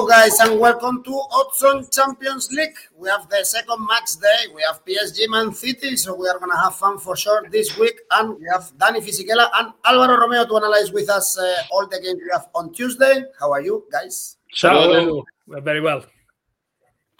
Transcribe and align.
Hello, 0.00 0.08
guys, 0.08 0.40
and 0.40 0.58
welcome 0.58 1.04
to 1.04 1.12
Odds 1.30 1.90
Champions 1.94 2.50
League. 2.50 2.74
We 2.96 3.10
have 3.10 3.28
the 3.28 3.44
second 3.44 3.86
match 3.86 4.16
day. 4.18 4.50
We 4.54 4.62
have 4.62 4.82
PSG 4.82 5.28
Man 5.28 5.52
City, 5.52 5.94
so 5.98 6.14
we 6.14 6.26
are 6.26 6.38
going 6.38 6.50
to 6.50 6.56
have 6.56 6.74
fun 6.76 6.98
for 6.98 7.14
sure 7.16 7.46
this 7.50 7.76
week. 7.76 8.00
And 8.10 8.38
we 8.38 8.46
have 8.50 8.72
Danny 8.78 9.02
Fisichella 9.02 9.50
and 9.56 9.74
Alvaro 9.84 10.18
Romeo 10.18 10.46
to 10.46 10.56
analyze 10.56 10.90
with 10.90 11.10
us 11.10 11.38
uh, 11.38 11.64
all 11.70 11.86
the 11.86 12.00
games 12.00 12.18
we 12.24 12.30
have 12.32 12.48
on 12.54 12.72
Tuesday. 12.72 13.24
How 13.38 13.52
are 13.52 13.60
you, 13.60 13.84
guys? 13.92 14.38
Ciao. 14.54 15.22
We're 15.46 15.60
very 15.60 15.82
well. 15.82 16.02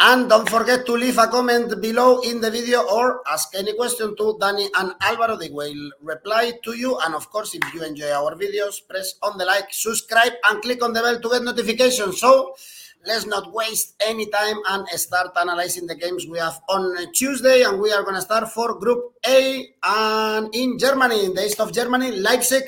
And 0.03 0.31
don't 0.31 0.49
forget 0.49 0.87
to 0.87 0.93
leave 0.93 1.19
a 1.19 1.27
comment 1.27 1.79
below 1.83 2.21
in 2.21 2.41
the 2.41 2.51
video 2.51 2.81
or 2.89 3.21
ask 3.31 3.55
any 3.55 3.75
question 3.75 4.17
to 4.17 4.39
Danny 4.41 4.67
and 4.79 4.95
Alvaro. 5.03 5.37
They 5.37 5.51
will 5.51 5.91
reply 6.01 6.55
to 6.65 6.73
you. 6.73 6.97
And 7.05 7.15
of 7.15 7.29
course, 7.29 7.55
if 7.55 7.75
you 7.75 7.85
enjoy 7.85 8.11
our 8.11 8.35
videos, 8.35 8.81
press 8.89 9.17
on 9.23 9.37
the 9.37 9.45
like, 9.45 9.67
subscribe, 9.73 10.33
and 10.49 10.63
click 10.63 10.83
on 10.83 10.95
the 10.95 11.03
bell 11.03 11.21
to 11.21 11.29
get 11.29 11.43
notifications. 11.43 12.19
So 12.19 12.57
let's 13.05 13.27
not 13.27 13.53
waste 13.53 13.95
any 14.01 14.25
time 14.31 14.57
and 14.71 14.89
start 14.89 15.37
analyzing 15.39 15.87
the 15.87 15.97
games 15.97 16.27
we 16.27 16.39
have 16.39 16.59
on 16.71 17.13
Tuesday. 17.13 17.65
And 17.65 17.79
we 17.79 17.93
are 17.93 18.03
going 18.03 18.15
to 18.17 18.23
start 18.23 18.49
for 18.49 18.79
Group 18.79 19.13
A 19.27 19.69
and 19.83 20.49
in 20.55 20.79
Germany, 20.79 21.27
in 21.27 21.35
the 21.35 21.45
east 21.45 21.61
of 21.61 21.75
Germany, 21.75 22.13
Leipzig 22.13 22.65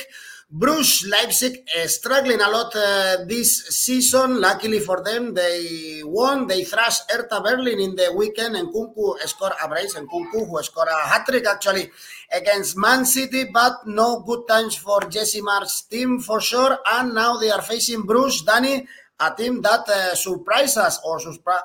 Bruges 0.55 1.07
Leipzig 1.09 1.67
uh, 1.75 1.87
struggling 1.87 2.39
a 2.39 2.51
lot 2.51 2.77
uh, 2.77 3.25
this 3.25 3.69
season. 3.69 4.39
Luckily 4.39 4.81
for 4.81 5.03
them, 5.03 5.33
they 5.33 6.03
won. 6.05 6.47
They 6.47 6.63
thrashed 6.65 7.11
Hertha 7.11 7.41
Berlin 7.41 7.81
in 7.81 7.97
the 7.97 8.13
weekend, 8.15 8.57
and 8.57 8.69
Nkunku 8.69 9.19
scored 9.21 9.55
a 9.65 9.67
brace. 9.67 9.95
And 9.95 10.07
Nkunku 10.07 10.47
who 10.47 10.63
scored 10.63 10.89
a 10.89 11.09
hat 11.09 11.25
trick 11.27 11.47
actually 11.47 11.91
against 12.31 12.77
Man 12.77 13.07
City, 13.07 13.45
but 13.45 13.87
no 13.87 14.21
good 14.21 14.47
times 14.47 14.77
for 14.77 15.01
Jesse 15.09 15.41
Marsch's 15.41 15.83
team 15.89 16.21
for 16.21 16.39
sure. 16.43 16.79
And 16.87 17.15
now 17.15 17.39
they 17.39 17.51
are 17.51 17.63
facing 17.63 18.03
Bruges 18.03 18.43
Danny, 18.43 18.87
a 19.21 19.35
team 19.35 19.63
that 19.63 19.89
uh, 19.89 20.15
surprised 20.15 20.77
us 20.77 21.01
or 21.03 21.19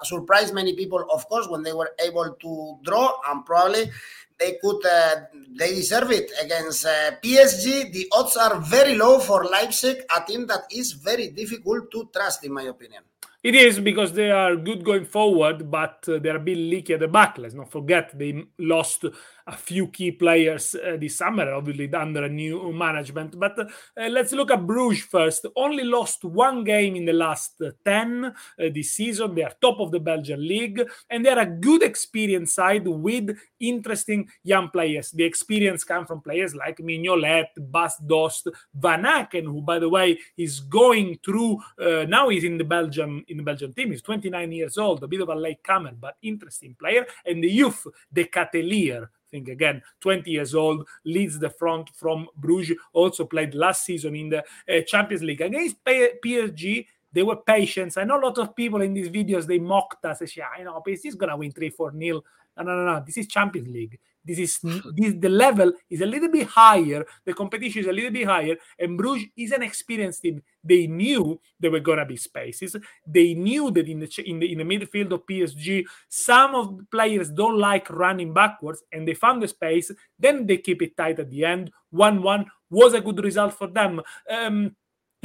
surprised 0.03 0.53
many 0.53 0.75
people, 0.75 1.05
of 1.11 1.27
course, 1.27 1.49
when 1.49 1.61
they 1.61 1.73
were 1.73 1.91
able 1.99 2.37
to 2.39 2.77
draw 2.85 3.11
and 3.27 3.45
probably 3.45 3.91
they 4.39 4.57
could 4.61 4.85
uh, 4.85 5.15
they 5.57 5.73
deserve 5.73 6.11
it 6.11 6.31
against 6.41 6.85
uh, 6.85 7.11
PSG. 7.23 7.91
The 7.91 8.07
odds 8.11 8.37
are 8.37 8.59
very 8.59 8.95
low 8.95 9.19
for 9.19 9.45
Leipzig, 9.45 10.03
a 10.15 10.23
team 10.23 10.47
that 10.47 10.63
is 10.71 10.93
very 10.93 11.29
difficult 11.29 11.91
to 11.91 12.09
trust, 12.13 12.43
in 12.43 12.53
my 12.53 12.63
opinion. 12.63 13.03
It 13.43 13.55
is 13.55 13.79
because 13.79 14.13
they 14.13 14.31
are 14.31 14.55
good 14.55 14.83
going 14.83 15.05
forward, 15.05 15.69
but 15.69 16.03
uh, 16.07 16.19
they're 16.19 16.35
a 16.37 16.39
bit 16.39 16.57
leaky 16.57 16.93
at 16.93 16.99
the 16.99 17.07
back. 17.07 17.37
Let's 17.37 17.53
not 17.53 17.71
forget 17.71 18.17
they 18.17 18.43
lost 18.59 19.05
a 19.47 19.55
few 19.55 19.87
key 19.87 20.11
players 20.11 20.75
uh, 20.75 20.97
this 20.99 21.17
summer, 21.17 21.53
obviously 21.53 21.91
under 21.93 22.25
a 22.25 22.29
new 22.29 22.71
management. 22.73 23.39
But 23.39 23.57
uh, 23.57 23.65
let's 24.09 24.33
look 24.33 24.51
at 24.51 24.67
Bruges 24.67 25.03
first. 25.05 25.45
Only 25.55 25.83
lost 25.83 26.25
one 26.25 26.63
game 26.63 26.95
in 26.95 27.05
the 27.05 27.13
last 27.13 27.61
uh, 27.61 27.71
10 27.85 28.25
uh, 28.25 28.31
this 28.73 28.91
season. 28.91 29.35
They 29.35 29.43
are 29.43 29.53
top 29.61 29.79
of 29.79 29.91
the 29.91 29.99
Belgian 29.99 30.45
league, 30.45 30.83
and 31.09 31.25
they 31.25 31.29
are 31.29 31.39
a 31.39 31.45
good 31.45 31.81
experience 31.81 32.53
side 32.53 32.87
with 32.87 33.37
interesting 33.59 34.27
young 34.43 34.69
players. 34.69 35.11
The 35.11 35.23
experience 35.23 35.83
comes 35.83 36.07
from 36.07 36.21
players 36.21 36.53
like 36.53 36.77
Mignolet, 36.77 37.47
Bas 37.57 37.97
Dost, 38.05 38.49
Van 38.73 39.03
Aken, 39.03 39.45
who, 39.45 39.61
by 39.61 39.79
the 39.79 39.89
way, 39.89 40.19
is 40.37 40.59
going 40.59 41.19
through 41.23 41.59
now 42.07 42.29
he's 42.29 42.43
in 42.43 42.57
the 42.57 42.63
Belgium 42.63 43.23
in 43.27 43.37
the 43.37 43.43
Belgian 43.43 43.73
team. 43.73 43.91
He's 43.91 44.01
29 44.01 44.51
years 44.51 44.77
old, 44.77 45.03
a 45.03 45.07
bit 45.07 45.21
of 45.21 45.29
a 45.29 45.35
late 45.35 45.63
comer, 45.63 45.93
but 45.99 46.15
interesting 46.21 46.75
player. 46.79 47.05
And 47.25 47.43
the 47.43 47.49
youth, 47.49 47.85
De 48.11 48.25
Ketelaere, 48.25 49.09
think 49.31 49.47
again 49.47 49.81
20 50.01 50.29
years 50.29 50.55
old 50.55 50.87
leads 51.05 51.39
the 51.39 51.49
front 51.49 51.89
from 51.95 52.27
bruges 52.37 52.77
also 52.93 53.25
played 53.25 53.53
last 53.53 53.85
season 53.85 54.15
in 54.15 54.29
the 54.29 54.39
uh, 54.39 54.81
champions 54.85 55.23
league. 55.23 55.41
Against 55.41 55.83
psg 55.83 56.85
they 57.13 57.23
were 57.23 57.37
patient. 57.37 57.97
I 57.97 58.03
know 58.03 58.19
a 58.19 58.25
lot 58.25 58.37
of 58.37 58.55
people 58.55 58.81
in 58.81 58.93
these 58.93 59.09
videos 59.09 59.45
they 59.45 59.59
mocked 59.59 60.03
us. 60.05 60.19
They 60.19 60.25
say 60.25 60.43
you 60.59 60.65
know 60.65 60.81
psg 60.85 61.05
is 61.05 61.15
gonna 61.15 61.37
win 61.37 61.51
3 61.51 61.69
4 61.69 61.91
nil. 61.91 62.23
No 62.57 62.63
no 62.63 62.75
no 62.75 62.85
no. 62.93 63.03
This 63.05 63.17
is 63.17 63.27
champions 63.27 63.67
league 63.67 63.99
this 64.27 64.39
is 64.39 64.59
this, 64.95 65.13
the 65.17 65.29
level 65.29 65.71
is 65.89 66.01
a 66.01 66.05
little 66.05 66.29
bit 66.29 66.47
higher. 66.47 67.05
The 67.25 67.33
competition 67.33 67.81
is 67.81 67.87
a 67.87 67.93
little 67.93 68.11
bit 68.11 68.27
higher, 68.27 68.55
and 68.77 68.97
Bruges 68.97 69.29
is 69.37 69.51
an 69.51 69.63
experienced 69.63 70.21
team. 70.21 70.43
They 70.63 70.87
knew 70.87 71.39
there 71.59 71.71
were 71.71 71.79
gonna 71.79 72.05
be 72.05 72.17
spaces. 72.17 72.75
They 73.05 73.33
knew 73.33 73.71
that 73.71 73.87
in 73.87 73.99
the 73.99 74.23
in 74.25 74.39
the 74.39 74.51
in 74.51 74.57
the 74.59 74.63
midfield 74.63 75.13
of 75.13 75.25
PSG, 75.25 75.85
some 76.09 76.55
of 76.55 76.77
the 76.77 76.85
players 76.91 77.31
don't 77.31 77.57
like 77.57 77.89
running 77.89 78.33
backwards, 78.33 78.83
and 78.91 79.07
they 79.07 79.13
found 79.13 79.41
the 79.41 79.47
space. 79.47 79.91
Then 80.19 80.45
they 80.45 80.57
keep 80.57 80.81
it 80.81 80.97
tight 80.97 81.19
at 81.19 81.29
the 81.29 81.45
end. 81.45 81.71
One 81.89 82.21
one 82.21 82.45
was 82.69 82.93
a 82.93 83.01
good 83.01 83.23
result 83.23 83.53
for 83.53 83.67
them. 83.67 84.01
Um, 84.29 84.75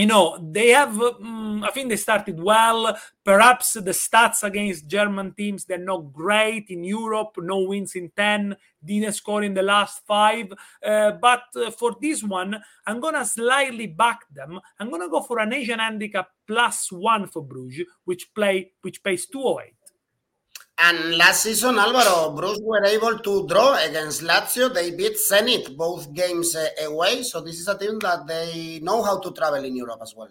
you 0.03 0.09
know 0.09 0.37
they 0.57 0.71
have 0.71 1.01
um, 1.01 1.63
i 1.63 1.71
think 1.71 1.89
they 1.89 1.97
started 1.97 2.39
well. 2.41 2.81
Perhaps 3.25 3.75
the 3.75 3.95
stats 4.05 4.43
against 4.43 4.89
german 4.89 5.33
teams 5.33 5.65
they're 5.65 5.91
not 5.93 6.13
great 6.13 6.67
in 6.71 6.83
europe 6.83 7.33
no 7.39 7.59
wins 7.71 7.95
in 7.95 8.11
10 8.17 8.57
didn't 8.85 9.13
score 9.13 9.45
in 9.45 9.55
the 9.55 9.63
last 9.63 10.05
five. 10.05 10.53
Uh, 10.85 11.13
but 11.13 11.45
uh, 11.55 11.71
for 11.71 11.95
this 12.01 12.25
one 12.25 12.61
i'm 12.87 12.99
gonna 12.99 13.25
slightly 13.25 13.87
back 13.87 14.21
them. 14.35 14.59
I'm 14.81 14.91
gonna 14.91 15.09
go 15.09 15.21
for 15.21 15.39
an 15.39 15.53
asian 15.53 15.79
handicap 15.79 16.31
plus 16.49 16.91
one 16.91 17.29
for 17.29 17.43
bruges 17.43 17.87
which 18.05 18.35
play 18.35 18.73
which 18.83 19.05
pays 19.05 19.27
208 19.27 19.82
and 20.83 21.17
last 21.17 21.45
season, 21.45 21.79
Alvaro, 21.79 22.35
Bruges 22.35 22.61
were 22.63 22.85
able 22.85 23.19
to 23.19 23.47
draw 23.47 23.79
against 23.83 24.23
Lazio. 24.23 24.73
They 24.75 24.91
beat 24.91 25.17
Zenit 25.17 25.77
both 25.77 26.13
games 26.13 26.57
uh, 26.57 26.69
away. 26.85 27.23
So 27.23 27.41
this 27.41 27.61
is 27.61 27.69
a 27.69 27.79
team 27.79 28.01
that 28.01 28.27
they 28.27 28.81
know 28.83 29.01
how 29.03 29.21
to 29.21 29.31
travel 29.31 29.65
in 29.65 29.77
Europe 29.77 30.01
as 30.03 30.15
well. 30.17 30.31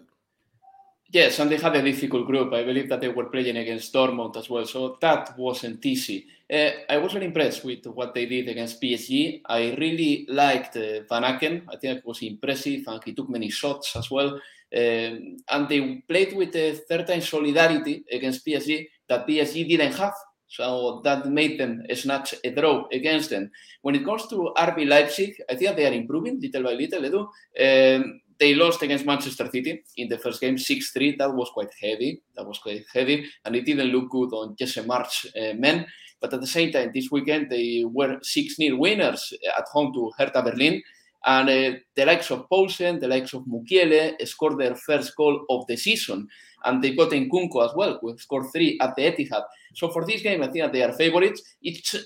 Yes, 1.10 1.38
and 1.38 1.50
they 1.50 1.56
had 1.56 1.76
a 1.76 1.82
difficult 1.82 2.26
group. 2.26 2.52
I 2.52 2.64
believe 2.64 2.88
that 2.88 3.00
they 3.00 3.08
were 3.08 3.26
playing 3.26 3.56
against 3.56 3.92
Dortmund 3.92 4.36
as 4.36 4.48
well, 4.48 4.64
so 4.64 4.96
that 5.00 5.38
wasn't 5.38 5.84
easy. 5.84 6.26
Uh, 6.50 6.70
I 6.88 6.98
was 6.98 7.12
very 7.12 7.26
impressed 7.26 7.64
with 7.64 7.86
what 7.86 8.14
they 8.14 8.26
did 8.26 8.48
against 8.48 8.80
PSG. 8.80 9.42
I 9.46 9.74
really 9.78 10.26
liked 10.28 10.76
uh, 10.76 11.02
Van 11.08 11.22
Aken. 11.22 11.64
I 11.68 11.76
think 11.76 11.98
it 11.98 12.06
was 12.06 12.22
impressive, 12.22 12.84
and 12.86 13.02
he 13.04 13.14
took 13.14 13.28
many 13.28 13.50
shots 13.50 13.96
as 13.96 14.10
well. 14.10 14.40
Um, 14.74 15.36
and 15.48 15.68
they 15.68 16.02
played 16.08 16.34
with 16.34 16.54
a 16.56 16.80
certain 16.88 17.20
solidarity 17.20 18.04
against 18.10 18.44
PSG 18.46 18.88
that 19.08 19.26
PSG 19.26 19.68
didn't 19.68 19.92
have. 19.92 20.14
So 20.52 21.00
that 21.02 21.24
made 21.26 21.58
them 21.58 21.82
snatch 21.94 22.34
a 22.44 22.50
draw 22.50 22.86
against 22.92 23.30
them. 23.30 23.50
When 23.80 23.94
it 23.94 24.04
comes 24.04 24.26
to 24.26 24.52
RB 24.54 24.86
Leipzig, 24.86 25.40
I 25.48 25.56
think 25.56 25.76
they 25.76 25.86
are 25.86 25.94
improving 25.94 26.40
little 26.42 26.64
by 26.64 26.74
little, 26.74 27.00
Edu. 27.00 27.96
Um, 27.96 28.20
they 28.38 28.54
lost 28.54 28.82
against 28.82 29.06
Manchester 29.06 29.48
City 29.50 29.82
in 29.96 30.08
the 30.08 30.18
first 30.18 30.42
game, 30.42 30.56
6-3. 30.56 31.16
That 31.16 31.32
was 31.32 31.48
quite 31.54 31.70
heavy. 31.80 32.20
That 32.36 32.46
was 32.46 32.58
quite 32.58 32.84
heavy. 32.92 33.24
And 33.46 33.56
it 33.56 33.64
didn't 33.64 33.92
look 33.92 34.10
good 34.10 34.34
on 34.34 34.54
Jesse 34.58 34.82
Marsch 34.82 35.24
uh, 35.34 35.54
men. 35.54 35.86
But 36.20 36.34
at 36.34 36.42
the 36.42 36.46
same 36.46 36.70
time, 36.70 36.90
this 36.92 37.10
weekend, 37.10 37.48
they 37.48 37.84
were 37.86 38.18
6-0 38.18 38.76
winners 38.76 39.32
at 39.56 39.64
home 39.72 39.94
to 39.94 40.12
Hertha 40.18 40.42
Berlin. 40.42 40.82
And 41.24 41.48
uh, 41.48 41.78
the 41.94 42.04
likes 42.04 42.30
of 42.30 42.48
Poulsen, 42.48 43.00
the 43.00 43.08
likes 43.08 43.32
of 43.32 43.44
Mukiele 43.44 44.20
scored 44.26 44.58
their 44.58 44.74
first 44.74 45.14
goal 45.16 45.44
of 45.48 45.66
the 45.66 45.76
season. 45.76 46.26
And 46.64 46.82
they 46.82 46.94
got 46.94 47.10
Nkunku 47.10 47.64
as 47.64 47.74
well, 47.76 47.98
who 48.00 48.16
scored 48.18 48.46
three 48.52 48.78
at 48.80 48.96
the 48.96 49.02
Etihad. 49.02 49.44
So 49.74 49.88
for 49.90 50.04
this 50.04 50.22
game, 50.22 50.42
I 50.42 50.48
think 50.48 50.72
they 50.72 50.82
are 50.82 50.92
favorites. 50.92 51.42
It's 51.62 51.96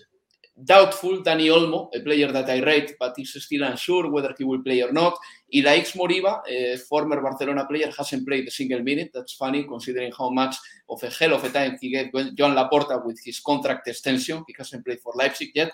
doubtful 0.65 1.23
Dani 1.23 1.49
Olmo, 1.49 1.91
a 1.95 2.01
player 2.01 2.33
that 2.33 2.49
I 2.49 2.63
rate, 2.63 2.95
but 2.99 3.15
is 3.19 3.37
still 3.45 3.65
unsure 3.65 4.11
whether 4.11 4.35
he 4.37 4.45
will 4.45 4.63
play 4.63 4.83
or 4.83 4.93
not. 4.93 5.17
Ilaix 5.55 5.95
Moriba, 5.95 6.41
a 6.49 6.77
former 6.79 7.21
Barcelona 7.21 7.67
player, 7.67 7.93
hasn't 7.97 8.27
played 8.27 8.49
a 8.49 8.51
single 8.51 8.83
minute. 8.83 9.11
That's 9.13 9.35
funny 9.35 9.65
considering 9.65 10.13
how 10.17 10.31
much 10.31 10.57
of 10.89 11.03
a 11.03 11.11
hell 11.11 11.35
of 11.35 11.45
a 11.45 11.51
time 11.51 11.77
he 11.81 11.91
gave 11.91 12.13
Joan 12.35 12.55
Laporta 12.55 13.05
with 13.05 13.21
his 13.23 13.41
contract 13.41 13.87
extension. 13.89 14.45
He 14.47 14.55
hasn't 14.57 14.85
played 14.85 15.01
for 15.01 15.13
Leipzig 15.15 15.51
yet. 15.55 15.73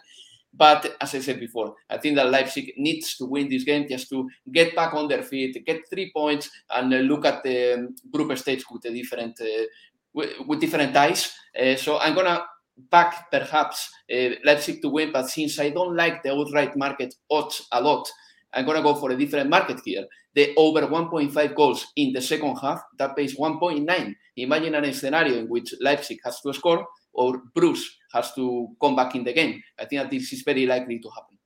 But 0.55 0.97
as 1.01 1.15
I 1.15 1.21
said 1.21 1.41
before, 1.41 1.75
I 1.89 1.97
think 1.97 2.17
that 2.17 2.31
Leipzig 2.31 2.75
needs 2.77 3.17
to 3.17 3.25
win 3.25 3.49
this 3.49 3.65
game 3.65 3.87
just 3.89 4.11
to 4.11 4.29
get 4.53 4.77
back 4.77 4.93
on 4.93 5.09
their 5.09 5.23
feet, 5.23 5.65
get 5.65 5.89
three 5.89 6.13
points, 6.15 6.51
and 6.71 6.93
uh, 6.93 6.99
look 6.99 7.25
at 7.25 7.43
the 7.43 7.75
um, 7.75 7.95
group 8.13 8.37
stage 8.37 8.65
with 8.71 8.85
a 8.85 8.93
different 8.93 9.41
uh, 9.41 9.65
with, 10.13 10.61
different 10.61 10.95
eyes. 10.95 11.33
Uh, 11.59 11.75
so 11.77 11.99
I'm 11.99 12.15
gonna 12.15 12.45
back 12.77 13.31
perhaps 13.31 13.91
uh, 14.13 14.31
Leipzig 14.45 14.83
to 14.83 14.91
win, 14.91 15.11
but 15.11 15.29
since 15.29 15.59
I 15.59 15.71
don't 15.71 15.97
like 15.97 16.23
the 16.23 16.33
outright 16.33 16.77
market 16.77 17.15
odds 17.31 17.67
a 17.73 17.81
lot, 17.81 18.07
I'm 18.53 18.67
gonna 18.67 18.83
go 18.83 18.95
for 18.95 19.11
a 19.11 19.17
different 19.17 19.49
market 19.49 19.81
here. 19.83 20.05
The 20.35 20.55
over 20.57 20.83
1.5 20.87 21.55
goals 21.55 21.87
in 21.97 22.13
the 22.13 22.21
second 22.21 22.57
half 22.57 22.83
that 22.99 23.17
pays 23.17 23.37
1.9. 23.37 24.15
Imagine 24.37 24.75
an 24.75 24.93
scenario 24.93 25.39
in 25.39 25.47
which 25.47 25.75
Leipzig 25.81 26.19
has 26.25 26.41
to 26.41 26.53
score 26.53 26.87
or 27.13 27.43
Bruges 27.55 27.99
has 28.13 28.33
to 28.35 28.69
come 28.81 28.97
back 28.97 29.15
in 29.15 29.25
the 29.25 29.33
game. 29.33 29.63
I 29.79 29.85
think 29.85 30.03
that 30.03 30.11
this 30.11 30.33
is 30.33 30.43
very 30.43 30.67
likely 30.67 30.99
to 30.99 31.09
happen. 31.11 31.39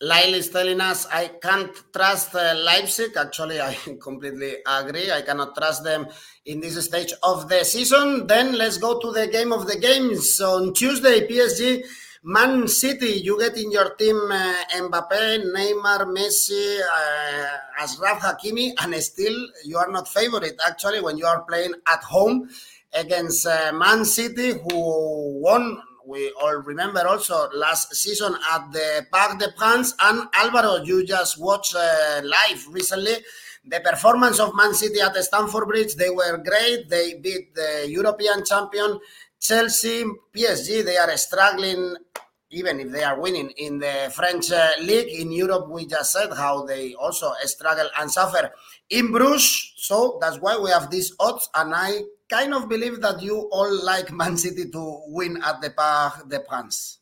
Lyle 0.00 0.34
is 0.34 0.50
telling 0.50 0.80
us 0.80 1.06
I 1.06 1.28
can't 1.40 1.72
trust 1.92 2.34
uh, 2.34 2.54
Leipzig. 2.56 3.16
Actually, 3.16 3.60
I 3.60 3.74
completely 4.02 4.56
agree. 4.66 5.10
I 5.10 5.22
cannot 5.22 5.56
trust 5.56 5.84
them 5.84 6.06
in 6.46 6.60
this 6.60 6.84
stage 6.84 7.12
of 7.22 7.48
the 7.48 7.64
season. 7.64 8.26
Then 8.26 8.58
let's 8.58 8.78
go 8.78 8.98
to 8.98 9.12
the 9.12 9.28
game 9.28 9.52
of 9.52 9.66
the 9.66 9.78
games. 9.78 10.40
On 10.40 10.74
Tuesday, 10.74 11.26
PSG 11.26 11.84
Man 12.24 12.66
City, 12.68 13.20
you 13.22 13.38
get 13.38 13.56
in 13.56 13.70
your 13.70 13.94
team 13.96 14.16
uh, 14.16 14.54
Mbappe, 14.76 15.44
Neymar, 15.54 16.06
Messi, 16.06 16.80
uh, 16.80 18.16
Hakimi, 18.18 18.72
and 18.82 18.94
still 18.96 19.46
you 19.64 19.76
are 19.76 19.90
not 19.90 20.08
favorite. 20.08 20.58
Actually, 20.66 21.02
when 21.02 21.18
you 21.18 21.26
are 21.26 21.42
playing 21.42 21.74
at 21.86 22.02
home 22.02 22.48
against 22.94 23.46
uh, 23.46 23.72
Man 23.74 24.04
City, 24.04 24.52
who 24.52 25.40
won 25.40 25.80
we 26.06 26.30
all 26.40 26.56
remember 26.56 27.06
also 27.06 27.48
last 27.54 27.94
season 27.94 28.36
at 28.52 28.72
the 28.72 29.06
Parc 29.10 29.38
des 29.38 29.52
Princes. 29.56 29.94
And 30.00 30.28
Alvaro, 30.34 30.84
you 30.84 31.04
just 31.04 31.40
watched 31.40 31.74
uh, 31.74 32.20
live 32.22 32.66
recently 32.68 33.14
the 33.64 33.80
performance 33.80 34.38
of 34.38 34.54
Man 34.54 34.74
City 34.74 35.00
at 35.00 35.14
the 35.14 35.22
Stamford 35.22 35.66
Bridge. 35.66 35.94
They 35.94 36.10
were 36.10 36.36
great. 36.38 36.88
They 36.88 37.14
beat 37.14 37.54
the 37.54 37.86
European 37.88 38.44
champion 38.44 39.00
Chelsea, 39.40 40.04
PSG. 40.34 40.84
They 40.84 40.96
are 40.96 41.16
struggling. 41.16 41.96
Even 42.50 42.78
if 42.78 42.92
they 42.92 43.02
are 43.02 43.18
winning 43.18 43.50
in 43.56 43.78
the 43.80 44.12
French 44.14 44.52
uh, 44.52 44.70
league 44.80 45.08
in 45.08 45.32
Europe, 45.32 45.68
we 45.68 45.86
just 45.86 46.12
said 46.12 46.32
how 46.34 46.64
they 46.64 46.94
also 46.94 47.32
struggle 47.44 47.88
and 47.98 48.10
suffer 48.10 48.52
in 48.90 49.10
Bruges. 49.10 49.72
So 49.76 50.18
that's 50.20 50.36
why 50.36 50.56
we 50.56 50.70
have 50.70 50.88
these 50.88 51.12
odds, 51.18 51.48
and 51.56 51.74
I 51.74 52.02
kind 52.28 52.54
of 52.54 52.68
believe 52.68 53.00
that 53.00 53.22
you 53.22 53.48
all 53.52 53.84
like 53.84 54.12
Man 54.12 54.36
City 54.36 54.70
to 54.70 55.02
win 55.08 55.40
at 55.42 55.60
the 55.60 55.70
Parc 55.70 56.28
des 56.28 56.40
Princes. 56.40 56.98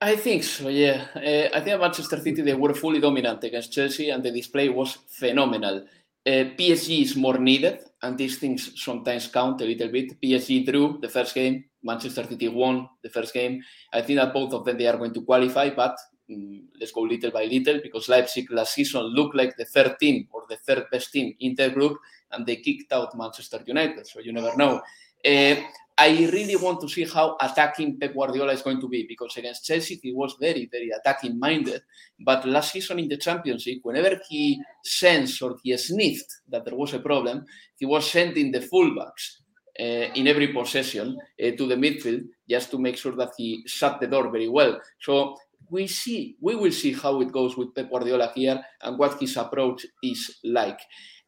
I 0.00 0.16
think 0.16 0.44
so, 0.44 0.68
yeah. 0.68 1.06
Uh, 1.16 1.56
I 1.56 1.60
think 1.60 1.80
Manchester 1.80 2.20
City, 2.20 2.42
they 2.42 2.54
were 2.54 2.74
fully 2.74 3.00
dominant 3.00 3.42
against 3.42 3.72
Chelsea 3.72 4.10
and 4.10 4.22
the 4.22 4.30
display 4.30 4.68
was 4.68 4.98
phenomenal. 5.08 5.86
Uh, 6.26 6.52
PSG 6.58 7.02
is 7.02 7.16
more 7.16 7.38
needed 7.38 7.78
and 8.02 8.18
these 8.18 8.38
things 8.38 8.72
sometimes 8.82 9.28
count 9.28 9.60
a 9.62 9.64
little 9.64 9.88
bit. 9.88 10.20
PSG 10.20 10.66
drew 10.66 10.98
the 11.00 11.08
first 11.08 11.34
game, 11.34 11.64
Manchester 11.82 12.24
City 12.24 12.48
won 12.48 12.88
the 13.02 13.08
first 13.08 13.32
game. 13.32 13.62
I 13.92 14.02
think 14.02 14.18
that 14.18 14.34
both 14.34 14.52
of 14.52 14.64
them, 14.64 14.76
they 14.76 14.86
are 14.86 14.96
going 14.96 15.14
to 15.14 15.22
qualify, 15.22 15.70
but 15.70 15.96
um, 16.30 16.68
let's 16.78 16.92
go 16.92 17.02
little 17.02 17.30
by 17.30 17.44
little 17.44 17.80
because 17.82 18.08
Leipzig 18.08 18.50
last 18.50 18.74
season 18.74 19.02
looked 19.02 19.36
like 19.36 19.56
the 19.56 19.64
third 19.64 19.98
team 19.98 20.28
or 20.32 20.42
the 20.48 20.56
third 20.56 20.84
best 20.90 21.12
team 21.12 21.34
in 21.40 21.54
their 21.54 21.70
group 21.70 21.98
and 22.34 22.46
they 22.46 22.56
kicked 22.56 22.92
out 22.92 23.16
Manchester 23.16 23.60
United. 23.66 24.06
So 24.06 24.20
you 24.20 24.32
never 24.32 24.56
know. 24.56 24.82
Uh, 25.24 25.56
I 25.96 26.28
really 26.32 26.56
want 26.56 26.80
to 26.80 26.88
see 26.88 27.04
how 27.04 27.36
attacking 27.40 28.00
Pep 28.00 28.14
Guardiola 28.14 28.52
is 28.52 28.62
going 28.62 28.80
to 28.80 28.88
be 28.88 29.06
because 29.08 29.36
against 29.36 29.64
Chelsea 29.64 30.00
he 30.02 30.12
was 30.12 30.34
very, 30.40 30.68
very 30.70 30.90
attacking 30.90 31.38
minded. 31.38 31.82
But 32.18 32.44
last 32.46 32.72
season 32.72 32.98
in 32.98 33.08
the 33.08 33.16
Championship, 33.16 33.78
whenever 33.82 34.20
he 34.28 34.60
sensed 34.82 35.40
or 35.40 35.56
he 35.62 35.76
sniffed 35.76 36.40
that 36.48 36.64
there 36.64 36.74
was 36.74 36.94
a 36.94 36.98
problem, 36.98 37.46
he 37.76 37.86
was 37.86 38.10
sending 38.10 38.50
the 38.50 38.58
fullbacks 38.58 39.36
uh, 39.78 40.10
in 40.14 40.26
every 40.26 40.48
possession 40.48 41.16
uh, 41.40 41.50
to 41.52 41.68
the 41.68 41.76
midfield 41.76 42.24
just 42.48 42.72
to 42.72 42.78
make 42.78 42.96
sure 42.96 43.14
that 43.14 43.30
he 43.36 43.62
shut 43.66 44.00
the 44.00 44.08
door 44.08 44.30
very 44.30 44.48
well. 44.48 44.80
So 45.00 45.36
we 45.70 45.86
see, 45.86 46.36
we 46.40 46.56
will 46.56 46.72
see 46.72 46.92
how 46.92 47.20
it 47.20 47.30
goes 47.30 47.56
with 47.56 47.74
Pep 47.74 47.88
Guardiola 47.88 48.32
here 48.34 48.62
and 48.82 48.98
what 48.98 49.20
his 49.20 49.36
approach 49.36 49.86
is 50.02 50.38
like. 50.42 50.80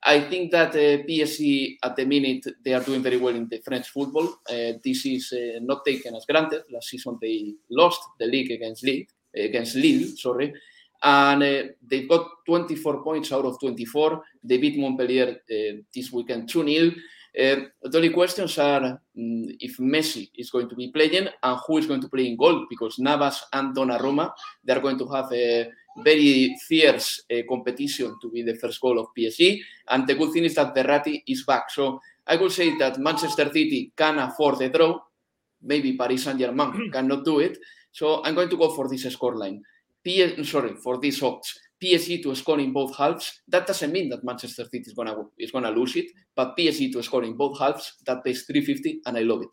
I 0.02 0.20
think 0.20 0.52
that 0.52 0.70
uh, 0.74 1.04
PSG 1.04 1.78
at 1.82 1.96
the 1.96 2.04
minute 2.04 2.46
they 2.64 2.74
are 2.74 2.82
doing 2.82 3.02
very 3.02 3.16
well 3.16 3.34
in 3.34 3.48
the 3.48 3.60
French 3.64 3.88
football. 3.88 4.28
Uh, 4.48 4.72
this 4.84 5.04
is 5.06 5.32
uh, 5.32 5.58
not 5.62 5.84
taken 5.84 6.14
as 6.14 6.24
granted. 6.26 6.62
Last 6.70 6.90
season 6.90 7.18
they 7.20 7.54
lost 7.70 8.00
the 8.18 8.26
league 8.26 8.50
against 8.50 8.84
Lille, 8.84 9.04
against 9.34 9.74
Lille, 9.74 10.16
sorry, 10.16 10.54
and 11.02 11.42
uh, 11.42 11.62
they've 11.86 12.08
got 12.08 12.28
24 12.46 13.02
points 13.02 13.32
out 13.32 13.44
of 13.44 13.58
24. 13.60 14.22
They 14.42 14.58
beat 14.58 14.78
Montpellier 14.78 15.36
uh, 15.50 15.76
this 15.94 16.12
weekend 16.12 16.48
2 16.48 16.66
0. 16.66 16.90
Uh, 17.38 17.68
the 17.82 17.98
only 17.98 18.10
questions 18.10 18.56
are 18.58 18.82
um, 18.84 18.98
if 19.14 19.76
Messi 19.76 20.30
is 20.38 20.50
going 20.50 20.70
to 20.70 20.74
be 20.74 20.90
playing 20.90 21.28
and 21.42 21.58
who 21.66 21.76
is 21.76 21.86
going 21.86 22.00
to 22.00 22.08
play 22.08 22.26
in 22.28 22.36
goal 22.36 22.66
because 22.70 22.98
Navas 22.98 23.44
and 23.52 23.76
Donnarumma 23.76 24.32
they 24.64 24.72
are 24.72 24.80
going 24.80 24.98
to 24.98 25.06
have 25.08 25.30
a 25.32 25.70
very 26.02 26.56
fierce 26.66 27.22
uh, 27.30 27.42
competition 27.48 28.16
to 28.20 28.30
be 28.30 28.42
the 28.42 28.54
first 28.54 28.80
goal 28.80 28.98
of 28.98 29.08
PSG. 29.16 29.60
And 29.88 30.06
the 30.06 30.14
good 30.14 30.32
thing 30.32 30.44
is 30.44 30.54
that 30.54 30.74
Verratti 30.74 31.22
is 31.26 31.44
back. 31.44 31.70
So 31.70 32.00
I 32.26 32.36
would 32.36 32.52
say 32.52 32.76
that 32.78 32.98
Manchester 32.98 33.46
City 33.46 33.92
can 33.96 34.18
afford 34.18 34.58
the 34.58 34.68
draw. 34.68 34.98
Maybe 35.62 35.96
Paris 35.96 36.24
Saint 36.24 36.38
Germain 36.38 36.90
cannot 36.92 37.24
do 37.24 37.40
it. 37.40 37.58
So 37.92 38.22
I'm 38.24 38.34
going 38.34 38.50
to 38.50 38.56
go 38.56 38.74
for 38.74 38.88
this 38.88 39.06
scoreline. 39.06 39.60
P- 40.02 40.44
sorry, 40.44 40.74
for 40.74 40.98
these 40.98 41.22
odds. 41.22 41.58
PSG 41.82 42.22
to 42.22 42.34
score 42.34 42.60
in 42.60 42.72
both 42.72 42.96
halves. 42.96 43.42
That 43.48 43.66
doesn't 43.66 43.92
mean 43.92 44.08
that 44.10 44.24
Manchester 44.24 44.64
City 44.64 44.84
is 44.86 44.94
gonna 44.94 45.14
is 45.38 45.50
gonna 45.50 45.70
lose 45.70 45.96
it, 45.96 46.06
but 46.34 46.56
PSG 46.56 46.92
to 46.92 47.02
score 47.02 47.24
in 47.24 47.36
both 47.36 47.58
halves 47.58 47.94
that 48.06 48.24
pays 48.24 48.44
350, 48.44 49.02
and 49.06 49.16
I 49.16 49.20
love 49.20 49.42
it 49.42 49.50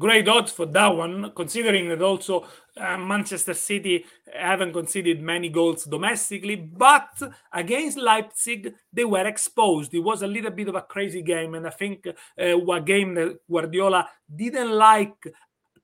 great 0.00 0.26
odds 0.28 0.50
for 0.50 0.66
that 0.66 0.96
one, 0.96 1.30
considering 1.36 1.88
that 1.90 2.02
also 2.02 2.46
uh, 2.76 2.96
Manchester 2.96 3.54
City 3.54 4.04
haven't 4.32 4.72
conceded 4.72 5.20
many 5.20 5.50
goals 5.50 5.84
domestically, 5.84 6.56
but 6.56 7.22
against 7.52 7.98
Leipzig 7.98 8.74
they 8.92 9.04
were 9.04 9.26
exposed. 9.26 9.92
It 9.94 10.00
was 10.00 10.22
a 10.22 10.26
little 10.26 10.50
bit 10.50 10.68
of 10.68 10.74
a 10.74 10.82
crazy 10.82 11.22
game, 11.22 11.54
and 11.54 11.66
I 11.66 11.70
think 11.70 12.06
uh, 12.06 12.72
a 12.72 12.80
game 12.80 13.14
that 13.14 13.38
Guardiola 13.48 14.08
didn't 14.34 14.72
like 14.72 15.22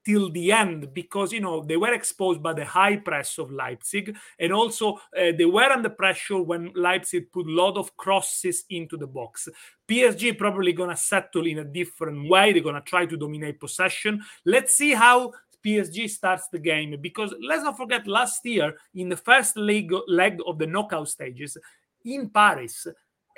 till 0.06 0.31
the 0.31 0.53
end 0.53 0.94
because 0.94 1.32
you 1.32 1.41
know 1.41 1.64
they 1.64 1.76
were 1.76 1.93
exposed 1.93 2.41
by 2.41 2.53
the 2.53 2.64
high 2.64 2.97
press 2.97 3.38
of 3.38 3.50
Leipzig 3.50 4.17
and 4.38 4.53
also 4.53 4.94
uh, 5.19 5.32
they 5.37 5.44
were 5.44 5.70
under 5.73 5.91
pressure 5.91 6.41
when 6.41 6.70
Leipzig 6.76 7.32
put 7.32 7.47
a 7.47 7.50
lot 7.50 7.76
of 7.76 7.94
crosses 7.97 8.64
into 8.70 8.97
the 8.97 9.06
box. 9.06 9.49
PSG 9.88 10.38
probably 10.38 10.73
going 10.73 10.91
to 10.91 10.97
settle 10.97 11.47
in 11.47 11.58
a 11.58 11.64
different 11.64 12.31
way. 12.31 12.53
They're 12.53 12.62
going 12.62 12.76
to 12.76 12.81
try 12.81 13.06
to 13.06 13.17
dominate 13.17 13.58
possession. 13.58 14.23
Let's 14.44 14.75
see 14.75 14.93
how 14.94 15.32
PSG 15.64 16.08
starts 16.08 16.47
the 16.53 16.61
game 16.61 16.97
because 17.00 17.35
let's 17.41 17.64
not 17.64 17.76
forget 17.76 18.06
last 18.06 18.47
year 18.47 18.75
in 18.94 19.08
the 19.08 19.17
first 19.17 19.56
leg 19.56 19.93
leg 20.06 20.38
of 20.47 20.58
the 20.58 20.67
knockout 20.69 21.08
stages 21.08 21.58
in 22.05 22.31
Paris 22.31 22.87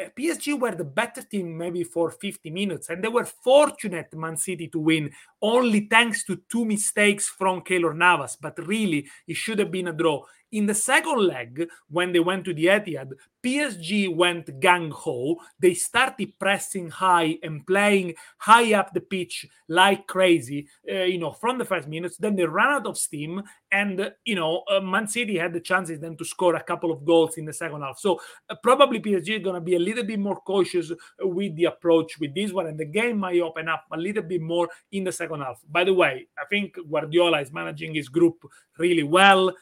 Uh, 0.01 0.09
PSG 0.17 0.59
were 0.59 0.75
the 0.75 0.85
better 0.85 1.23
team 1.23 1.57
maybe 1.59 1.83
for 1.83 2.11
50 2.11 2.51
minutes, 2.51 2.89
and 2.89 3.03
they 3.03 3.09
were 3.09 3.25
fortunate, 3.25 4.07
Man 4.15 4.37
City, 4.37 4.69
to 4.69 4.79
win 4.79 5.11
only 5.43 5.89
thanks 5.91 6.25
to 6.25 6.41
two 6.49 6.65
mistakes 6.65 7.29
from 7.29 7.63
Keylor 7.63 7.97
Navas. 7.97 8.37
But 8.41 8.59
really, 8.67 9.09
it 9.27 9.37
should 9.37 9.59
have 9.59 9.73
been 9.73 9.89
a 9.89 9.93
draw. 9.93 10.23
In 10.51 10.65
the 10.65 10.75
second 10.75 11.27
leg, 11.27 11.69
when 11.91 12.13
they 12.13 12.21
went 12.21 12.47
to 12.47 12.55
the 12.55 12.67
Etihad, 12.67 13.13
PSG 13.45 14.15
went 14.15 14.61
gang 14.61 14.91
ho. 14.91 15.37
They 15.61 15.75
started 15.75 16.39
pressing 16.39 16.89
high 16.91 17.39
and 17.43 17.67
playing 17.67 18.15
high 18.39 18.73
up 18.73 18.95
the 18.95 19.01
pitch 19.01 19.47
like 19.69 20.07
crazy, 20.07 20.67
uh, 20.91 21.03
you 21.03 21.19
know, 21.19 21.33
from 21.33 21.59
the 21.59 21.67
first 21.67 21.87
minutes. 21.87 22.17
Then 22.17 22.35
they 22.35 22.47
ran 22.47 22.69
out 22.69 22.87
of 22.87 22.97
steam, 22.97 23.43
and 23.71 24.01
uh, 24.01 24.11
you 24.25 24.35
know, 24.35 24.63
uh, 24.71 24.81
Man 24.81 25.07
City 25.07 25.37
had 25.37 25.53
the 25.53 25.61
chances 25.61 26.01
then 26.01 26.17
to 26.17 26.25
score 26.25 26.57
a 26.57 26.63
couple 26.63 26.91
of 26.91 27.05
goals 27.05 27.37
in 27.37 27.45
the 27.45 27.53
second 27.53 27.83
half. 27.83 27.99
So 27.99 28.19
uh, 28.49 28.55
probably 28.63 29.01
PSG 29.01 29.37
is 29.37 29.45
going 29.45 29.55
to 29.55 29.61
be 29.61 29.77
a 29.77 29.79
little 29.79 30.05
bit 30.05 30.19
more 30.19 30.41
cautious 30.41 30.91
with 31.21 31.57
the 31.57 31.67
approach 31.67 32.19
with 32.19 32.35
this 32.35 32.53
one, 32.53 32.67
and 32.67 32.79
the 32.79 32.87
game 32.87 33.19
might 33.19 33.41
open 33.41 33.69
up 33.69 33.85
a 33.93 33.99
little 33.99 34.23
bit 34.23 34.41
more 34.41 34.69
in 34.93 35.05
the 35.05 35.13
second 35.13 35.43
half. 35.43 35.61
By 35.71 35.85
the 35.85 35.95
way, 35.95 36.27
I 36.39 36.47
think 36.47 36.77
Guardiola 36.91 37.43
is 37.43 37.53
managing 37.53 37.95
his 37.95 38.09
group 38.09 38.43
really 38.79 39.03
well 39.03 39.53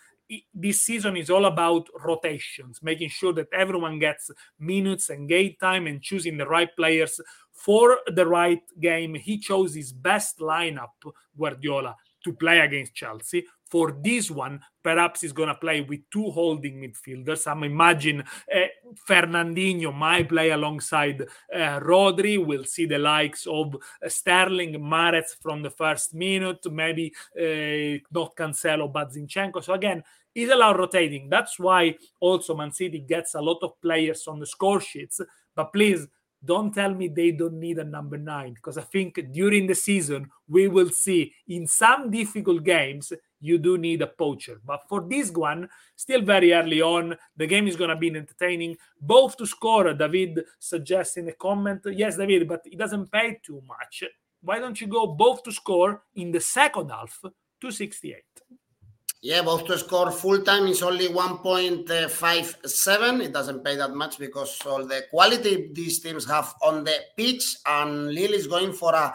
this 0.55 0.81
season 0.81 1.17
is 1.17 1.31
all 1.31 1.47
about 1.47 1.89
rotations, 2.05 2.81
making 2.83 3.09
sure 3.09 3.33
that 3.35 3.49
everyone 3.53 3.99
gets 3.99 4.31
minutes 4.59 5.11
and 5.11 5.29
game 5.29 5.55
time 5.61 5.87
and 5.87 6.03
choosing 6.03 6.37
the 6.37 6.47
right 6.47 6.75
players 6.77 7.21
for 7.53 7.99
the 8.07 8.27
right 8.27 8.63
game. 8.81 9.15
He 9.15 9.39
chose 9.39 9.75
his 9.75 9.93
best 9.93 10.39
lineup, 10.39 10.91
Guardiola, 11.39 11.97
to 12.25 12.33
play 12.33 12.61
against 12.61 12.95
Chelsea. 12.95 13.45
For 13.71 13.99
this 14.01 14.31
one, 14.31 14.61
perhaps 14.83 15.23
he's 15.23 15.33
going 15.33 15.49
to 15.49 15.55
play 15.57 15.81
with 15.81 16.01
two 16.13 16.31
holding 16.31 16.81
midfielders. 16.81 17.51
I'm 17.51 17.65
imagine 17.65 18.21
uh, 18.23 18.59
Fernandinho 19.09 19.93
might 19.93 20.29
play 20.29 20.51
alongside 20.51 21.23
uh, 21.23 21.81
Rodri. 21.81 22.45
We'll 22.45 22.65
see 22.65 22.87
the 22.87 22.99
likes 22.99 23.47
of 23.47 23.75
uh, 23.75 24.09
Sterling, 24.09 24.75
Mahrez 24.75 25.37
from 25.43 25.63
the 25.63 25.71
first 25.71 26.15
minute, 26.15 26.65
maybe 26.71 27.13
not 27.37 28.37
Cancelo, 28.37 28.93
but 28.93 29.13
Zinchenko. 29.13 29.65
So 29.65 29.75
again, 29.75 30.05
he's 30.33 30.51
allowed 30.51 30.79
rotating. 30.79 31.29
That's 31.29 31.59
why 31.59 31.97
also 32.21 32.55
Man 32.55 32.73
City 32.73 33.01
gets 33.01 33.35
a 33.35 33.41
lot 33.41 33.59
of 33.63 33.81
players 33.81 34.29
on 34.29 34.39
the 34.39 34.47
score 34.47 34.81
sheets. 34.81 35.21
But 35.57 35.73
please 35.73 36.07
don't 36.45 36.73
tell 36.73 36.95
me 36.95 37.09
they 37.09 37.33
don't 37.33 37.59
need 37.59 37.79
a 37.79 37.85
number 37.85 38.19
nine 38.19 38.55
because 38.55 38.79
I 38.79 38.83
think 38.83 39.19
during 39.33 39.67
the 39.67 39.75
season 39.75 40.31
we 40.49 40.69
will 40.69 40.91
see 40.91 41.33
in 41.49 41.67
some 41.67 42.11
difficult 42.11 42.63
games 42.63 43.13
you 43.47 43.59
do 43.59 43.79
need 43.79 44.03
a 44.03 44.07
poacher. 44.07 44.61
But 44.65 44.83
for 44.89 45.01
this 45.01 45.31
one, 45.31 45.69
still 45.95 46.23
very 46.23 46.53
early 46.53 46.83
on, 46.83 47.17
the 47.37 47.47
game 47.47 47.69
is 47.69 47.77
going 47.77 47.91
to 47.91 47.97
be 47.97 48.09
entertaining. 48.09 48.77
Both 49.01 49.37
to 49.39 49.47
score, 49.47 49.93
David 49.95 50.45
suggests 50.59 51.17
in 51.17 51.29
a 51.29 51.33
comment. 51.33 51.83
Yes, 51.87 52.17
David, 52.17 52.49
but 52.49 52.63
it 52.65 52.79
doesn't 52.79 53.11
pay 53.11 53.41
too 53.45 53.63
much. 53.67 54.05
Why 54.43 54.59
don't 54.59 54.81
you 54.81 54.87
go 54.87 55.07
both 55.07 55.43
to 55.45 55.53
score 55.53 56.03
in 56.15 56.33
the 56.33 56.41
second 56.41 56.91
half 56.91 57.23
to 57.61 57.71
68? 57.71 58.23
Yeah, 59.23 59.43
both 59.43 59.67
to 59.67 59.79
score 59.79 60.11
full 60.13 60.43
time 60.43 60.67
is 60.69 60.83
only 60.83 61.09
1.57. 61.09 63.25
It 63.25 63.33
doesn't 63.33 63.65
pay 63.65 63.77
that 63.77 63.95
much 63.95 64.19
because 64.19 64.61
all 64.67 64.87
the 64.87 65.05
quality 65.11 65.71
these 65.73 66.01
teams 66.01 66.27
have 66.27 66.55
on 66.63 66.85
the 66.85 66.97
pitch, 67.17 67.57
and 67.67 68.15
Lille 68.15 68.35
is 68.35 68.47
going 68.47 68.73
for 68.73 68.95
a 68.95 69.13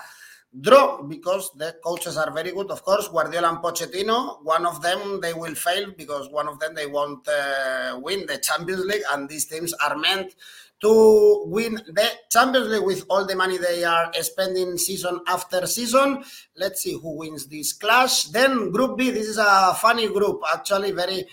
draw 0.60 1.02
because 1.02 1.52
the 1.56 1.76
coaches 1.84 2.18
are 2.18 2.32
very 2.32 2.52
good. 2.52 2.72
Of 2.72 2.84
course, 2.84 3.08
Guardiola 3.08 3.50
and 3.50 3.58
Pochettino, 3.60 4.44
one 4.44 4.66
of 4.66 4.82
them 4.82 5.22
they 5.22 5.34
will 5.34 5.56
fail 5.56 5.92
because 5.98 6.30
one 6.30 6.48
of 6.48 6.60
them 6.60 6.76
they 6.76 6.88
won't 6.88 7.28
uh, 7.28 8.00
win 8.02 8.26
the 8.26 8.38
Champions 8.38 8.86
League, 8.86 9.04
and 9.12 9.30
these 9.30 9.46
teams 9.46 9.74
are 9.74 9.98
meant 9.98 10.36
to 10.82 11.44
win 11.46 11.76
the 11.76 12.10
Champions 12.32 12.68
League 12.68 12.84
with 12.84 13.06
all 13.10 13.26
the 13.26 13.36
money 13.36 13.58
they 13.58 13.84
are 13.84 14.12
spending 14.22 14.78
season 14.78 15.22
after 15.28 15.66
season. 15.68 16.24
Let's 16.58 16.82
see 16.82 16.94
who 16.94 17.18
wins 17.18 17.46
this 17.46 17.72
clash. 17.74 18.24
Then 18.26 18.72
Group 18.72 18.98
B, 18.98 19.12
this 19.12 19.28
is 19.28 19.38
a 19.38 19.76
funny 19.76 20.08
group, 20.08 20.42
actually 20.52 20.92
very 20.92 21.28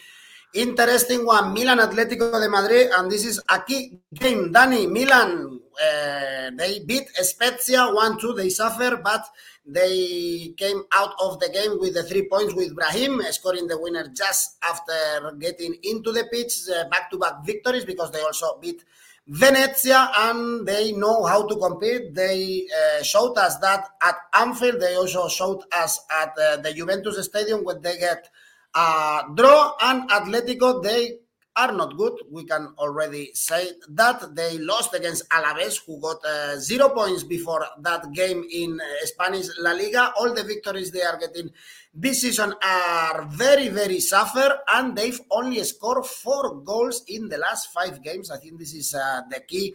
interesting 0.55 1.27
one. 1.27 1.53
Milan 1.53 1.79
Atletico 1.79 2.41
de 2.41 2.49
Madrid, 2.49 2.91
and 2.97 3.11
this 3.11 3.25
is 3.25 3.41
a 3.51 3.61
key 3.61 3.99
game. 4.15 4.53
Danny, 4.53 4.87
Milan, 4.87 5.61
uh, 5.81 6.51
they 6.57 6.81
beat 6.87 7.09
Spezia 7.15 7.81
1-2. 7.81 8.37
They 8.37 8.49
suffer, 8.49 8.97
but 8.97 9.25
they 9.67 10.55
came 10.57 10.83
out 10.93 11.15
of 11.21 11.39
the 11.41 11.51
game 11.51 11.79
with 11.79 11.95
the 11.95 12.03
three 12.03 12.27
points 12.29 12.55
with 12.55 12.75
Brahim 12.75 13.21
scoring 13.31 13.67
the 13.67 13.79
winner 13.79 14.09
just 14.09 14.57
after 14.63 15.37
getting 15.39 15.77
into 15.83 16.11
the 16.13 16.25
pitch. 16.33 16.55
Uh, 16.69 16.89
back-to-back 16.89 17.45
victories 17.45 17.85
because 17.85 18.11
they 18.11 18.23
also 18.23 18.59
beat 18.61 18.83
Venezia, 19.27 20.11
and 20.17 20.67
they 20.67 20.93
know 20.93 21.25
how 21.25 21.47
to 21.47 21.55
compete. 21.57 22.15
They 22.15 22.67
uh, 22.73 23.03
showed 23.03 23.37
us 23.37 23.59
that 23.59 23.87
at 24.03 24.15
Anfield. 24.35 24.81
They 24.81 24.95
also 24.95 25.29
showed 25.29 25.65
us 25.71 26.01
at 26.11 26.33
uh, 26.39 26.57
the 26.57 26.73
Juventus 26.73 27.23
Stadium 27.27 27.63
when 27.63 27.83
they 27.83 27.99
get 27.99 28.27
a 28.75 29.23
draw. 29.35 29.73
And 29.81 30.09
Atletico, 30.11 30.83
they 30.83 31.19
are 31.57 31.73
not 31.73 31.97
good. 31.97 32.13
We 32.31 32.45
can 32.45 32.73
already 32.79 33.31
say 33.35 33.73
that 33.89 34.35
they 34.37 34.59
lost 34.59 34.95
against 34.95 35.29
Alaves, 35.31 35.81
who 35.85 36.01
got 36.01 36.25
uh, 36.25 36.57
zero 36.59 36.91
points 36.91 37.25
before 37.25 37.67
that 37.81 38.13
game 38.13 38.45
in 38.51 38.81
uh, 38.81 39.07
Spanish 39.07 39.47
La 39.59 39.73
Liga. 39.73 40.13
All 40.19 40.33
the 40.33 40.45
victories 40.45 40.93
they 40.93 41.03
are 41.03 41.19
getting 41.19 41.51
this 41.93 42.21
season 42.21 42.55
are 42.63 43.27
very, 43.27 43.69
very 43.69 43.99
suffer, 43.99 44.61
and 44.69 44.97
they've 44.97 45.21
only 45.33 45.65
scored 45.65 46.07
four 46.07 46.61
goals 46.63 47.03
in 47.09 47.29
the 47.29 47.39
last 47.39 47.73
five 47.73 48.03
games. 48.05 48.31
I 48.31 48.37
think 48.39 48.59
this 48.59 48.75
is 48.75 48.95
uh, 48.95 49.23
the 49.29 49.41
key 49.41 49.75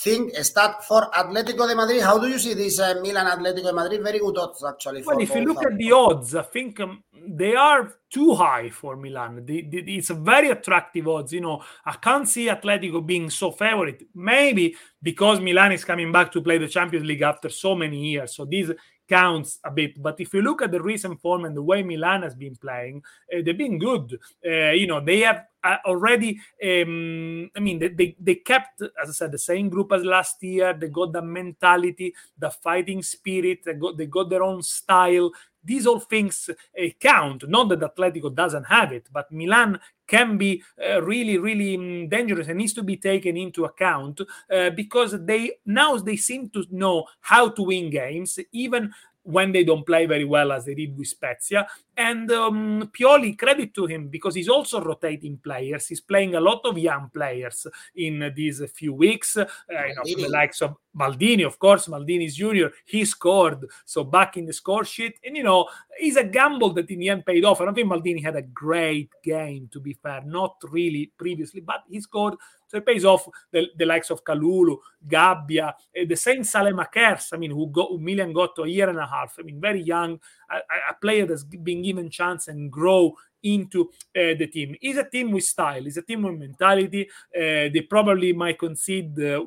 thing. 0.00 0.30
Start 0.42 0.84
for 0.84 1.10
Atletico 1.10 1.68
de 1.68 1.74
Madrid. 1.74 2.02
How 2.02 2.18
do 2.18 2.28
you 2.28 2.38
see 2.38 2.54
this 2.54 2.78
uh, 2.78 2.94
Milan 3.02 3.26
Atletico 3.26 3.64
de 3.64 3.72
Madrid? 3.72 4.02
Very 4.02 4.18
good 4.18 4.38
odds, 4.38 4.64
actually. 4.64 5.02
Well, 5.02 5.20
if 5.20 5.34
you 5.34 5.42
look 5.42 5.64
at 5.64 5.76
the 5.76 5.92
odds, 5.92 6.34
I 6.34 6.42
think 6.42 6.80
um, 6.80 7.04
they 7.26 7.54
are 7.54 7.92
too 8.08 8.34
high 8.34 8.70
for 8.70 8.96
Milan. 8.96 9.44
The, 9.44 9.62
the, 9.68 9.96
it's 9.96 10.10
a 10.10 10.14
very 10.14 10.50
attractive 10.50 11.06
odds. 11.06 11.32
You 11.32 11.42
know, 11.42 11.62
I 11.84 11.92
can't 11.92 12.28
see 12.28 12.46
Atletico 12.46 13.04
being 13.04 13.30
so 13.30 13.50
favorite. 13.50 14.02
Maybe 14.14 14.76
because 15.02 15.40
Milan 15.40 15.72
is 15.72 15.84
coming 15.84 16.10
back 16.10 16.32
to 16.32 16.40
play 16.40 16.58
the 16.58 16.68
Champions 16.68 17.06
League 17.06 17.22
after 17.22 17.48
so 17.48 17.74
many 17.74 17.98
years. 18.10 18.34
So 18.34 18.44
this 18.44 18.70
counts 19.08 19.58
a 19.64 19.70
bit. 19.70 20.00
But 20.00 20.20
if 20.20 20.32
you 20.32 20.40
look 20.40 20.62
at 20.62 20.70
the 20.70 20.80
recent 20.80 21.20
form 21.20 21.44
and 21.44 21.56
the 21.56 21.62
way 21.62 21.82
Milan 21.82 22.22
has 22.22 22.34
been 22.34 22.56
playing, 22.56 23.02
uh, 23.34 23.42
they've 23.44 23.58
been 23.58 23.78
good. 23.78 24.18
Uh, 24.46 24.70
you 24.70 24.86
know, 24.86 25.00
they 25.00 25.20
have 25.20 25.44
already. 25.64 26.40
Um, 26.62 27.50
I 27.56 27.60
mean, 27.60 27.78
they, 27.78 27.88
they, 27.88 28.16
they 28.18 28.34
kept, 28.36 28.82
as 28.82 29.08
I 29.08 29.12
said, 29.12 29.32
the 29.32 29.38
same 29.38 29.68
group 29.68 29.92
as 29.92 30.04
last 30.04 30.42
year. 30.42 30.72
They 30.72 30.88
got 30.88 31.12
the 31.12 31.22
mentality, 31.22 32.14
the 32.38 32.50
fighting 32.50 33.02
spirit. 33.02 33.60
They 33.64 33.74
got 33.74 33.96
they 33.96 34.06
got 34.06 34.30
their 34.30 34.42
own 34.42 34.62
style 34.62 35.32
these 35.62 35.86
all 35.86 36.00
things 36.00 36.48
uh, 36.50 36.88
count. 36.98 37.48
Not 37.48 37.68
that 37.68 37.80
Atletico 37.80 38.34
doesn't 38.34 38.64
have 38.64 38.92
it, 38.92 39.08
but 39.12 39.30
Milan 39.30 39.78
can 40.06 40.36
be 40.36 40.62
uh, 40.84 41.02
really, 41.02 41.38
really 41.38 41.76
um, 41.76 42.08
dangerous 42.08 42.48
and 42.48 42.58
needs 42.58 42.72
to 42.74 42.82
be 42.82 42.96
taken 42.96 43.36
into 43.36 43.64
account 43.64 44.20
uh, 44.52 44.70
because 44.70 45.24
they 45.24 45.52
now 45.66 45.96
they 45.98 46.16
seem 46.16 46.50
to 46.50 46.64
know 46.70 47.04
how 47.20 47.48
to 47.48 47.62
win 47.62 47.90
games, 47.90 48.38
even 48.52 48.92
when 49.22 49.52
they 49.52 49.64
don't 49.64 49.86
play 49.86 50.06
very 50.06 50.24
well 50.24 50.52
as 50.52 50.64
they 50.64 50.74
did 50.74 50.96
with 50.96 51.08
Spezia. 51.08 51.66
And 51.96 52.30
um, 52.32 52.90
Pioli, 52.98 53.38
credit 53.38 53.74
to 53.74 53.86
him 53.86 54.08
because 54.08 54.34
he's 54.34 54.48
also 54.48 54.80
rotating 54.80 55.36
players. 55.36 55.86
He's 55.86 56.00
playing 56.00 56.34
a 56.34 56.40
lot 56.40 56.60
of 56.64 56.78
young 56.78 57.10
players 57.12 57.66
in 57.94 58.32
these 58.34 58.62
few 58.74 58.94
weeks. 58.94 59.36
Uh, 59.36 59.46
you 59.68 60.16
know, 60.16 60.22
the 60.22 60.28
likes 60.28 60.62
of 60.62 60.76
Maldini, 60.96 61.46
of 61.46 61.58
course, 61.58 61.86
Maldini's 61.88 62.36
junior. 62.36 62.72
He 62.86 63.04
scored, 63.04 63.66
so 63.84 64.04
back 64.04 64.36
in 64.36 64.46
the 64.46 64.52
score 64.52 64.84
sheet. 64.84 65.18
And 65.24 65.36
you 65.36 65.42
know, 65.42 65.68
he's 65.98 66.16
a 66.16 66.24
gamble 66.24 66.72
that 66.74 66.90
in 66.90 67.00
the 67.00 67.10
end 67.10 67.26
paid 67.26 67.44
off. 67.44 67.60
I 67.60 67.66
don't 67.66 67.74
think 67.74 67.90
Maldini 67.90 68.22
had 68.22 68.36
a 68.36 68.42
great 68.42 69.10
game, 69.22 69.68
to 69.72 69.80
be 69.80 69.92
fair, 69.92 70.22
not 70.24 70.56
really 70.70 71.12
previously, 71.18 71.60
but 71.60 71.82
he 71.88 72.00
scored 72.00 72.34
so 72.70 72.78
it 72.78 72.86
pays 72.86 73.04
off 73.04 73.26
the, 73.50 73.66
the 73.76 73.84
likes 73.84 74.10
of 74.10 74.22
Kalulu, 74.22 74.78
Gabbia, 75.08 75.70
uh, 75.70 76.04
the 76.08 76.14
same 76.14 76.42
Saelemaekers, 76.42 77.32
I 77.32 77.36
mean, 77.36 77.50
who, 77.50 77.66
got, 77.66 77.88
who 77.88 77.98
Milan 77.98 78.32
got 78.32 78.54
to 78.54 78.62
a 78.62 78.68
year 78.68 78.88
and 78.88 78.98
a 78.98 79.06
half. 79.06 79.34
I 79.40 79.42
mean, 79.42 79.60
very 79.60 79.82
young, 79.82 80.20
a, 80.48 80.58
a 80.90 80.94
player 81.00 81.26
that's 81.26 81.42
been 81.42 81.82
given 81.82 82.08
chance 82.08 82.46
and 82.46 82.70
grow 82.70 83.16
into 83.42 83.90
uh, 84.14 84.38
the 84.38 84.46
team. 84.46 84.76
Is 84.80 84.98
a 84.98 85.04
team 85.04 85.32
with 85.32 85.42
style, 85.42 85.84
is 85.84 85.96
a 85.96 86.02
team 86.02 86.22
with 86.22 86.38
mentality. 86.38 87.08
Uh, 87.34 87.74
they 87.74 87.84
probably 87.90 88.32
might 88.32 88.60
concede 88.60 89.18
uh, 89.18 89.44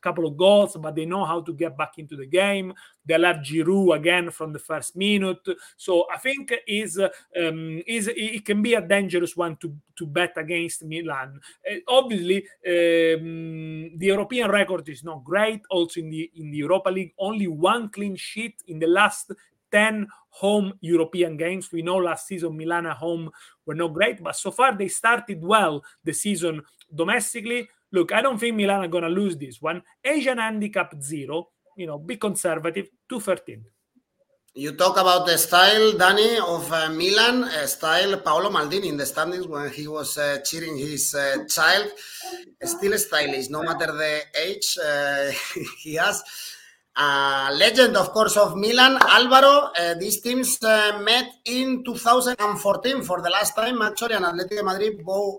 couple 0.00 0.26
of 0.26 0.36
goals, 0.36 0.76
but 0.80 0.94
they 0.94 1.06
know 1.06 1.24
how 1.24 1.40
to 1.40 1.52
get 1.52 1.76
back 1.76 1.98
into 1.98 2.16
the 2.16 2.26
game. 2.26 2.72
They'll 3.04 3.24
have 3.24 3.38
Giroud 3.38 3.96
again 3.96 4.30
from 4.30 4.52
the 4.52 4.58
first 4.58 4.96
minute. 4.96 5.46
So 5.76 6.06
I 6.12 6.18
think 6.18 6.52
is 6.66 6.98
um, 6.98 7.82
is 7.86 8.10
it 8.14 8.44
can 8.44 8.62
be 8.62 8.74
a 8.74 8.80
dangerous 8.80 9.36
one 9.36 9.56
to 9.56 9.74
to 9.96 10.06
bet 10.06 10.32
against 10.36 10.84
Milan. 10.84 11.40
Uh, 11.68 11.76
obviously, 11.88 12.38
um, 12.66 13.98
the 13.98 14.06
European 14.06 14.50
record 14.50 14.88
is 14.88 15.04
not 15.04 15.24
great. 15.24 15.60
Also 15.70 16.00
in 16.00 16.10
the 16.10 16.30
in 16.36 16.50
the 16.50 16.58
Europa 16.58 16.90
League, 16.90 17.12
only 17.18 17.46
one 17.46 17.88
clean 17.88 18.16
sheet 18.16 18.62
in 18.66 18.78
the 18.78 18.86
last 18.86 19.32
10 19.70 20.06
home 20.30 20.72
European 20.80 21.36
games. 21.36 21.70
We 21.72 21.82
know 21.82 21.96
last 21.96 22.26
season 22.26 22.56
Milan 22.56 22.86
at 22.86 22.96
home 22.96 23.30
were 23.66 23.74
not 23.74 23.94
great, 23.94 24.22
but 24.22 24.36
so 24.36 24.50
far 24.50 24.76
they 24.76 24.88
started 24.88 25.42
well 25.42 25.84
the 26.04 26.12
season 26.12 26.62
domestically. 26.94 27.68
Look, 27.92 28.12
I 28.12 28.22
don't 28.22 28.38
think 28.38 28.56
Milan 28.56 28.84
are 28.84 28.88
going 28.88 29.04
to 29.04 29.10
lose 29.10 29.36
this 29.36 29.60
one. 29.60 29.82
Asian 30.04 30.38
handicap 30.38 30.94
zero, 31.02 31.48
you 31.76 31.86
know, 31.86 31.98
be 31.98 32.16
conservative, 32.16 32.88
213. 33.08 33.64
You 34.54 34.72
talk 34.72 34.96
about 34.96 35.26
the 35.26 35.38
style, 35.38 35.92
Danny, 35.96 36.38
of 36.38 36.72
uh, 36.72 36.90
Milan, 36.90 37.44
uh, 37.44 37.66
style 37.66 38.16
Paolo 38.18 38.50
Maldini 38.50 38.86
in 38.86 38.96
the 38.96 39.06
standings 39.06 39.46
when 39.46 39.70
he 39.70 39.86
was 39.86 40.18
uh, 40.18 40.38
cheering 40.44 40.76
his 40.76 41.14
uh, 41.14 41.44
child. 41.48 41.88
Still 42.62 42.98
stylish, 42.98 43.48
no 43.48 43.62
matter 43.62 43.92
the 43.92 44.22
age 44.36 44.76
uh, 44.84 45.30
he 45.78 45.94
has. 45.94 46.24
legend, 46.96 47.96
of 47.96 48.10
course, 48.10 48.36
of 48.36 48.56
Milan, 48.56 48.98
Alvaro. 49.02 49.70
Uh, 49.78 49.94
these 49.94 50.20
teams 50.20 50.58
met 50.62 51.30
in 51.44 51.84
2014 51.84 53.02
for 53.02 53.22
the 53.22 53.30
last 53.30 53.54
time, 53.54 53.80
actually, 53.82 54.14
and 54.14 54.24
Atletico 54.24 54.64
Madrid 54.64 55.04
both 55.04 55.38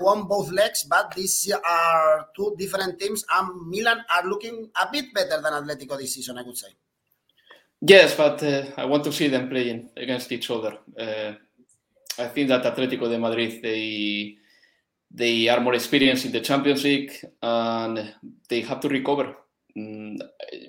won 0.00 0.24
both 0.26 0.50
legs, 0.50 0.84
but 0.84 1.14
these 1.14 1.52
are 1.52 2.26
two 2.34 2.54
different 2.58 2.98
teams, 2.98 3.24
and 3.32 3.68
Milan 3.68 4.04
are 4.14 4.26
looking 4.26 4.70
a 4.80 4.88
bit 4.90 5.12
better 5.14 5.40
than 5.40 5.52
Atletico 5.52 5.98
this 5.98 6.14
season, 6.14 6.38
I 6.38 6.42
would 6.42 6.56
say. 6.56 6.68
Yes, 7.80 8.14
but 8.14 8.42
uh, 8.42 8.64
I 8.76 8.84
want 8.84 9.04
to 9.04 9.12
see 9.12 9.28
them 9.28 9.48
playing 9.48 9.90
against 9.96 10.30
each 10.32 10.50
other. 10.50 10.78
Uh, 10.98 11.32
I 12.18 12.28
think 12.28 12.48
that 12.48 12.64
Atletico 12.64 13.08
de 13.08 13.18
Madrid 13.18 13.62
they 13.62 14.36
they 15.10 15.48
are 15.48 15.60
more 15.60 15.74
experienced 15.74 16.26
in 16.26 16.32
the 16.32 16.40
Champions 16.40 16.84
League 16.84 17.12
and 17.42 18.14
they 18.48 18.60
have 18.60 18.80
to 18.80 18.88
recover. 18.88 19.34
Mm, 19.76 20.18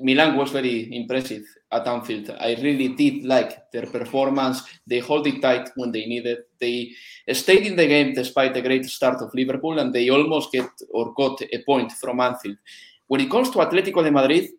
Milan 0.01 0.38
was 0.38 0.51
very 0.51 0.93
impressive 0.96 1.43
at 1.72 1.88
Anfield. 1.88 2.29
I 2.39 2.55
really 2.62 2.89
did 2.89 3.24
like 3.24 3.72
their 3.72 3.86
performance. 3.88 4.62
They 4.86 5.00
hold 5.00 5.27
it 5.27 5.41
tight 5.41 5.70
when 5.75 5.91
they 5.91 6.05
need 6.05 6.25
it. 6.25 6.50
They 6.60 6.91
stayed 7.34 7.65
in 7.65 7.75
the 7.75 7.88
game 7.88 8.13
despite 8.13 8.53
the 8.53 8.62
great 8.62 8.86
start 8.86 9.22
of 9.22 9.34
Liverpool, 9.34 9.79
and 9.79 9.93
they 9.93 10.10
almost 10.10 10.51
get 10.51 10.70
or 10.91 11.13
got 11.13 11.41
a 11.41 11.63
point 11.63 11.91
from 11.93 12.20
Anfield. 12.20 12.58
When 13.08 13.22
it 13.22 13.31
comes 13.31 13.50
to 13.51 13.60
Atletico 13.60 14.03
de 14.03 14.12
Madrid, 14.12 14.50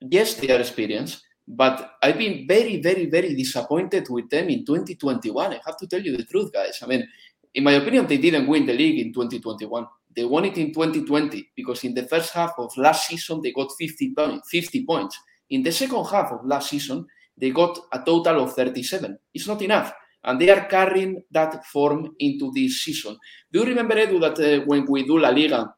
yes, 0.00 0.34
they 0.34 0.50
are 0.50 0.60
experienced, 0.60 1.22
but 1.46 1.92
I've 2.02 2.18
been 2.18 2.46
very, 2.46 2.80
very, 2.80 3.06
very 3.06 3.34
disappointed 3.34 4.08
with 4.08 4.30
them 4.30 4.48
in 4.48 4.64
2021. 4.64 5.52
I 5.52 5.60
have 5.66 5.76
to 5.76 5.86
tell 5.86 6.00
you 6.00 6.16
the 6.16 6.24
truth, 6.24 6.52
guys. 6.52 6.78
I 6.82 6.86
mean, 6.86 7.06
in 7.54 7.64
my 7.64 7.72
opinion, 7.72 8.06
they 8.06 8.18
didn't 8.18 8.46
win 8.46 8.66
the 8.66 8.72
league 8.72 9.04
in 9.04 9.12
2021. 9.12 9.86
They 10.14 10.24
won 10.24 10.44
it 10.44 10.58
in 10.58 10.72
2020 10.72 11.50
because 11.54 11.84
in 11.84 11.94
the 11.94 12.06
first 12.06 12.32
half 12.32 12.52
of 12.58 12.76
last 12.76 13.06
season 13.06 13.40
they 13.42 13.52
got 13.52 13.70
50, 13.78 14.14
50 14.50 14.84
points. 14.84 15.18
In 15.50 15.62
the 15.62 15.72
second 15.72 16.04
half 16.06 16.32
of 16.32 16.44
last 16.44 16.70
season, 16.70 17.06
they 17.36 17.50
got 17.50 17.78
a 17.92 18.00
total 18.00 18.44
of 18.44 18.54
37. 18.54 19.18
It's 19.34 19.46
not 19.46 19.62
enough. 19.62 19.92
And 20.22 20.40
they 20.40 20.50
are 20.50 20.66
carrying 20.66 21.22
that 21.30 21.64
form 21.66 22.10
into 22.18 22.52
this 22.54 22.82
season. 22.82 23.16
Do 23.50 23.60
you 23.60 23.66
remember, 23.66 23.94
Edu, 23.94 24.20
that 24.20 24.38
uh, 24.38 24.64
when 24.66 24.84
we 24.86 25.06
do 25.06 25.18
La 25.18 25.30
Liga, 25.30 25.74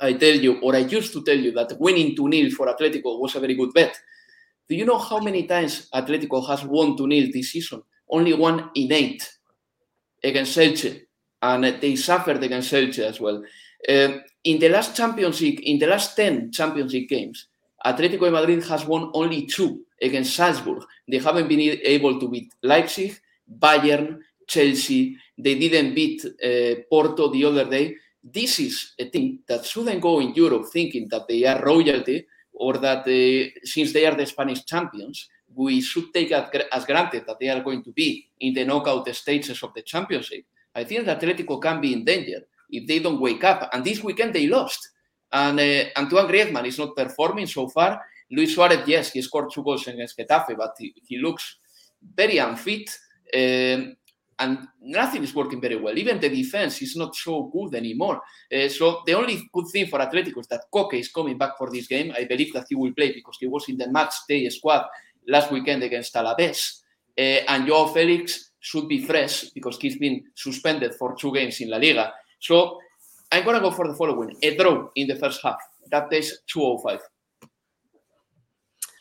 I 0.00 0.12
tell 0.12 0.34
you, 0.34 0.60
or 0.60 0.76
I 0.76 0.80
used 0.80 1.12
to 1.14 1.24
tell 1.24 1.36
you, 1.36 1.50
that 1.52 1.76
winning 1.80 2.14
2 2.14 2.30
0 2.30 2.50
for 2.50 2.66
Atletico 2.66 3.18
was 3.20 3.34
a 3.34 3.40
very 3.40 3.54
good 3.54 3.72
bet? 3.74 3.98
Do 4.68 4.76
you 4.76 4.84
know 4.84 4.98
how 4.98 5.18
many 5.18 5.46
times 5.46 5.88
Atletico 5.92 6.46
has 6.46 6.64
won 6.64 6.96
2 6.96 7.08
0 7.10 7.28
this 7.32 7.52
season? 7.52 7.82
Only 8.08 8.34
one 8.34 8.70
in 8.74 8.92
eight 8.92 9.28
against 10.22 10.56
Elche. 10.56 11.05
And 11.42 11.64
they 11.80 11.96
suffered 11.96 12.42
against 12.42 12.72
Elche 12.72 13.00
as 13.00 13.20
well. 13.20 13.44
Uh, 13.88 14.18
in 14.44 14.58
the 14.58 14.68
last 14.68 14.96
Champions 14.96 15.40
League, 15.40 15.60
in 15.60 15.78
the 15.78 15.86
last 15.86 16.16
10 16.16 16.52
Champions 16.52 16.92
League 16.92 17.08
games, 17.08 17.48
Atletico 17.84 18.24
de 18.24 18.30
Madrid 18.30 18.64
has 18.64 18.84
won 18.84 19.10
only 19.14 19.46
two 19.46 19.84
against 20.00 20.34
Salzburg. 20.34 20.82
They 21.08 21.18
haven't 21.18 21.48
been 21.48 21.60
able 21.60 22.18
to 22.18 22.28
beat 22.28 22.52
Leipzig, 22.62 23.20
Bayern, 23.58 24.20
Chelsea. 24.46 25.16
They 25.38 25.56
didn't 25.58 25.94
beat 25.94 26.24
uh, 26.24 26.82
Porto 26.90 27.28
the 27.28 27.44
other 27.44 27.68
day. 27.68 27.96
This 28.22 28.58
is 28.58 28.92
a 28.98 29.08
team 29.08 29.40
that 29.46 29.64
shouldn't 29.64 30.00
go 30.00 30.20
in 30.20 30.34
Europe 30.34 30.66
thinking 30.72 31.06
that 31.10 31.28
they 31.28 31.44
are 31.44 31.62
royalty 31.64 32.26
or 32.52 32.78
that 32.78 33.04
they, 33.04 33.52
since 33.62 33.92
they 33.92 34.06
are 34.06 34.14
the 34.14 34.26
Spanish 34.26 34.64
champions, 34.64 35.28
we 35.54 35.80
should 35.80 36.12
take 36.12 36.32
as 36.32 36.84
granted 36.84 37.24
that 37.26 37.38
they 37.38 37.48
are 37.48 37.62
going 37.62 37.82
to 37.84 37.92
be 37.92 38.28
in 38.40 38.52
the 38.54 38.64
knockout 38.64 39.08
stages 39.14 39.62
of 39.62 39.72
the 39.74 39.82
championship. 39.82 40.44
I 40.76 40.84
think 40.84 41.06
Atletico 41.06 41.60
can 41.60 41.80
be 41.80 41.92
in 41.94 42.04
danger 42.04 42.42
if 42.70 42.86
they 42.86 42.98
don't 42.98 43.20
wake 43.20 43.42
up. 43.42 43.70
And 43.72 43.84
this 43.84 44.04
weekend 44.04 44.34
they 44.34 44.46
lost. 44.46 44.90
And 45.32 45.58
uh, 45.58 45.84
Antoine 45.96 46.28
Griezmann 46.28 46.66
is 46.66 46.78
not 46.78 46.94
performing 46.94 47.46
so 47.46 47.68
far. 47.68 48.00
Luis 48.30 48.54
Suarez, 48.54 48.86
yes, 48.86 49.12
he 49.12 49.22
scored 49.22 49.50
two 49.52 49.62
goals 49.62 49.86
against 49.86 50.18
Getafe, 50.18 50.56
but 50.56 50.74
he, 50.78 50.94
he 51.02 51.18
looks 51.18 51.56
very 52.14 52.38
unfit. 52.38 52.90
Um, 53.34 53.96
and 54.38 54.68
nothing 54.82 55.22
is 55.22 55.34
working 55.34 55.60
very 55.60 55.76
well. 55.76 55.96
Even 55.96 56.20
the 56.20 56.28
defense 56.28 56.82
is 56.82 56.94
not 56.94 57.14
so 57.16 57.44
good 57.44 57.74
anymore. 57.74 58.20
Uh, 58.54 58.68
so 58.68 59.02
the 59.06 59.14
only 59.14 59.48
good 59.52 59.66
thing 59.72 59.86
for 59.86 59.98
Atletico 59.98 60.40
is 60.40 60.46
that 60.48 60.64
Koke 60.72 60.94
is 60.94 61.08
coming 61.08 61.38
back 61.38 61.56
for 61.56 61.70
this 61.70 61.86
game. 61.86 62.12
I 62.14 62.24
believe 62.24 62.52
that 62.52 62.66
he 62.68 62.74
will 62.74 62.92
play 62.92 63.12
because 63.12 63.38
he 63.40 63.46
was 63.46 63.66
in 63.68 63.78
the 63.78 63.90
match 63.90 64.12
day 64.28 64.46
squad 64.50 64.84
last 65.26 65.50
weekend 65.50 65.82
against 65.82 66.14
Alaves. 66.14 66.82
Uh, 67.18 67.40
and 67.48 67.66
Joao 67.66 67.86
Felix 67.86 68.45
should 68.66 68.88
be 68.88 68.98
fresh 68.98 69.44
because 69.54 69.78
he's 69.78 69.96
been 69.96 70.24
suspended 70.34 70.92
for 70.96 71.14
two 71.14 71.32
games 71.32 71.60
in 71.60 71.70
La 71.70 71.76
Liga. 71.76 72.12
So 72.40 72.80
I'm 73.30 73.44
going 73.44 73.54
to 73.54 73.60
go 73.60 73.70
for 73.70 73.86
the 73.86 73.94
following. 73.94 74.36
A 74.42 74.56
draw 74.56 74.88
in 74.96 75.06
the 75.06 75.14
first 75.14 75.40
half. 75.40 75.58
That 75.92 76.12
is 76.12 76.40
205. 76.48 77.00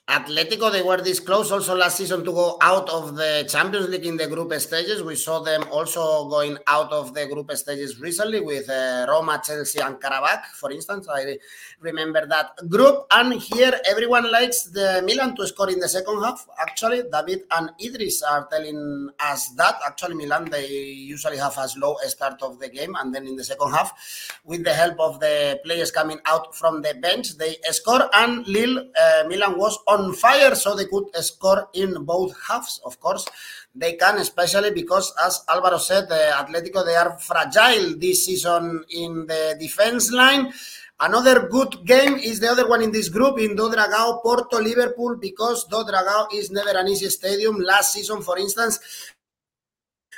Atletico, 0.07 0.71
they 0.71 0.83
were 0.83 1.01
this 1.01 1.19
close 1.19 1.51
also 1.51 1.75
last 1.75 1.97
season 1.97 2.23
to 2.23 2.31
go 2.31 2.59
out 2.61 2.87
of 2.91 3.15
the 3.15 3.43
Champions 3.49 3.89
League 3.89 4.05
in 4.05 4.17
the 4.17 4.27
group 4.27 4.53
stages. 4.61 5.01
We 5.01 5.15
saw 5.15 5.39
them 5.39 5.63
also 5.71 6.29
going 6.29 6.59
out 6.67 6.91
of 6.91 7.15
the 7.15 7.25
group 7.25 7.51
stages 7.53 7.99
recently 7.99 8.39
with 8.39 8.69
uh, 8.69 9.07
Roma, 9.09 9.41
Chelsea, 9.43 9.79
and 9.79 9.95
Karabakh, 9.95 10.45
for 10.59 10.71
instance. 10.71 11.07
I 11.11 11.39
remember 11.79 12.27
that 12.27 12.51
group. 12.69 13.07
And 13.09 13.33
here, 13.33 13.79
everyone 13.87 14.31
likes 14.31 14.65
the 14.65 15.01
Milan 15.03 15.35
to 15.37 15.47
score 15.47 15.71
in 15.71 15.79
the 15.79 15.89
second 15.89 16.21
half. 16.21 16.45
Actually, 16.61 17.01
David 17.11 17.41
and 17.49 17.71
Idris 17.83 18.21
are 18.21 18.47
telling 18.51 19.09
us 19.19 19.49
that. 19.57 19.79
Actually, 19.87 20.13
Milan, 20.17 20.45
they 20.51 20.67
usually 20.67 21.37
have 21.37 21.57
a 21.57 21.67
slow 21.67 21.95
start 22.03 22.43
of 22.43 22.59
the 22.59 22.69
game. 22.69 22.93
And 22.99 23.13
then 23.13 23.25
in 23.25 23.35
the 23.35 23.43
second 23.43 23.71
half, 23.71 23.91
with 24.43 24.63
the 24.63 24.73
help 24.73 24.99
of 24.99 25.19
the 25.19 25.59
players 25.65 25.89
coming 25.89 26.19
out 26.27 26.55
from 26.55 26.83
the 26.83 26.93
bench, 26.93 27.39
they 27.39 27.57
score. 27.71 28.07
And 28.13 28.47
Lille, 28.47 28.87
uh, 29.01 29.23
Milan 29.27 29.57
was 29.57 29.79
on 29.95 30.13
fire 30.13 30.55
so 30.55 30.75
they 30.75 30.85
could 30.85 31.07
score 31.15 31.69
in 31.73 32.03
both 32.03 32.35
halves. 32.47 32.81
Of 32.85 32.99
course, 32.99 33.25
they 33.73 33.93
can, 33.93 34.17
especially 34.17 34.71
because, 34.71 35.13
as 35.25 35.43
Alvaro 35.49 35.77
said, 35.77 36.07
the 36.07 36.31
Atletico 36.33 36.85
they 36.85 36.95
are 36.95 37.17
fragile 37.19 37.97
this 37.97 38.25
season 38.25 38.83
in 38.89 39.25
the 39.27 39.57
defense 39.59 40.11
line. 40.11 40.53
Another 40.97 41.49
good 41.49 41.85
game 41.85 42.15
is 42.15 42.39
the 42.39 42.49
other 42.49 42.69
one 42.69 42.81
in 42.81 42.89
this 42.89 43.09
group 43.09 43.37
in 43.37 43.53
Do 43.55 43.69
Dragao, 43.69 44.21
Porto, 44.23 44.61
Liverpool, 44.61 45.17
because 45.17 45.65
Do 45.65 45.83
Dragao 45.83 46.33
is 46.33 46.51
never 46.51 46.69
an 46.69 46.87
easy 46.87 47.09
stadium. 47.09 47.57
Last 47.57 47.91
season, 47.91 48.21
for 48.21 48.39
instance, 48.39 48.79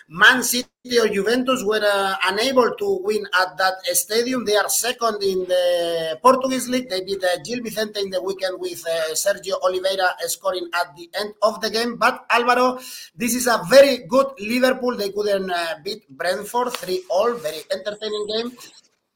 Man 0.09 0.41
City 0.41 0.99
or 1.01 1.09
Juventus 1.09 1.63
were 1.65 1.83
uh, 1.83 2.15
unable 2.27 2.73
to 2.75 2.99
win 3.03 3.27
at 3.41 3.57
that 3.57 3.83
stadium. 3.91 4.45
They 4.45 4.55
are 4.55 4.69
second 4.69 5.21
in 5.21 5.39
the 5.43 6.17
Portuguese 6.21 6.69
league. 6.69 6.89
They 6.89 7.01
beat 7.03 7.21
uh, 7.21 7.35
Gil 7.43 7.61
Vicente 7.61 7.99
in 7.99 8.09
the 8.09 8.23
weekend 8.23 8.57
with 8.57 8.81
uh, 8.87 9.13
Sergio 9.13 9.59
Oliveira 9.63 10.15
scoring 10.27 10.69
at 10.73 10.95
the 10.95 11.09
end 11.19 11.33
of 11.43 11.59
the 11.59 11.69
game. 11.69 11.97
But 11.97 12.25
Alvaro, 12.29 12.79
this 13.17 13.35
is 13.35 13.47
a 13.47 13.59
very 13.69 14.05
good 14.07 14.27
Liverpool. 14.39 14.95
They 14.95 15.09
couldn't 15.11 15.51
uh, 15.51 15.75
beat 15.83 16.07
Brentford 16.09 16.71
3 16.71 17.03
all. 17.09 17.33
Very 17.33 17.63
entertaining 17.69 18.27
game. 18.27 18.51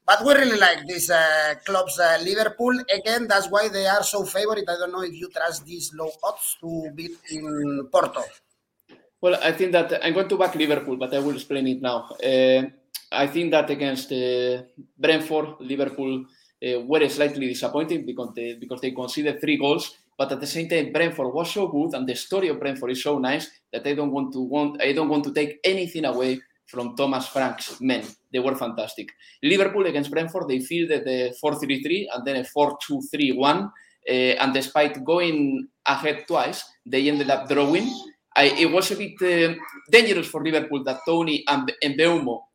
But 0.04 0.22
we 0.26 0.34
really 0.34 0.58
like 0.58 0.86
these 0.86 1.08
uh, 1.10 1.54
clubs. 1.64 1.98
Uh, 1.98 2.18
Liverpool, 2.22 2.78
again, 2.92 3.26
that's 3.26 3.48
why 3.48 3.68
they 3.68 3.86
are 3.86 4.02
so 4.02 4.24
favorite. 4.24 4.68
I 4.68 4.74
don't 4.76 4.92
know 4.92 5.02
if 5.02 5.14
you 5.14 5.30
trust 5.30 5.64
these 5.64 5.94
low 5.94 6.10
odds 6.22 6.58
to 6.60 6.90
beat 6.94 7.12
in 7.30 7.88
Porto. 7.90 8.24
Well, 9.22 9.38
I 9.40 9.52
think 9.52 9.70
that 9.70 10.04
I'm 10.04 10.14
going 10.14 10.28
to 10.28 10.36
back 10.36 10.56
Liverpool, 10.56 10.96
but 10.96 11.14
I 11.14 11.20
will 11.20 11.36
explain 11.36 11.68
it 11.68 11.80
now. 11.80 12.08
Uh, 12.22 12.62
I 13.12 13.28
think 13.28 13.52
that 13.52 13.70
against 13.70 14.10
uh, 14.10 14.62
Brentford, 14.98 15.60
Liverpool 15.60 16.24
uh, 16.24 16.80
were 16.80 17.08
slightly 17.08 17.46
disappointing 17.46 18.04
because 18.04 18.30
they, 18.34 18.54
because 18.54 18.80
they 18.80 18.90
conceded 18.90 19.40
three 19.40 19.58
goals. 19.58 19.96
But 20.18 20.32
at 20.32 20.40
the 20.40 20.46
same 20.48 20.68
time, 20.68 20.92
Brentford 20.92 21.32
was 21.32 21.52
so 21.52 21.68
good, 21.68 21.94
and 21.94 22.08
the 22.08 22.16
story 22.16 22.48
of 22.48 22.58
Brentford 22.58 22.90
is 22.90 23.02
so 23.02 23.18
nice 23.18 23.48
that 23.72 23.86
I 23.86 23.94
don't 23.94 24.10
want 24.10 24.32
to 24.32 24.40
want 24.40 24.82
I 24.82 24.92
don't 24.92 25.08
want 25.08 25.22
to 25.24 25.32
take 25.32 25.60
anything 25.62 26.04
away 26.04 26.40
from 26.66 26.96
Thomas 26.96 27.28
Frank's 27.28 27.80
men. 27.80 28.02
They 28.32 28.40
were 28.40 28.56
fantastic. 28.56 29.10
Liverpool 29.42 29.86
against 29.86 30.10
Brentford, 30.10 30.48
they 30.48 30.58
fielded 30.60 31.04
the 31.04 31.34
4-3-3 31.42 32.06
and 32.12 32.26
then 32.26 32.36
a 32.36 32.44
4-2-3-1. 32.44 33.70
Uh, 34.08 34.12
and 34.12 34.52
despite 34.52 35.04
going 35.04 35.68
ahead 35.86 36.24
twice, 36.26 36.64
they 36.84 37.08
ended 37.08 37.30
up 37.30 37.48
drawing. 37.48 37.88
I, 38.34 38.44
it 38.44 38.70
was 38.70 38.90
a 38.90 38.96
bit 38.96 39.20
uh, 39.22 39.54
dangerous 39.90 40.28
for 40.28 40.42
Liverpool 40.42 40.82
that 40.84 41.00
Toney 41.06 41.44
and, 41.46 41.72
and 41.82 42.00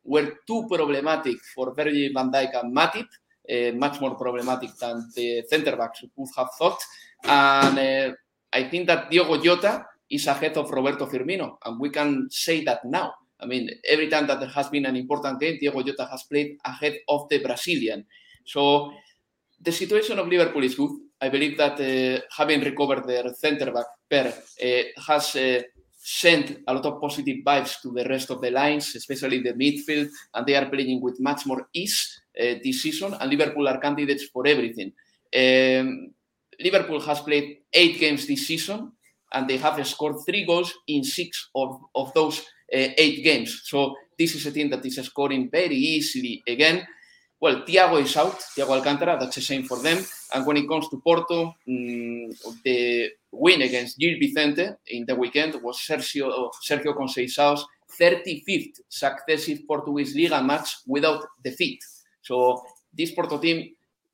were 0.04 0.38
too 0.46 0.66
problematic 0.68 1.36
for 1.54 1.74
Virgil 1.74 2.10
van 2.12 2.30
Dijk 2.32 2.60
and 2.60 2.74
Matip, 2.74 3.06
uh, 3.48 3.76
much 3.76 4.00
more 4.00 4.16
problematic 4.16 4.70
than 4.80 5.08
the 5.14 5.44
centre 5.48 5.76
backs 5.76 6.02
would 6.16 6.28
have 6.36 6.48
thought. 6.58 6.78
And 7.24 7.78
uh, 7.78 8.14
I 8.52 8.64
think 8.64 8.86
that 8.88 9.10
Diogo 9.10 9.42
Jota 9.42 9.84
is 10.10 10.26
ahead 10.26 10.56
of 10.56 10.70
Roberto 10.70 11.06
Firmino, 11.06 11.58
and 11.64 11.78
we 11.78 11.90
can 11.90 12.28
say 12.30 12.64
that 12.64 12.84
now. 12.84 13.14
I 13.40 13.46
mean, 13.46 13.70
every 13.88 14.08
time 14.08 14.26
that 14.26 14.40
there 14.40 14.48
has 14.48 14.68
been 14.68 14.86
an 14.86 14.96
important 14.96 15.38
game, 15.38 15.58
Diogo 15.60 15.82
Jota 15.82 16.08
has 16.10 16.24
played 16.24 16.56
ahead 16.64 16.98
of 17.08 17.28
the 17.28 17.38
Brazilian. 17.38 18.04
So 18.44 18.92
the 19.60 19.70
situation 19.70 20.18
of 20.18 20.26
Liverpool 20.26 20.64
is 20.64 20.74
good. 20.74 20.90
I 21.20 21.28
believe 21.28 21.56
that 21.58 21.80
uh, 21.80 22.20
having 22.36 22.60
recovered 22.60 23.06
their 23.06 23.32
centre 23.34 23.72
back 23.72 23.86
pair 24.08 24.28
uh, 24.28 25.02
has 25.06 25.34
uh, 25.36 25.62
sent 26.00 26.60
a 26.66 26.72
lot 26.72 26.86
of 26.86 27.00
positive 27.00 27.38
vibes 27.44 27.80
to 27.82 27.90
the 27.90 28.04
rest 28.08 28.30
of 28.30 28.40
the 28.40 28.50
lines, 28.50 28.94
especially 28.94 29.42
the 29.42 29.52
midfield, 29.52 30.08
and 30.34 30.46
they 30.46 30.54
are 30.54 30.70
playing 30.70 31.02
with 31.02 31.20
much 31.20 31.44
more 31.44 31.68
ease 31.72 32.22
uh, 32.40 32.54
this 32.62 32.82
season. 32.82 33.14
And 33.20 33.30
Liverpool 33.30 33.68
are 33.68 33.78
candidates 33.78 34.24
for 34.32 34.46
everything. 34.46 34.92
Um, 35.36 36.12
Liverpool 36.60 37.00
has 37.00 37.20
played 37.20 37.58
eight 37.72 37.98
games 37.98 38.26
this 38.26 38.46
season, 38.46 38.92
and 39.32 39.48
they 39.48 39.58
have 39.58 39.84
scored 39.86 40.16
three 40.24 40.46
goals 40.46 40.72
in 40.86 41.04
six 41.04 41.50
of, 41.54 41.80
of 41.94 42.14
those 42.14 42.38
uh, 42.40 42.94
eight 42.96 43.22
games. 43.22 43.62
So 43.64 43.96
this 44.18 44.34
is 44.34 44.46
a 44.46 44.52
team 44.52 44.70
that 44.70 44.84
is 44.86 44.96
scoring 44.96 45.48
very 45.50 45.76
easily 45.76 46.42
again. 46.46 46.86
Well, 47.40 47.62
Thiago 47.62 48.02
is 48.02 48.16
out, 48.16 48.40
Thiago 48.56 48.70
Alcantara, 48.70 49.16
that's 49.18 49.36
the 49.36 49.40
same 49.40 49.62
for 49.62 49.78
them. 49.78 50.04
And 50.34 50.44
when 50.44 50.56
it 50.56 50.68
comes 50.68 50.88
to 50.88 51.00
Porto, 51.00 51.54
um, 51.68 52.30
the 52.64 53.10
win 53.30 53.62
against 53.62 53.96
Gil 53.96 54.18
Vicente 54.18 54.70
in 54.88 55.04
the 55.06 55.14
weekend 55.14 55.54
was 55.62 55.78
Sergio, 55.78 56.50
Sergio 56.68 56.96
Conceição's 56.96 57.64
35th 58.00 58.80
successive 58.88 59.60
Portuguese 59.68 60.16
Liga 60.16 60.42
match 60.42 60.78
without 60.86 61.24
defeat. 61.44 61.78
So 62.22 62.60
this 62.92 63.12
Porto 63.12 63.38
team, 63.38 63.70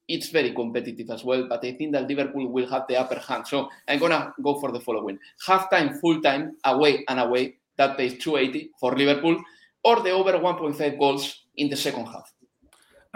it's 0.06 0.28
very 0.28 0.52
competitive 0.52 1.08
as 1.08 1.24
well, 1.24 1.46
but 1.48 1.64
I 1.64 1.72
think 1.72 1.92
that 1.92 2.06
Liverpool 2.06 2.52
will 2.52 2.68
have 2.68 2.87
the 2.88 2.98
upper 2.98 3.18
hand. 3.18 3.46
So 3.46 3.70
I'm 3.88 4.00
going 4.00 4.12
to 4.12 4.34
go 4.42 4.60
for 4.60 4.70
the 4.70 4.80
following. 4.80 5.18
Half-time, 5.46 5.94
full-time, 5.98 6.56
away 6.62 7.04
and 7.08 7.20
away, 7.20 7.56
that 7.78 7.96
pays 7.96 8.18
280 8.18 8.72
for 8.78 8.94
Liverpool, 8.94 9.42
or 9.82 10.02
the 10.02 10.10
over 10.10 10.32
1.5 10.32 10.98
goals 10.98 11.46
in 11.56 11.70
the 11.70 11.76
second 11.76 12.04
half. 12.04 12.34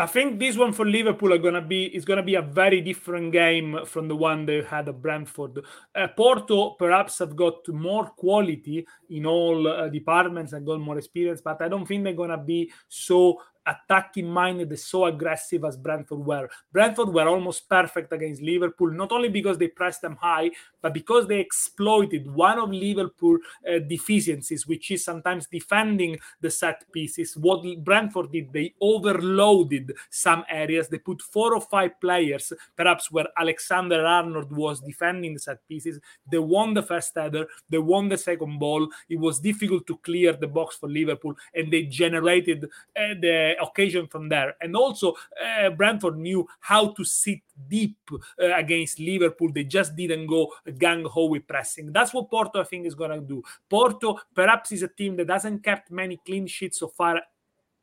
I 0.00 0.06
think 0.06 0.38
this 0.38 0.56
one 0.56 0.72
for 0.72 0.86
Liverpool 0.86 1.32
are 1.32 1.38
gonna 1.38 1.60
be 1.60 1.86
is 1.86 2.04
gonna 2.04 2.22
be 2.22 2.36
a 2.36 2.42
very 2.42 2.80
different 2.80 3.32
game 3.32 3.80
from 3.84 4.06
the 4.06 4.14
one 4.14 4.46
they 4.46 4.62
had 4.62 4.88
at 4.88 5.02
Brentford. 5.02 5.58
Uh, 5.92 6.06
Porto 6.16 6.76
perhaps 6.78 7.18
have 7.18 7.34
got 7.34 7.66
more 7.66 8.04
quality 8.10 8.86
in 9.10 9.26
all 9.26 9.66
uh, 9.66 9.88
departments 9.88 10.52
and 10.52 10.64
got 10.64 10.78
more 10.78 10.98
experience, 10.98 11.40
but 11.40 11.60
I 11.60 11.68
don't 11.68 11.84
think 11.84 12.04
they're 12.04 12.12
gonna 12.12 12.38
be 12.38 12.70
so 12.86 13.42
attacking 13.68 14.28
minded 14.28 14.76
so 14.78 15.04
aggressive 15.04 15.64
as 15.64 15.76
Brentford 15.76 16.18
were. 16.18 16.48
Brentford 16.72 17.10
were 17.10 17.28
almost 17.28 17.68
perfect 17.68 18.12
against 18.12 18.42
Liverpool, 18.42 18.90
not 18.90 19.12
only 19.12 19.28
because 19.28 19.58
they 19.58 19.68
pressed 19.68 20.02
them 20.02 20.16
high, 20.16 20.50
but 20.80 20.94
because 20.94 21.26
they 21.26 21.40
exploited 21.40 22.30
one 22.30 22.58
of 22.58 22.70
Liverpool 22.70 23.38
uh, 23.68 23.78
deficiencies, 23.88 24.66
which 24.66 24.90
is 24.90 25.04
sometimes 25.04 25.46
defending 25.46 26.18
the 26.40 26.50
set 26.50 26.90
pieces. 26.92 27.36
What 27.36 27.64
Brentford 27.84 28.32
did, 28.32 28.52
they 28.52 28.74
overloaded 28.80 29.92
some 30.10 30.44
areas. 30.48 30.88
They 30.88 30.98
put 30.98 31.20
four 31.20 31.54
or 31.54 31.60
five 31.60 32.00
players, 32.00 32.52
perhaps 32.76 33.10
where 33.10 33.26
Alexander 33.38 34.04
Arnold 34.04 34.52
was 34.52 34.80
defending 34.80 35.34
the 35.34 35.40
set 35.40 35.66
pieces. 35.68 36.00
They 36.30 36.38
won 36.38 36.74
the 36.74 36.82
first 36.82 37.12
header, 37.14 37.46
they 37.68 37.78
won 37.78 38.08
the 38.08 38.18
second 38.18 38.58
ball. 38.58 38.88
It 39.08 39.18
was 39.18 39.40
difficult 39.40 39.86
to 39.88 39.98
clear 39.98 40.32
the 40.32 40.46
box 40.46 40.76
for 40.76 40.88
Liverpool, 40.88 41.34
and 41.54 41.72
they 41.72 41.82
generated 41.84 42.64
uh, 42.64 43.14
the 43.20 43.57
occasion 43.60 44.06
from 44.06 44.28
there. 44.28 44.54
And 44.60 44.76
also, 44.76 45.14
uh, 45.42 45.70
Brentford 45.70 46.18
knew 46.18 46.46
how 46.60 46.92
to 46.92 47.04
sit 47.04 47.40
deep 47.68 47.98
uh, 48.12 48.54
against 48.54 48.98
Liverpool. 48.98 49.50
They 49.52 49.64
just 49.64 49.96
didn't 49.96 50.26
go 50.26 50.52
gang 50.78 51.04
ho 51.04 51.26
with 51.26 51.46
pressing. 51.46 51.92
That's 51.92 52.14
what 52.14 52.30
Porto, 52.30 52.60
I 52.60 52.64
think, 52.64 52.86
is 52.86 52.94
going 52.94 53.10
to 53.10 53.20
do. 53.20 53.42
Porto 53.68 54.18
perhaps 54.34 54.72
is 54.72 54.82
a 54.82 54.88
team 54.88 55.16
that 55.16 55.30
hasn't 55.30 55.62
kept 55.62 55.90
many 55.90 56.20
clean 56.24 56.46
sheets 56.46 56.80
so 56.80 56.88
far 56.88 57.20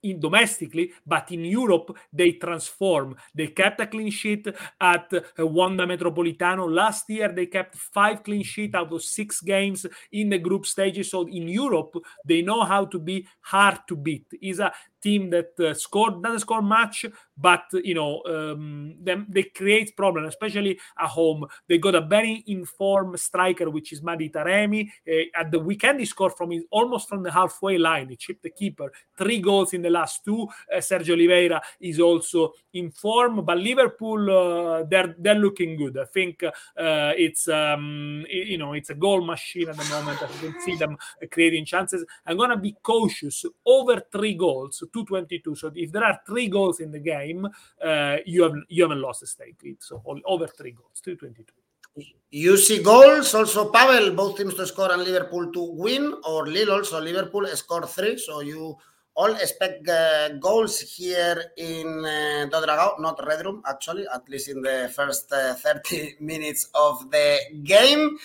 in 0.06 0.20
domestically, 0.20 0.92
but 1.06 1.32
in 1.32 1.46
Europe 1.46 1.98
they 2.14 2.34
transform. 2.34 3.16
They 3.34 3.48
kept 3.48 3.82
a 3.82 3.88
clean 3.88 4.12
sheet 4.12 4.48
at 4.80 5.12
uh, 5.14 5.48
Wanda 5.48 5.86
Metropolitano 5.86 6.72
last 6.72 7.10
year. 7.10 7.32
They 7.32 7.48
kept 7.48 7.76
five 7.76 8.24
clean 8.24 8.44
sheet 8.44 8.76
out 8.76 8.94
of 8.94 9.02
six 9.02 9.42
games 9.42 9.86
in 10.12 10.30
the 10.30 10.38
group 10.38 10.66
stages. 10.66 11.10
So 11.12 11.28
in 11.28 11.48
Europe 11.48 11.96
they 12.24 12.42
know 12.42 12.64
how 12.64 12.86
to 12.86 13.00
be 13.00 13.28
hard 13.42 13.80
to 13.88 13.96
beat. 13.96 14.28
Is 14.42 14.60
a 14.60 14.72
team 15.02 15.30
that 15.30 15.60
uh, 15.60 15.74
scored 15.74 16.22
doesn't 16.22 16.40
score 16.40 16.62
much, 16.62 17.06
but 17.38 17.66
you 17.84 17.94
know 17.94 18.22
um, 18.26 18.96
them, 19.02 19.28
they 19.30 19.44
create 19.44 19.96
problems, 19.96 20.30
especially 20.30 20.80
at 21.00 21.08
home. 21.08 21.46
They 21.68 21.78
got 21.78 21.96
a 21.96 22.02
very 22.02 22.44
informed 22.48 23.20
striker, 23.20 23.70
which 23.70 23.94
is 23.94 24.02
Mehdi 24.02 24.32
Taremi. 24.32 24.90
Uh, 25.08 25.40
at 25.40 25.52
the 25.52 25.60
weekend, 25.60 26.00
he 26.00 26.06
scored 26.06 26.34
from 26.34 26.52
his, 26.52 26.64
almost 26.72 27.10
from 27.10 27.24
the 27.24 27.32
halfway 27.32 27.78
line. 27.78 28.10
He 28.10 28.16
chipped 28.16 28.44
the 28.44 28.50
keeper. 28.50 28.92
Three 29.18 29.40
goals 29.40 29.74
in 29.74 29.82
the 29.82 29.90
last 29.90 30.24
two. 30.26 30.48
Uh, 30.74 30.78
Sergio 30.78 31.14
Oliveira 31.14 31.62
is 31.80 32.00
also 32.00 32.54
in 32.74 32.92
form, 32.92 33.44
but 33.46 33.58
Liverpool 33.58 34.30
uh, 34.30 34.84
they're 34.84 35.16
they're 35.20 35.36
looking 35.36 35.76
good. 35.78 35.98
I 35.98 36.06
think 36.06 36.44
uh, 36.44 36.52
it's 36.76 37.48
um, 37.48 38.26
you 38.30 38.58
know 38.58 38.74
it's 38.74 38.90
a 38.90 38.96
goal 38.96 39.22
machine 39.22 39.70
at 39.70 39.78
the 39.78 39.86
moment. 39.86 40.22
I 40.22 40.28
can 40.28 40.60
see 40.62 40.76
them 40.76 40.98
creating 41.32 41.66
chances. 41.66 42.06
I'm 42.26 42.38
gonna 42.38 42.58
be 42.58 42.76
cautious 42.82 43.46
over 43.66 44.02
three 44.12 44.34
goals 44.34 44.84
222. 45.04 45.56
So 45.56 45.72
if 45.76 45.92
there 45.92 46.04
are 46.04 46.20
three 46.26 46.48
goals 46.48 46.80
in 46.80 46.92
the 46.92 47.00
game, 47.00 47.48
uh, 47.84 48.18
you 48.26 48.44
have 48.44 48.56
you 48.70 48.84
haven't 48.84 49.02
lost 49.02 49.24
a 49.24 49.28
stake. 49.28 49.58
It's 49.64 49.90
so 49.90 50.02
over 50.26 50.48
three 50.48 50.72
goals, 50.72 51.02
222. 51.04 51.54
You 52.32 52.58
see 52.58 52.84
goals 52.84 53.34
also, 53.34 53.72
Pavel, 53.72 54.12
both 54.14 54.38
teams 54.38 54.56
to 54.56 54.68
score 54.68 54.92
and 54.92 55.04
Liverpool 55.04 55.52
to 55.54 55.72
win, 55.72 56.14
or 56.26 56.46
Lille 56.46 56.72
also 56.72 57.00
Liverpool 57.00 57.48
score 57.56 57.88
three. 57.88 58.18
So 58.18 58.42
you 58.42 58.78
all 59.16 59.34
expect 59.36 59.88
uh, 59.88 60.30
goals 60.40 60.80
here 60.82 61.52
in 61.56 61.88
uh, 62.06 62.46
Do 62.52 62.58
Dragao, 62.66 63.00
not 63.00 63.26
Red 63.26 63.46
Room, 63.46 63.64
actually, 63.66 64.06
at 64.14 64.28
least 64.28 64.50
in 64.50 64.62
the 64.62 64.92
first 64.94 65.32
uh, 65.32 65.54
30 65.54 66.16
minutes 66.20 66.70
of 66.76 67.10
the 67.12 67.40
game. 67.64 68.18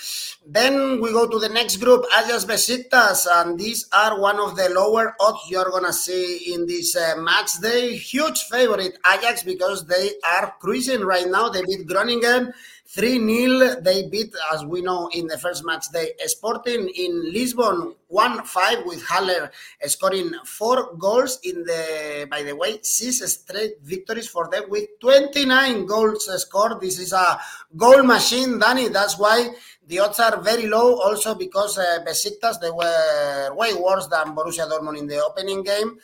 Then 0.44 1.00
we 1.00 1.12
go 1.12 1.28
to 1.28 1.38
the 1.38 1.48
next 1.48 1.76
group, 1.76 2.04
Ajax 2.18 2.44
Besiktas, 2.44 3.26
and 3.30 3.58
these 3.58 3.88
are 3.92 4.20
one 4.20 4.40
of 4.40 4.56
the 4.56 4.68
lower 4.70 5.14
odds 5.20 5.42
you're 5.48 5.70
going 5.70 5.84
to 5.84 5.92
see 5.92 6.52
in 6.52 6.66
this 6.66 6.96
uh, 6.96 7.14
match 7.18 7.52
day. 7.62 7.96
Huge 7.96 8.42
favorite, 8.42 8.98
Ajax, 9.06 9.44
because 9.44 9.86
they 9.86 10.10
are 10.36 10.54
cruising 10.60 11.02
right 11.02 11.28
now. 11.28 11.48
They 11.48 11.62
beat 11.64 11.86
Groningen 11.86 12.52
3 12.92 13.24
0. 13.24 13.80
They 13.82 14.08
beat, 14.08 14.34
as 14.52 14.64
we 14.64 14.82
know, 14.82 15.08
in 15.12 15.28
the 15.28 15.38
first 15.38 15.64
match 15.64 15.86
day, 15.92 16.10
Sporting 16.26 16.88
in 16.96 17.32
Lisbon 17.32 17.94
1 18.08 18.44
5 18.44 18.78
with 18.84 19.04
Haller 19.04 19.52
scoring 19.84 20.32
four 20.44 20.94
goals 20.98 21.38
in 21.44 21.62
the, 21.62 22.26
by 22.28 22.42
the 22.42 22.56
way, 22.56 22.80
six 22.82 23.22
straight 23.32 23.80
victories 23.82 24.26
for 24.26 24.48
them 24.48 24.64
with 24.68 24.88
29 25.00 25.86
goals 25.86 26.28
scored. 26.42 26.80
This 26.80 26.98
is 26.98 27.12
a 27.12 27.38
goal 27.76 28.02
machine, 28.02 28.58
Danny. 28.58 28.88
That's 28.88 29.16
why 29.16 29.50
the 29.86 30.00
odds 30.00 30.18
are 30.18 30.40
very 30.40 30.66
low, 30.66 31.00
also 31.00 31.36
because 31.36 31.78
uh, 31.78 32.00
Besiktas, 32.04 32.60
they 32.60 32.70
were 32.70 33.54
way 33.54 33.72
worse 33.72 34.08
than 34.08 34.34
Borussia 34.34 34.68
Dortmund 34.68 34.98
in 34.98 35.06
the 35.06 35.22
opening 35.24 35.62
game. 35.62 35.96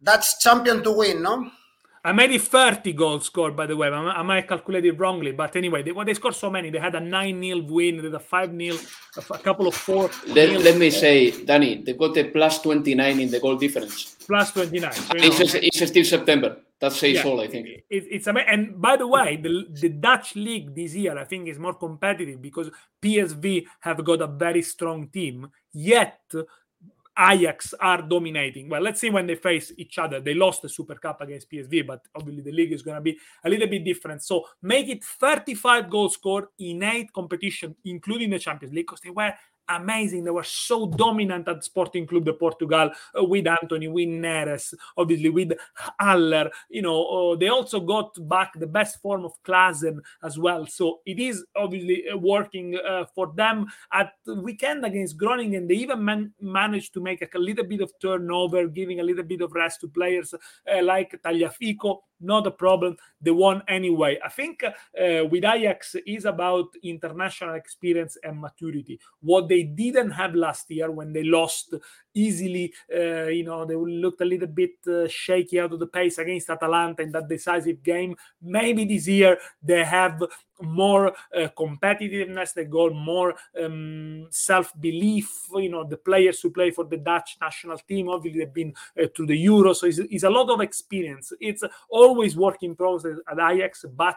That's 0.00 0.40
champion 0.42 0.82
to 0.84 0.92
win, 0.92 1.22
no? 1.22 1.50
I 2.06 2.12
made 2.12 2.30
it 2.30 2.42
30 2.42 2.92
goals 2.92 3.26
scored, 3.26 3.56
by 3.56 3.66
the 3.66 3.76
way. 3.76 3.88
I 3.88 4.22
might 4.22 4.46
calculated 4.46 4.92
wrongly, 5.00 5.32
but 5.32 5.56
anyway, 5.56 5.82
they, 5.82 5.90
well, 5.90 6.04
they 6.04 6.14
scored 6.14 6.36
so 6.36 6.48
many. 6.48 6.70
They 6.70 6.78
had 6.78 6.94
a 6.94 7.00
9 7.00 7.42
0 7.42 7.62
win, 7.62 7.96
they 7.96 8.04
had 8.04 8.14
a 8.14 8.20
5 8.20 8.56
0, 8.56 8.76
a 9.16 9.38
couple 9.38 9.66
of 9.66 9.74
4. 9.74 10.08
Let, 10.28 10.60
let 10.60 10.78
me 10.78 10.90
say, 10.90 11.44
Danny, 11.44 11.82
they 11.82 11.94
got 11.94 12.16
a 12.16 12.22
plus 12.30 12.62
29 12.62 13.18
in 13.18 13.28
the 13.28 13.40
goal 13.40 13.56
difference. 13.56 14.14
Plus 14.24 14.52
29. 14.52 14.92
So, 14.92 15.12
it's, 15.16 15.54
it's, 15.54 15.90
still 15.90 16.04
September. 16.04 16.58
That 16.78 16.92
says 16.92 17.14
yeah, 17.14 17.24
all, 17.24 17.40
I 17.40 17.48
think. 17.48 17.66
It, 17.66 17.84
it's 17.90 18.28
amazing. 18.28 18.50
And 18.50 18.80
by 18.80 18.96
the 18.96 19.08
way, 19.08 19.36
the, 19.36 19.66
the 19.72 19.88
Dutch 19.88 20.36
league 20.36 20.76
this 20.76 20.94
year, 20.94 21.18
I 21.18 21.24
think, 21.24 21.48
is 21.48 21.58
more 21.58 21.74
competitive 21.74 22.40
because 22.40 22.70
PSV 23.02 23.64
have 23.80 24.04
got 24.04 24.20
a 24.20 24.28
very 24.28 24.62
strong 24.62 25.08
team. 25.08 25.48
Yet, 25.72 26.20
Ajax 27.18 27.74
are 27.80 28.02
dominating. 28.02 28.68
Well, 28.68 28.82
let's 28.82 29.00
see 29.00 29.10
when 29.10 29.26
they 29.26 29.36
face 29.36 29.72
each 29.76 29.98
other. 29.98 30.20
They 30.20 30.34
lost 30.34 30.62
the 30.62 30.68
Super 30.68 30.96
Cup 30.96 31.20
against 31.20 31.50
PSV, 31.50 31.86
but 31.86 32.02
obviously 32.14 32.42
the 32.42 32.52
league 32.52 32.72
is 32.72 32.82
going 32.82 32.96
to 32.96 33.00
be 33.00 33.18
a 33.44 33.48
little 33.48 33.68
bit 33.68 33.84
different. 33.84 34.22
So 34.22 34.44
make 34.62 34.88
it 34.88 35.02
35 35.02 35.88
goals 35.88 36.14
scored 36.14 36.46
in 36.58 36.82
eight 36.82 37.12
competition, 37.12 37.74
including 37.84 38.30
the 38.30 38.38
Champions 38.38 38.74
League, 38.74 38.86
because 38.86 39.00
they 39.00 39.10
were 39.10 39.32
amazing. 39.68 40.24
They 40.24 40.30
were 40.30 40.44
so 40.44 40.86
dominant 40.86 41.48
at 41.48 41.64
Sporting 41.64 42.06
Club 42.06 42.24
de 42.24 42.32
Portugal 42.32 42.90
uh, 43.18 43.24
with 43.24 43.46
Antony, 43.46 43.88
with 43.88 44.08
Neres, 44.08 44.74
obviously 44.96 45.30
with 45.30 45.52
Haller. 45.98 46.50
You 46.68 46.82
know, 46.82 47.32
uh, 47.32 47.36
they 47.36 47.48
also 47.48 47.80
got 47.80 48.16
back 48.28 48.52
the 48.58 48.66
best 48.66 49.00
form 49.00 49.24
of 49.24 49.32
Klaassen 49.42 49.98
as 50.22 50.38
well. 50.38 50.66
So 50.66 51.00
it 51.06 51.18
is 51.18 51.44
obviously 51.54 52.04
uh, 52.08 52.16
working 52.16 52.78
uh, 52.78 53.04
for 53.14 53.32
them. 53.34 53.66
At 53.92 54.12
the 54.24 54.34
weekend 54.34 54.84
against 54.84 55.16
Groningen, 55.16 55.66
they 55.66 55.74
even 55.74 56.04
man- 56.04 56.32
managed 56.40 56.94
to 56.94 57.00
make 57.00 57.22
a 57.34 57.38
little 57.38 57.64
bit 57.64 57.80
of 57.80 57.92
turnover, 58.00 58.66
giving 58.68 59.00
a 59.00 59.04
little 59.04 59.24
bit 59.24 59.40
of 59.40 59.52
rest 59.52 59.80
to 59.80 59.88
players 59.88 60.34
uh, 60.34 60.82
like 60.82 61.20
Tagliafico 61.22 62.00
not 62.20 62.46
a 62.46 62.50
problem. 62.50 62.96
They 63.20 63.30
won 63.30 63.62
anyway. 63.68 64.18
I 64.24 64.28
think 64.28 64.62
uh, 64.64 65.24
with 65.26 65.44
Ajax 65.44 65.96
is 66.06 66.24
about 66.24 66.66
international 66.82 67.54
experience 67.54 68.16
and 68.22 68.40
maturity. 68.40 68.98
What 69.20 69.48
they 69.48 69.62
didn't 69.62 70.12
have 70.12 70.34
last 70.34 70.70
year 70.70 70.90
when 70.90 71.12
they 71.12 71.24
lost 71.24 71.74
easily, 72.16 72.72
uh, 72.92 73.26
you 73.26 73.44
know, 73.44 73.64
they 73.64 73.76
looked 73.76 74.20
a 74.22 74.24
little 74.24 74.48
bit 74.48 74.74
uh, 74.88 75.06
shaky 75.08 75.60
out 75.60 75.72
of 75.72 75.78
the 75.78 75.86
pace 75.86 76.18
against 76.18 76.50
Atalanta 76.50 77.02
in 77.02 77.12
that 77.12 77.28
decisive 77.28 77.82
game. 77.82 78.16
Maybe 78.40 78.84
this 78.84 79.06
year 79.06 79.38
they 79.62 79.84
have 79.84 80.22
more 80.62 81.08
uh, 81.08 81.48
competitiveness, 81.56 82.54
they 82.54 82.64
got 82.64 82.94
more 82.94 83.34
um, 83.62 84.26
self 84.30 84.72
belief. 84.80 85.30
You 85.54 85.70
know, 85.70 85.84
the 85.84 85.96
players 85.96 86.40
who 86.40 86.50
play 86.50 86.70
for 86.70 86.84
the 86.84 86.96
Dutch 86.96 87.36
national 87.40 87.78
team, 87.78 88.08
obviously, 88.08 88.40
they've 88.40 88.54
been 88.54 88.74
uh, 89.00 89.06
to 89.14 89.26
the 89.26 89.36
Euro, 89.36 89.72
so 89.72 89.86
it's, 89.86 89.98
it's, 89.98 90.24
a 90.24 90.30
lot 90.30 90.48
of 90.50 90.60
experience. 90.60 91.32
It's 91.40 91.62
always 91.88 92.36
work 92.36 92.62
in 92.62 92.74
process 92.74 93.18
at 93.30 93.38
Ajax, 93.38 93.84
but 93.94 94.16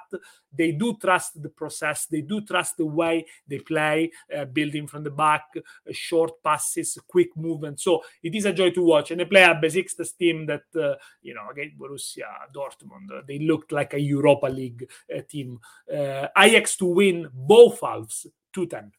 they 0.56 0.72
do 0.72 0.98
trust 1.02 1.42
the 1.42 1.50
process, 1.50 2.06
they 2.06 2.22
do 2.22 2.42
trust 2.42 2.78
the 2.78 2.86
way 2.86 3.26
they 3.48 3.60
play, 3.60 4.12
uh, 4.36 4.46
building 4.46 4.88
from 4.88 5.04
the 5.04 5.12
back, 5.12 5.44
uh, 5.56 5.60
short 5.92 6.42
passes, 6.44 6.98
quick 7.08 7.36
movement. 7.36 7.80
So 7.80 7.89
it 8.24 8.36
is 8.36 8.46
a 8.46 8.54
joy 8.54 8.72
to 8.72 8.82
watch. 8.84 9.12
And 9.12 9.20
they 9.20 9.26
play 9.26 9.44
a 9.44 9.56
Besiktas 9.56 10.16
team 10.18 10.46
that, 10.48 10.64
uh, 10.76 10.96
you 11.22 11.34
know, 11.34 11.50
against 11.52 11.78
Borussia 11.78 12.30
Dortmund, 12.54 13.26
they 13.28 13.40
looked 13.40 13.72
like 13.72 13.94
a 13.94 14.00
Europa 14.00 14.48
League 14.48 14.90
uh, 15.16 15.22
team. 15.28 15.60
Ajax 16.38 16.76
to 16.78 16.86
win 16.86 17.28
both 17.34 17.80
halves 17.82 18.28
2 18.54 18.66
10. 18.68 18.92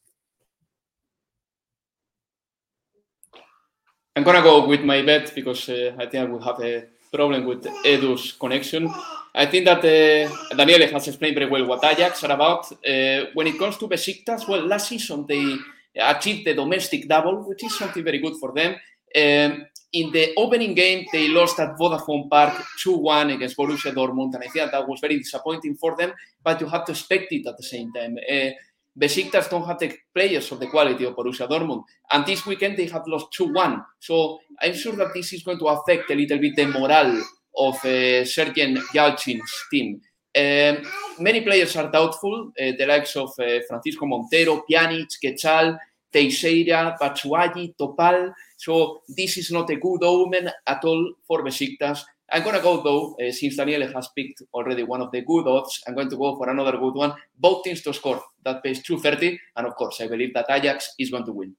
I'm 4.17 4.25
gonna 4.25 4.43
go 4.43 4.67
with 4.67 4.83
my 4.83 5.03
bet 5.03 5.33
because 5.35 5.69
uh, 5.69 5.95
I 5.97 6.07
think 6.07 6.29
I 6.29 6.31
will 6.31 6.43
have 6.43 6.61
a 6.61 6.85
problem 7.13 7.47
with 7.47 7.65
Edu's 7.85 8.33
connection. 8.33 8.93
I 9.35 9.47
think 9.47 9.65
that 9.65 9.79
uh, 9.79 10.55
Daniele 10.57 10.91
has 10.93 11.07
explained 11.07 11.37
very 11.37 11.49
well 11.49 11.65
what 11.67 11.85
Ajax 11.85 12.25
are 12.25 12.33
about. 12.33 12.71
Uh, 12.73 13.31
when 13.35 13.47
it 13.47 13.59
comes 13.59 13.77
to 13.79 13.87
Besiktas, 13.87 14.49
well, 14.49 14.67
last 14.67 14.89
season 14.89 15.25
they 15.27 15.57
achieved 15.97 16.47
the 16.47 16.55
domestic 16.55 17.09
double, 17.09 17.49
which 17.49 17.65
is 17.65 17.77
something 17.77 18.05
very 18.05 18.19
good 18.19 18.35
for 18.39 18.53
them. 18.53 18.77
Um, 19.17 19.67
in 19.93 20.13
the 20.13 20.35
opening 20.37 20.75
game, 20.75 21.07
they 21.13 21.29
lost 21.29 21.59
at 21.59 21.77
Vodafone 21.77 22.31
Park 22.31 22.63
2-1 22.85 23.35
against 23.35 23.57
Borussia 23.57 23.93
Dortmund, 23.93 24.35
and 24.35 24.45
I 24.45 24.47
think 24.47 24.71
that 24.71 24.89
was 24.89 25.01
very 25.01 25.19
disappointing 25.19 25.75
for 25.75 25.97
them, 25.97 26.13
but 26.45 26.61
you 26.61 26.69
have 26.69 26.85
to 26.85 26.93
expect 26.93 27.33
it 27.33 27.47
at 27.47 27.57
the 27.57 27.63
same 27.65 27.93
time. 27.93 28.17
Uh, 28.31 28.51
Besiktas 28.99 29.49
don't 29.51 29.67
have 29.67 29.79
the 29.79 29.97
players 30.15 30.51
of 30.53 30.61
the 30.61 30.69
quality 30.69 31.05
of 31.05 31.17
Borussia 31.17 31.49
Dortmund, 31.49 31.83
and 32.13 32.25
this 32.25 32.47
weekend 32.47 32.77
they 32.77 32.87
have 32.87 33.07
lost 33.07 33.27
2-1. 33.39 33.85
So 33.99 34.39
I'm 34.61 34.75
sure 34.75 34.95
that 34.95 35.13
this 35.13 35.33
is 35.33 35.43
going 35.43 35.59
to 35.59 35.67
affect 35.67 36.11
a 36.11 36.15
little 36.15 36.39
bit 36.39 36.55
the 36.55 36.67
morale 36.67 37.21
of 37.57 37.75
uh, 37.77 38.23
Sergen 38.25 38.77
Yalcin's 38.95 39.65
team. 39.73 40.01
Um, 40.37 40.85
many 41.19 41.41
players 41.41 41.75
are 41.77 41.91
doubtful, 41.91 42.53
uh, 42.61 42.73
the 42.79 42.87
likes 42.87 43.17
of 43.17 43.31
uh, 43.39 43.61
Francisco 43.69 44.07
Montero, 44.07 44.63
Pjanic, 44.71 45.09
Ghezzal, 45.23 45.79
Teixeira, 46.13 46.97
Batshuayi, 47.01 47.75
Topal. 47.77 48.33
So 48.57 49.03
this 49.09 49.39
is 49.39 49.51
not 49.51 49.71
a 49.71 49.77
good 49.77 50.05
omen 50.05 50.51
at 50.67 50.85
all 50.85 51.15
for 51.27 51.43
Besiktas. 51.45 52.03
I'm 52.33 52.45
going 52.45 52.55
to 52.55 52.63
go, 52.63 52.81
though, 52.81 53.17
uh, 53.17 53.33
since 53.33 53.57
Daniele 53.57 53.93
has 53.93 54.09
picked 54.17 54.43
already 54.55 54.85
one 54.85 55.01
of 55.01 55.11
the 55.11 55.23
good 55.23 55.49
odds, 55.49 55.83
I'm 55.87 55.95
going 55.95 56.11
to 56.11 56.17
go 56.17 56.37
for 56.37 56.49
another 56.49 56.79
good 56.79 56.95
one. 56.95 57.15
Both 57.37 57.65
teams 57.65 57.83
to 57.83 57.93
score. 57.93 58.23
That 58.45 58.63
pays 58.63 58.83
230. 58.83 59.39
And 59.57 59.67
of 59.67 59.75
course, 59.75 60.01
I 60.01 60.07
believe 60.07 60.33
that 60.35 60.47
Ajax 60.49 60.95
is 60.99 61.11
going 61.11 61.27
to 61.27 61.33
win. 61.33 61.57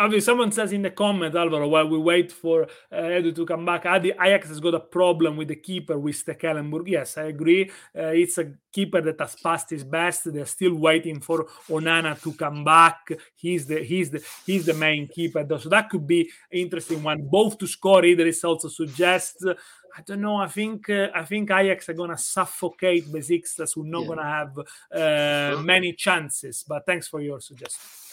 Obviously, 0.00 0.24
someone 0.24 0.50
says 0.50 0.72
in 0.72 0.80
the 0.80 0.90
comment, 0.90 1.34
Alvaro, 1.34 1.68
while 1.68 1.86
we 1.86 1.98
wait 1.98 2.32
for 2.32 2.62
uh, 2.62 2.96
Edu 2.96 3.34
to 3.34 3.44
come 3.44 3.66
back, 3.66 3.84
Adi, 3.84 4.12
Ajax 4.12 4.48
has 4.48 4.58
got 4.58 4.74
a 4.74 4.80
problem 4.80 5.36
with 5.36 5.48
the 5.48 5.56
keeper 5.56 5.98
with 5.98 6.16
Stekelenburg. 6.24 6.84
Yes, 6.88 7.18
I 7.18 7.24
agree. 7.24 7.70
Uh, 7.94 8.06
it's 8.06 8.38
a 8.38 8.50
keeper 8.72 9.02
that 9.02 9.20
has 9.20 9.36
passed 9.36 9.68
his 9.68 9.84
best. 9.84 10.32
They're 10.32 10.46
still 10.46 10.74
waiting 10.74 11.20
for 11.20 11.44
Onana 11.68 12.18
to 12.22 12.32
come 12.32 12.64
back. 12.64 13.10
He's 13.34 13.66
the 13.66 13.84
he's 13.84 14.08
the 14.08 14.24
he's 14.46 14.64
the 14.64 14.72
main 14.72 15.06
keeper, 15.06 15.44
though. 15.44 15.58
So 15.58 15.68
that 15.68 15.90
could 15.90 16.06
be 16.06 16.30
interesting 16.50 17.02
one. 17.02 17.28
Both 17.30 17.58
to 17.58 17.66
score, 17.66 18.02
Idris 18.02 18.42
also 18.42 18.68
suggests. 18.68 19.44
I 19.44 20.00
don't 20.06 20.22
know. 20.22 20.36
I 20.36 20.48
think 20.48 20.88
uh, 20.88 21.08
I 21.14 21.26
think 21.26 21.50
Ajax 21.50 21.90
are 21.90 21.92
gonna 21.94 22.16
suffocate 22.16 23.06
Besiktas. 23.12 23.76
We're 23.76 23.84
not 23.84 24.04
yeah. 24.04 24.08
gonna 24.08 24.22
have 24.38 24.58
uh, 25.58 25.62
many 25.62 25.92
chances. 25.92 26.64
But 26.66 26.86
thanks 26.86 27.06
for 27.06 27.20
your 27.20 27.38
suggestion. 27.40 28.09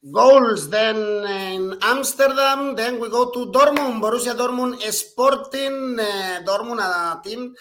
Goals 0.00 0.70
then 0.70 0.96
in 1.28 1.76
Amsterdam. 1.82 2.74
Then 2.74 2.98
we 2.98 3.10
go 3.10 3.30
to 3.30 3.52
Dortmund, 3.52 4.00
Borussia 4.00 4.32
Dortmund 4.34 4.80
Sporting. 4.92 6.00
Uh, 6.00 6.40
Dortmund, 6.40 6.80
a 6.80 7.20
team 7.22 7.54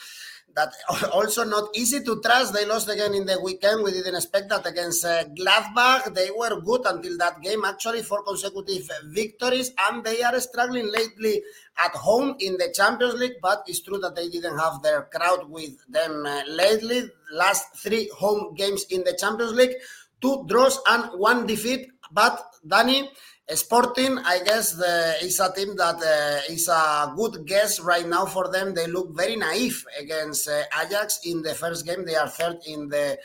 that 0.56 0.72
also 1.14 1.44
not 1.44 1.68
easy 1.76 2.02
to 2.02 2.22
trust. 2.22 2.54
They 2.54 2.66
lost 2.66 2.88
again 2.88 3.14
in 3.14 3.26
the 3.26 3.42
weekend. 3.42 3.84
We 3.84 3.92
didn't 3.92 4.16
expect 4.16 4.48
that 4.50 4.66
against 4.66 5.04
uh, 5.04 5.26
Gladbach. 5.36 6.14
They 6.16 6.32
were 6.32 6.62
good 6.62 6.86
until 6.86 7.18
that 7.18 7.42
game, 7.42 7.66
actually, 7.66 8.04
four 8.04 8.24
consecutive 8.24 8.90
victories, 9.08 9.72
and 9.90 10.02
they 10.06 10.24
are 10.24 10.40
struggling 10.40 10.90
lately 10.90 11.44
at 11.78 11.92
home 11.92 12.38
in 12.40 12.54
the 12.54 12.72
Champions 12.74 13.16
League. 13.16 13.36
But 13.42 13.64
it's 13.68 13.82
true 13.82 14.00
that 14.00 14.16
they 14.16 14.30
didn't 14.30 14.58
have 14.58 14.82
their 14.82 15.10
crowd 15.14 15.50
with 15.50 15.76
them 15.90 16.26
uh, 16.26 16.44
lately. 16.48 17.10
Last 17.34 17.76
three 17.84 18.10
home 18.16 18.56
games 18.56 18.86
in 18.92 19.04
the 19.04 19.18
Champions 19.20 19.52
League, 19.52 19.76
two 20.22 20.46
draws 20.48 20.80
and 20.88 21.20
one 21.20 21.46
defeat. 21.46 21.90
But 22.12 22.44
Danny, 22.68 23.10
Sporting, 23.52 24.20
I 24.20 24.44
guess, 24.44 24.74
the, 24.74 25.16
is 25.24 25.40
a 25.40 25.52
team 25.52 25.76
that 25.78 25.96
uh, 25.96 26.54
is 26.54 26.68
a 26.68 27.12
good 27.16 27.48
guess 27.48 27.80
right 27.80 28.08
now 28.08 28.26
for 28.26 28.52
them. 28.52 28.76
They 28.76 28.86
look 28.86 29.16
very 29.16 29.36
naive 29.36 29.84
against 30.00 30.48
uh, 30.48 30.62
Ajax 30.80 31.22
in 31.26 31.42
the 31.42 31.56
first 31.56 31.84
game. 31.84 32.06
They 32.06 32.16
are 32.16 32.28
third 32.28 32.58
in 32.68 32.90
the 32.90 33.18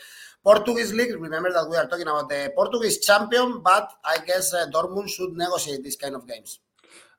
Portuguese 0.43 0.93
league. 0.93 1.13
Remember 1.13 1.53
that 1.53 1.69
we 1.69 1.77
are 1.77 1.85
talking 1.87 2.07
about 2.07 2.29
the 2.29 2.51
Portuguese 2.55 3.05
champion, 3.05 3.61
but 3.61 3.91
I 4.03 4.17
guess 4.25 4.51
uh, 4.51 4.65
Dortmund 4.73 5.09
should 5.09 5.33
negotiate 5.33 5.83
these 5.83 5.95
kind 5.95 6.15
of 6.15 6.27
games. 6.27 6.59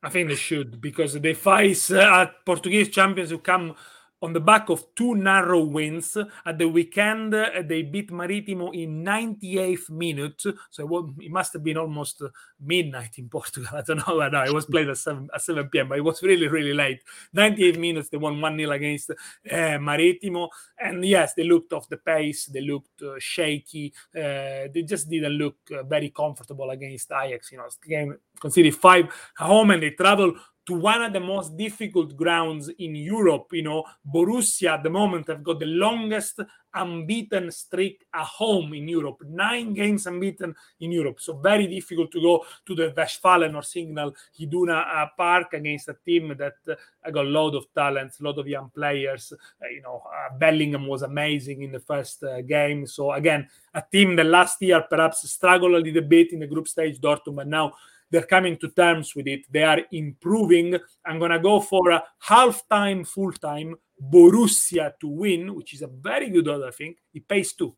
I 0.03 0.09
think 0.09 0.29
they 0.29 0.35
should 0.35 0.81
because 0.81 1.15
they 1.15 1.35
face 1.35 1.91
uh, 1.93 2.27
Portuguese 2.45 2.89
champions 2.89 3.31
who 3.31 3.39
come 3.39 3.77
on 4.23 4.33
the 4.33 4.41
back 4.41 4.71
of 4.71 4.85
two 4.95 5.15
narrow 5.15 5.63
wins 5.63 6.17
at 6.45 6.59
the 6.59 6.69
weekend 6.69 7.35
uh, 7.35 7.63
they 7.65 7.83
beat 7.83 8.11
maritimo 8.11 8.71
in 8.71 9.05
98th 9.05 9.91
minute. 9.91 10.43
So 10.71 11.13
it 11.21 11.31
must 11.31 11.53
have 11.53 11.63
been 11.63 11.77
almost 11.77 12.23
midnight 12.61 13.19
in 13.19 13.29
portugal. 13.37 13.69
I 13.73 13.83
don't 13.83 14.07
know. 14.07 14.21
I 14.21 14.29
know 14.29 14.43
it 14.43 14.55
was 14.55 14.67
played 14.67 14.89
at 14.89 14.99
7, 14.99 15.29
at 15.35 15.43
7 15.43 15.69
p.m 15.69 15.89
but 15.89 15.99
it 15.99 16.05
was 16.05 16.23
really 16.23 16.49
really 16.49 16.73
late. 16.73 17.03
98 17.33 17.79
minutes 17.79 18.09
they 18.09 18.17
won 18.17 18.37
1-0 18.37 18.75
against 18.75 19.11
uh, 19.11 19.79
maritimo. 19.79 20.49
And 20.79 21.05
yes 21.05 21.35
they 21.35 21.45
looked 21.45 21.73
off 21.73 21.89
the 21.89 21.99
pace. 21.99 22.47
They 22.47 22.63
looked 22.63 23.03
uh, 23.03 23.15
shaky. 23.19 23.93
Uh, 24.15 24.73
they 24.73 24.85
just 24.87 25.11
didn't 25.11 25.33
look 25.33 25.57
uh, 25.73 25.83
very 25.83 26.11
comfortable 26.11 26.71
against 26.71 27.13
ajax. 27.13 27.53
You 27.53 27.59
know 27.59 27.69
game 27.87 28.17
considered 28.41 28.75
five 28.75 29.07
home 29.37 29.71
and 29.71 29.83
they 29.83 29.91
travel 29.91 30.35
to 30.67 30.75
one 30.75 31.03
of 31.03 31.13
the 31.13 31.21
most 31.21 31.57
difficult 31.57 32.17
grounds 32.17 32.69
in 32.69 32.97
Europe. 32.97 33.47
You 33.53 33.63
know, 33.63 33.85
Borussia 34.05 34.75
at 34.75 34.83
the 34.83 34.91
moment 34.91 35.29
have 35.29 35.45
got 35.45 35.61
the 35.61 35.67
longest 35.67 36.41
unbeaten 36.75 37.51
streak 37.51 38.05
at 38.13 38.25
home 38.25 38.75
in 38.75 38.89
Europe, 38.89 39.23
nine 39.27 39.73
games 39.73 40.07
unbeaten 40.07 40.55
in 40.81 40.93
Europe. 40.93 41.21
So 41.21 41.39
very 41.39 41.67
difficult 41.69 42.11
to 42.13 42.21
go 42.21 42.45
to 42.67 42.75
the 42.75 42.93
Westfalen 42.97 43.55
or 43.55 43.63
Signal 43.63 44.15
Iduna 44.39 44.75
uh, 44.75 45.07
Park 45.17 45.55
against 45.55 45.89
a 45.89 45.97
team 46.05 46.37
that 46.37 46.57
uh, 46.69 47.11
got 47.11 47.25
a 47.25 47.29
lot 47.29 47.55
of 47.55 47.73
talents, 47.73 48.21
a 48.21 48.25
lot 48.25 48.39
of 48.39 48.49
young 48.49 48.71
players. 48.75 49.33
Uh, 49.33 49.69
you 49.69 49.83
know, 49.83 50.03
uh, 50.05 50.37
Bellingham 50.37 50.87
was 50.87 51.03
amazing 51.03 51.63
in 51.63 51.73
the 51.73 51.81
first 51.81 52.23
uh, 52.25 52.43
game. 52.43 52.87
So 52.87 53.13
again, 53.13 53.49
a 53.73 53.83
team 53.91 54.17
that 54.17 54.27
last 54.27 54.61
year 54.61 54.83
perhaps 54.83 55.31
struggled 55.31 55.75
a 55.75 55.79
little 55.79 56.03
bit 56.03 56.33
in 56.33 56.41
the 56.41 56.47
group 56.47 56.69
stage, 56.69 57.01
Dortmund, 57.01 57.37
but 57.37 57.47
now 57.47 57.73
they're 58.11 58.23
coming 58.23 58.57
to 58.59 58.69
terms 58.71 59.15
with 59.15 59.27
it. 59.27 59.47
They 59.51 59.65
are 59.65 59.81
improving. 59.93 60.77
I'm 61.05 61.19
going 61.19 61.33
to 61.33 61.39
go 61.39 61.61
for 61.61 61.91
a 61.91 62.05
half 62.21 62.63
time, 62.69 63.05
full 63.05 63.33
time 63.33 63.77
Borussia 64.01 64.93
to 65.01 65.09
win, 65.09 65.55
which 65.55 65.75
is 65.75 65.83
a 65.83 65.87
very 65.89 66.31
good 66.31 66.49
odds, 66.49 66.65
I 66.65 66.71
think. 66.71 66.99
It 67.15 67.27
pays 67.27 67.53
two. 67.53 67.75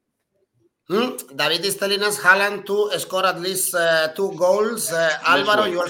Hmm. 0.88 1.16
David 1.36 1.64
is 1.64 1.76
telling 1.76 2.02
us 2.02 2.18
Haaland 2.18 2.64
to 2.66 2.98
score 2.98 3.26
at 3.26 3.40
least 3.40 3.74
uh, 3.74 4.08
two 4.08 4.32
goals. 4.32 4.90
Uh, 4.90 5.18
Alvaro, 5.26 5.64
you 5.64 5.80
are 5.80 5.88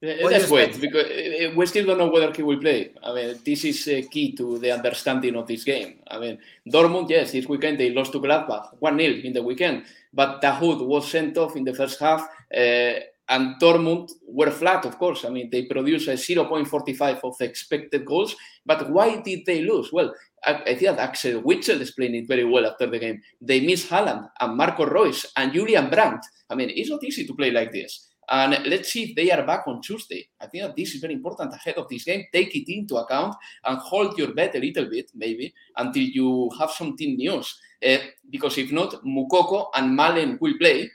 suspect. 0.00 0.32
Let's 0.32 0.50
wait 0.50 0.80
because 0.80 1.06
uh, 1.06 1.46
uh, 1.48 1.54
we 1.54 1.66
still 1.66 1.86
don't 1.86 1.98
know 1.98 2.08
whether 2.08 2.32
he 2.32 2.42
will 2.42 2.58
play. 2.58 2.92
I 3.02 3.14
mean, 3.14 3.38
this 3.44 3.64
is 3.64 3.86
uh, 3.86 4.06
key 4.10 4.32
to 4.36 4.58
the 4.58 4.72
understanding 4.72 5.36
of 5.36 5.46
this 5.46 5.64
game. 5.64 6.00
I 6.08 6.18
mean, 6.18 6.38
Dortmund, 6.68 7.10
yes, 7.10 7.32
this 7.32 7.46
weekend 7.46 7.78
they 7.78 7.90
lost 7.90 8.12
to 8.12 8.20
Gladbach 8.20 8.76
1 8.78 8.98
0 8.98 9.14
in 9.24 9.32
the 9.32 9.42
weekend, 9.42 9.84
but 10.12 10.40
Dahoud 10.40 10.86
was 10.86 11.10
sent 11.10 11.36
off 11.36 11.56
in 11.56 11.64
the 11.64 11.74
first 11.74 12.00
half, 12.00 12.22
uh, 12.54 13.00
and 13.30 13.60
Dortmund 13.60 14.10
were 14.26 14.50
flat, 14.50 14.84
of 14.86 14.98
course. 14.98 15.24
I 15.24 15.28
mean, 15.28 15.50
they 15.50 15.64
produced 15.64 16.08
a 16.08 16.12
0.45 16.12 17.20
of 17.22 17.40
expected 17.40 18.04
goals, 18.04 18.34
but 18.66 18.90
why 18.90 19.20
did 19.20 19.46
they 19.46 19.62
lose? 19.62 19.92
Well, 19.92 20.14
I, 20.44 20.54
I 20.66 20.74
think 20.74 20.98
Axel 20.98 21.42
Witsel 21.42 21.80
explained 21.80 22.16
it 22.16 22.26
very 22.26 22.44
well 22.44 22.66
after 22.66 22.86
the 22.86 22.98
game. 22.98 23.22
They 23.40 23.60
miss 23.60 23.86
Haaland 23.86 24.28
and 24.40 24.56
Marco 24.56 24.86
Reus 24.86 25.26
and 25.36 25.52
Julian 25.52 25.90
Brandt. 25.90 26.24
I 26.48 26.54
mean, 26.54 26.70
it's 26.70 26.90
not 26.90 27.04
easy 27.04 27.26
to 27.26 27.34
play 27.34 27.50
like 27.50 27.70
this. 27.70 28.09
And 28.30 28.56
let's 28.66 28.92
see 28.92 29.10
if 29.10 29.16
they 29.16 29.32
are 29.32 29.44
back 29.44 29.66
on 29.66 29.82
Tuesday. 29.82 30.28
I 30.40 30.46
think 30.46 30.62
that 30.62 30.76
this 30.76 30.94
is 30.94 31.00
very 31.00 31.14
important 31.14 31.52
ahead 31.52 31.74
of 31.74 31.88
this 31.88 32.04
game. 32.04 32.26
Take 32.32 32.54
it 32.54 32.72
into 32.72 32.96
account 32.96 33.34
and 33.64 33.76
hold 33.78 34.16
your 34.16 34.32
bet 34.32 34.54
a 34.54 34.60
little 34.60 34.86
bit, 34.88 35.10
maybe, 35.16 35.52
until 35.76 36.02
you 36.02 36.48
have 36.56 36.70
some 36.70 36.96
team 36.96 37.16
news. 37.16 37.58
Uh, 37.84 37.96
because 38.30 38.56
if 38.58 38.70
not, 38.70 39.04
Mukoko 39.04 39.70
and 39.74 39.98
Malen 39.98 40.40
will 40.40 40.56
play. 40.58 40.88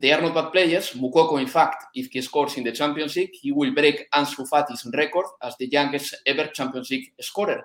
They 0.00 0.12
are 0.12 0.22
not 0.22 0.34
bad 0.34 0.52
players. 0.52 0.92
Mukoko, 0.92 1.38
in 1.38 1.48
fact, 1.48 1.84
if 1.94 2.06
he 2.10 2.22
scores 2.22 2.56
in 2.56 2.64
the 2.64 2.72
Champions 2.72 3.14
League, 3.16 3.34
he 3.34 3.52
will 3.52 3.74
break 3.74 4.10
Ansu 4.12 4.48
Fati's 4.48 4.86
record 4.94 5.26
as 5.42 5.54
the 5.58 5.66
youngest 5.66 6.16
ever 6.24 6.46
Champions 6.46 6.90
League 6.90 7.12
scorer. 7.20 7.62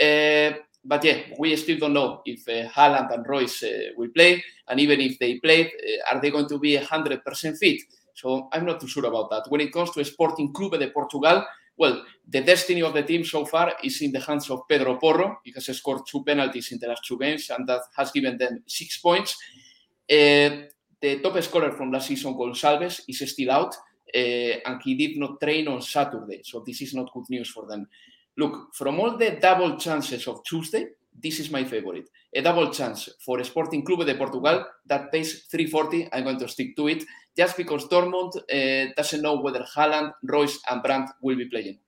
Uh, 0.00 0.52
but 0.84 1.02
yeah, 1.02 1.18
we 1.36 1.56
still 1.56 1.78
don't 1.78 1.94
know 1.94 2.22
if 2.24 2.48
uh, 2.48 2.70
Haaland 2.70 3.12
and 3.12 3.26
Reus 3.26 3.62
uh, 3.64 3.90
will 3.96 4.10
play, 4.10 4.42
and 4.68 4.78
even 4.78 5.00
if 5.00 5.18
they 5.18 5.40
played, 5.40 5.66
uh, 5.66 6.14
are 6.14 6.20
they 6.20 6.30
going 6.30 6.48
to 6.48 6.60
be 6.60 6.78
100% 6.78 7.58
fit? 7.58 7.80
So 8.16 8.48
I'm 8.52 8.64
not 8.64 8.80
too 8.80 8.88
sure 8.88 9.04
about 9.04 9.30
that. 9.30 9.44
When 9.50 9.60
it 9.60 9.72
comes 9.72 9.90
to 9.92 10.04
Sporting 10.04 10.52
Clube 10.52 10.78
de 10.78 10.88
Portugal, 10.88 11.44
well, 11.76 12.02
the 12.26 12.40
destiny 12.40 12.82
of 12.82 12.94
the 12.94 13.02
team 13.02 13.24
so 13.24 13.44
far 13.44 13.74
is 13.84 14.00
in 14.00 14.10
the 14.10 14.20
hands 14.20 14.48
of 14.48 14.66
Pedro 14.66 14.96
Porro. 14.96 15.40
He 15.44 15.52
has 15.52 15.66
scored 15.76 16.06
two 16.06 16.24
penalties 16.24 16.72
in 16.72 16.78
the 16.78 16.88
last 16.88 17.04
two 17.04 17.18
games, 17.18 17.50
and 17.50 17.68
that 17.68 17.82
has 17.94 18.10
given 18.10 18.38
them 18.38 18.62
six 18.66 18.96
points. 18.98 19.36
Uh, 20.10 20.64
the 20.98 21.20
top 21.22 21.42
scorer 21.42 21.72
from 21.72 21.92
last 21.92 22.08
season, 22.08 22.32
Gonçalves, 22.34 23.02
is 23.06 23.30
still 23.30 23.50
out, 23.50 23.74
uh, 23.74 24.18
and 24.18 24.80
he 24.82 24.94
did 24.94 25.18
not 25.18 25.38
train 25.38 25.68
on 25.68 25.82
Saturday. 25.82 26.40
So 26.42 26.64
this 26.66 26.80
is 26.80 26.94
not 26.94 27.12
good 27.12 27.28
news 27.28 27.50
for 27.50 27.66
them. 27.66 27.86
Look, 28.38 28.74
from 28.74 28.98
all 28.98 29.18
the 29.18 29.32
double 29.32 29.76
chances 29.76 30.26
of 30.26 30.42
Tuesday, 30.44 30.86
this 31.22 31.40
is 31.40 31.50
my 31.50 31.64
favorite. 31.64 32.08
A 32.34 32.40
double 32.40 32.70
chance 32.70 33.10
for 33.20 33.42
Sporting 33.44 33.84
Clube 33.84 34.04
de 34.04 34.14
Portugal 34.14 34.64
that 34.86 35.12
pays 35.12 35.44
340. 35.50 36.08
I'm 36.12 36.24
going 36.24 36.38
to 36.38 36.48
stick 36.48 36.76
to 36.76 36.88
it 36.88 37.04
just 37.36 37.56
because 37.56 37.86
Dortmund 37.86 38.36
uh, 38.36 38.92
doesn't 38.96 39.22
know 39.22 39.40
whether 39.40 39.64
Haaland, 39.76 40.12
Reus, 40.22 40.58
and 40.70 40.82
Brandt 40.82 41.10
will 41.20 41.36
be 41.36 41.46
playing. 41.46 41.78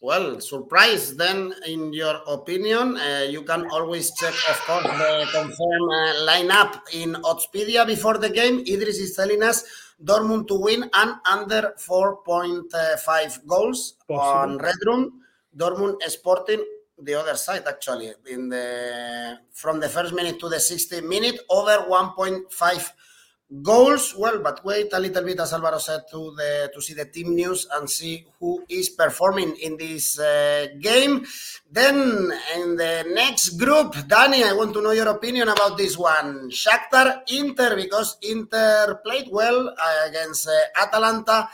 Well, 0.00 0.40
surprise 0.40 1.16
then, 1.16 1.52
in 1.66 1.92
your 1.92 2.20
opinion. 2.28 2.96
Uh, 2.96 3.26
you 3.28 3.42
can 3.42 3.66
always 3.72 4.14
check, 4.14 4.34
of 4.48 4.60
course, 4.60 4.84
the 4.84 5.26
confirmed 5.32 5.90
uh, 5.92 6.14
lineup 6.30 6.80
in 6.94 7.14
Oddspedia 7.14 7.84
before 7.84 8.16
the 8.16 8.30
game. 8.30 8.60
Idris 8.60 8.98
is 8.98 9.16
telling 9.16 9.42
us 9.42 9.64
Dortmund 10.02 10.46
to 10.48 10.54
win 10.54 10.88
and 10.94 11.14
under 11.28 11.74
4.5 11.78 13.46
goals 13.46 13.94
Possible. 14.06 14.20
on 14.20 14.58
Red 14.58 14.76
Room. 14.86 15.20
Dortmund 15.56 16.00
Sporting 16.06 16.64
the 17.00 17.14
other 17.14 17.34
side 17.36 17.62
actually 17.66 18.12
in 18.28 18.48
the 18.48 19.38
from 19.52 19.78
the 19.78 19.88
first 19.88 20.12
minute 20.12 20.38
to 20.40 20.48
the 20.48 20.56
60th 20.56 21.06
minute 21.06 21.38
over 21.48 21.86
1.5 21.88 22.90
goals? 23.62 24.14
Well 24.16 24.40
but 24.40 24.64
wait 24.64 24.92
a 24.92 25.00
little 25.00 25.24
bit 25.24 25.40
as 25.40 25.52
alvaro 25.52 25.78
said 25.78 26.02
to 26.10 26.34
the 26.36 26.70
to 26.74 26.80
see 26.82 26.94
the 26.94 27.06
team 27.06 27.34
news 27.34 27.66
and 27.72 27.88
see 27.88 28.26
who 28.40 28.64
is 28.68 28.90
performing 28.90 29.56
in 29.62 29.76
this 29.76 30.18
uh, 30.18 30.66
game. 30.80 31.24
Then 31.70 32.30
in 32.56 32.76
the 32.76 33.04
next 33.14 33.58
group 33.58 33.94
danny 34.06 34.44
i 34.44 34.52
want 34.52 34.72
to 34.74 34.82
know 34.82 34.92
your 34.92 35.08
opinion 35.08 35.48
about 35.48 35.76
this 35.76 35.96
one. 35.96 36.50
Shakhtar 36.50 37.22
inter 37.32 37.76
because 37.76 38.18
inter 38.22 39.00
played 39.04 39.28
well 39.30 39.68
uh, 39.68 40.08
against 40.08 40.48
uh, 40.48 40.82
atalanta 40.82 41.48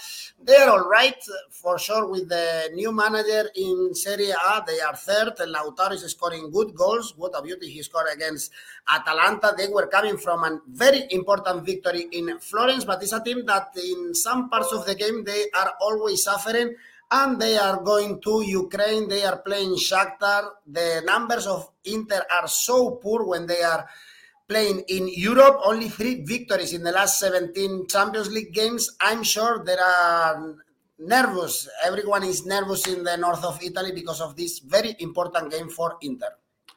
They're 0.47 0.69
all 0.69 0.91
right 0.91 1.17
for 1.49 1.79
sure 1.79 2.07
with 2.07 2.29
the 2.29 2.69
new 2.75 2.93
manager 2.93 3.49
in 3.57 3.95
Serie 3.95 4.29
A. 4.29 4.63
They 4.67 4.79
are 4.79 4.95
third. 4.95 5.37
Lautaro 5.39 5.93
is 5.93 6.05
scoring 6.11 6.51
good 6.51 6.75
goals. 6.75 7.15
What 7.17 7.33
a 7.35 7.41
beauty 7.41 7.71
he 7.71 7.81
scored 7.83 8.09
against 8.13 8.53
Atalanta. 8.87 9.55
They 9.57 9.69
were 9.69 9.87
coming 9.87 10.19
from 10.19 10.45
a 10.45 10.61
very 10.69 11.07
important 11.13 11.65
victory 11.65 12.09
in 12.13 12.39
Florence, 12.41 12.85
but 12.85 13.03
it's 13.03 13.15
a 13.15 13.25
team 13.25 13.47
that 13.47 13.69
in 13.83 14.15
some 14.15 14.51
parts 14.51 14.71
of 14.73 14.85
the 14.85 14.95
game 14.95 15.25
they 15.25 15.47
are 15.55 15.73
always 15.81 16.25
suffering. 16.25 16.75
And 17.11 17.41
they 17.41 17.57
are 17.57 17.83
going 17.83 18.21
to 18.21 18.43
Ukraine. 18.43 19.09
They 19.09 19.25
are 19.25 19.39
playing 19.39 19.77
Shakhtar. 19.77 20.45
The 20.67 21.03
numbers 21.07 21.47
of 21.47 21.71
Inter 21.85 22.23
are 22.31 22.49
so 22.49 22.97
poor 22.97 23.25
when 23.25 23.47
they 23.47 23.63
are 23.63 23.89
playing 24.49 24.85
in 24.89 25.09
Europe, 25.09 25.61
only 25.65 25.89
three 25.89 26.25
victories 26.25 26.73
in 26.73 26.83
the 26.83 26.93
last 26.93 27.19
17 27.19 27.87
Champions 27.89 28.31
League 28.31 28.53
games. 28.53 28.91
I'm 29.01 29.23
sure 29.23 29.65
there 29.65 29.81
are 29.81 30.57
nervous. 30.99 31.69
Everyone 31.85 32.25
is 32.25 32.47
nervous 32.47 32.87
in 32.87 33.05
the 33.05 33.17
north 33.17 33.45
of 33.45 33.63
Italy 33.63 33.93
because 33.93 34.21
of 34.21 34.37
this 34.37 34.59
very 34.61 34.97
important 35.01 35.51
game 35.51 35.69
for 35.69 35.97
Inter. 36.03 36.29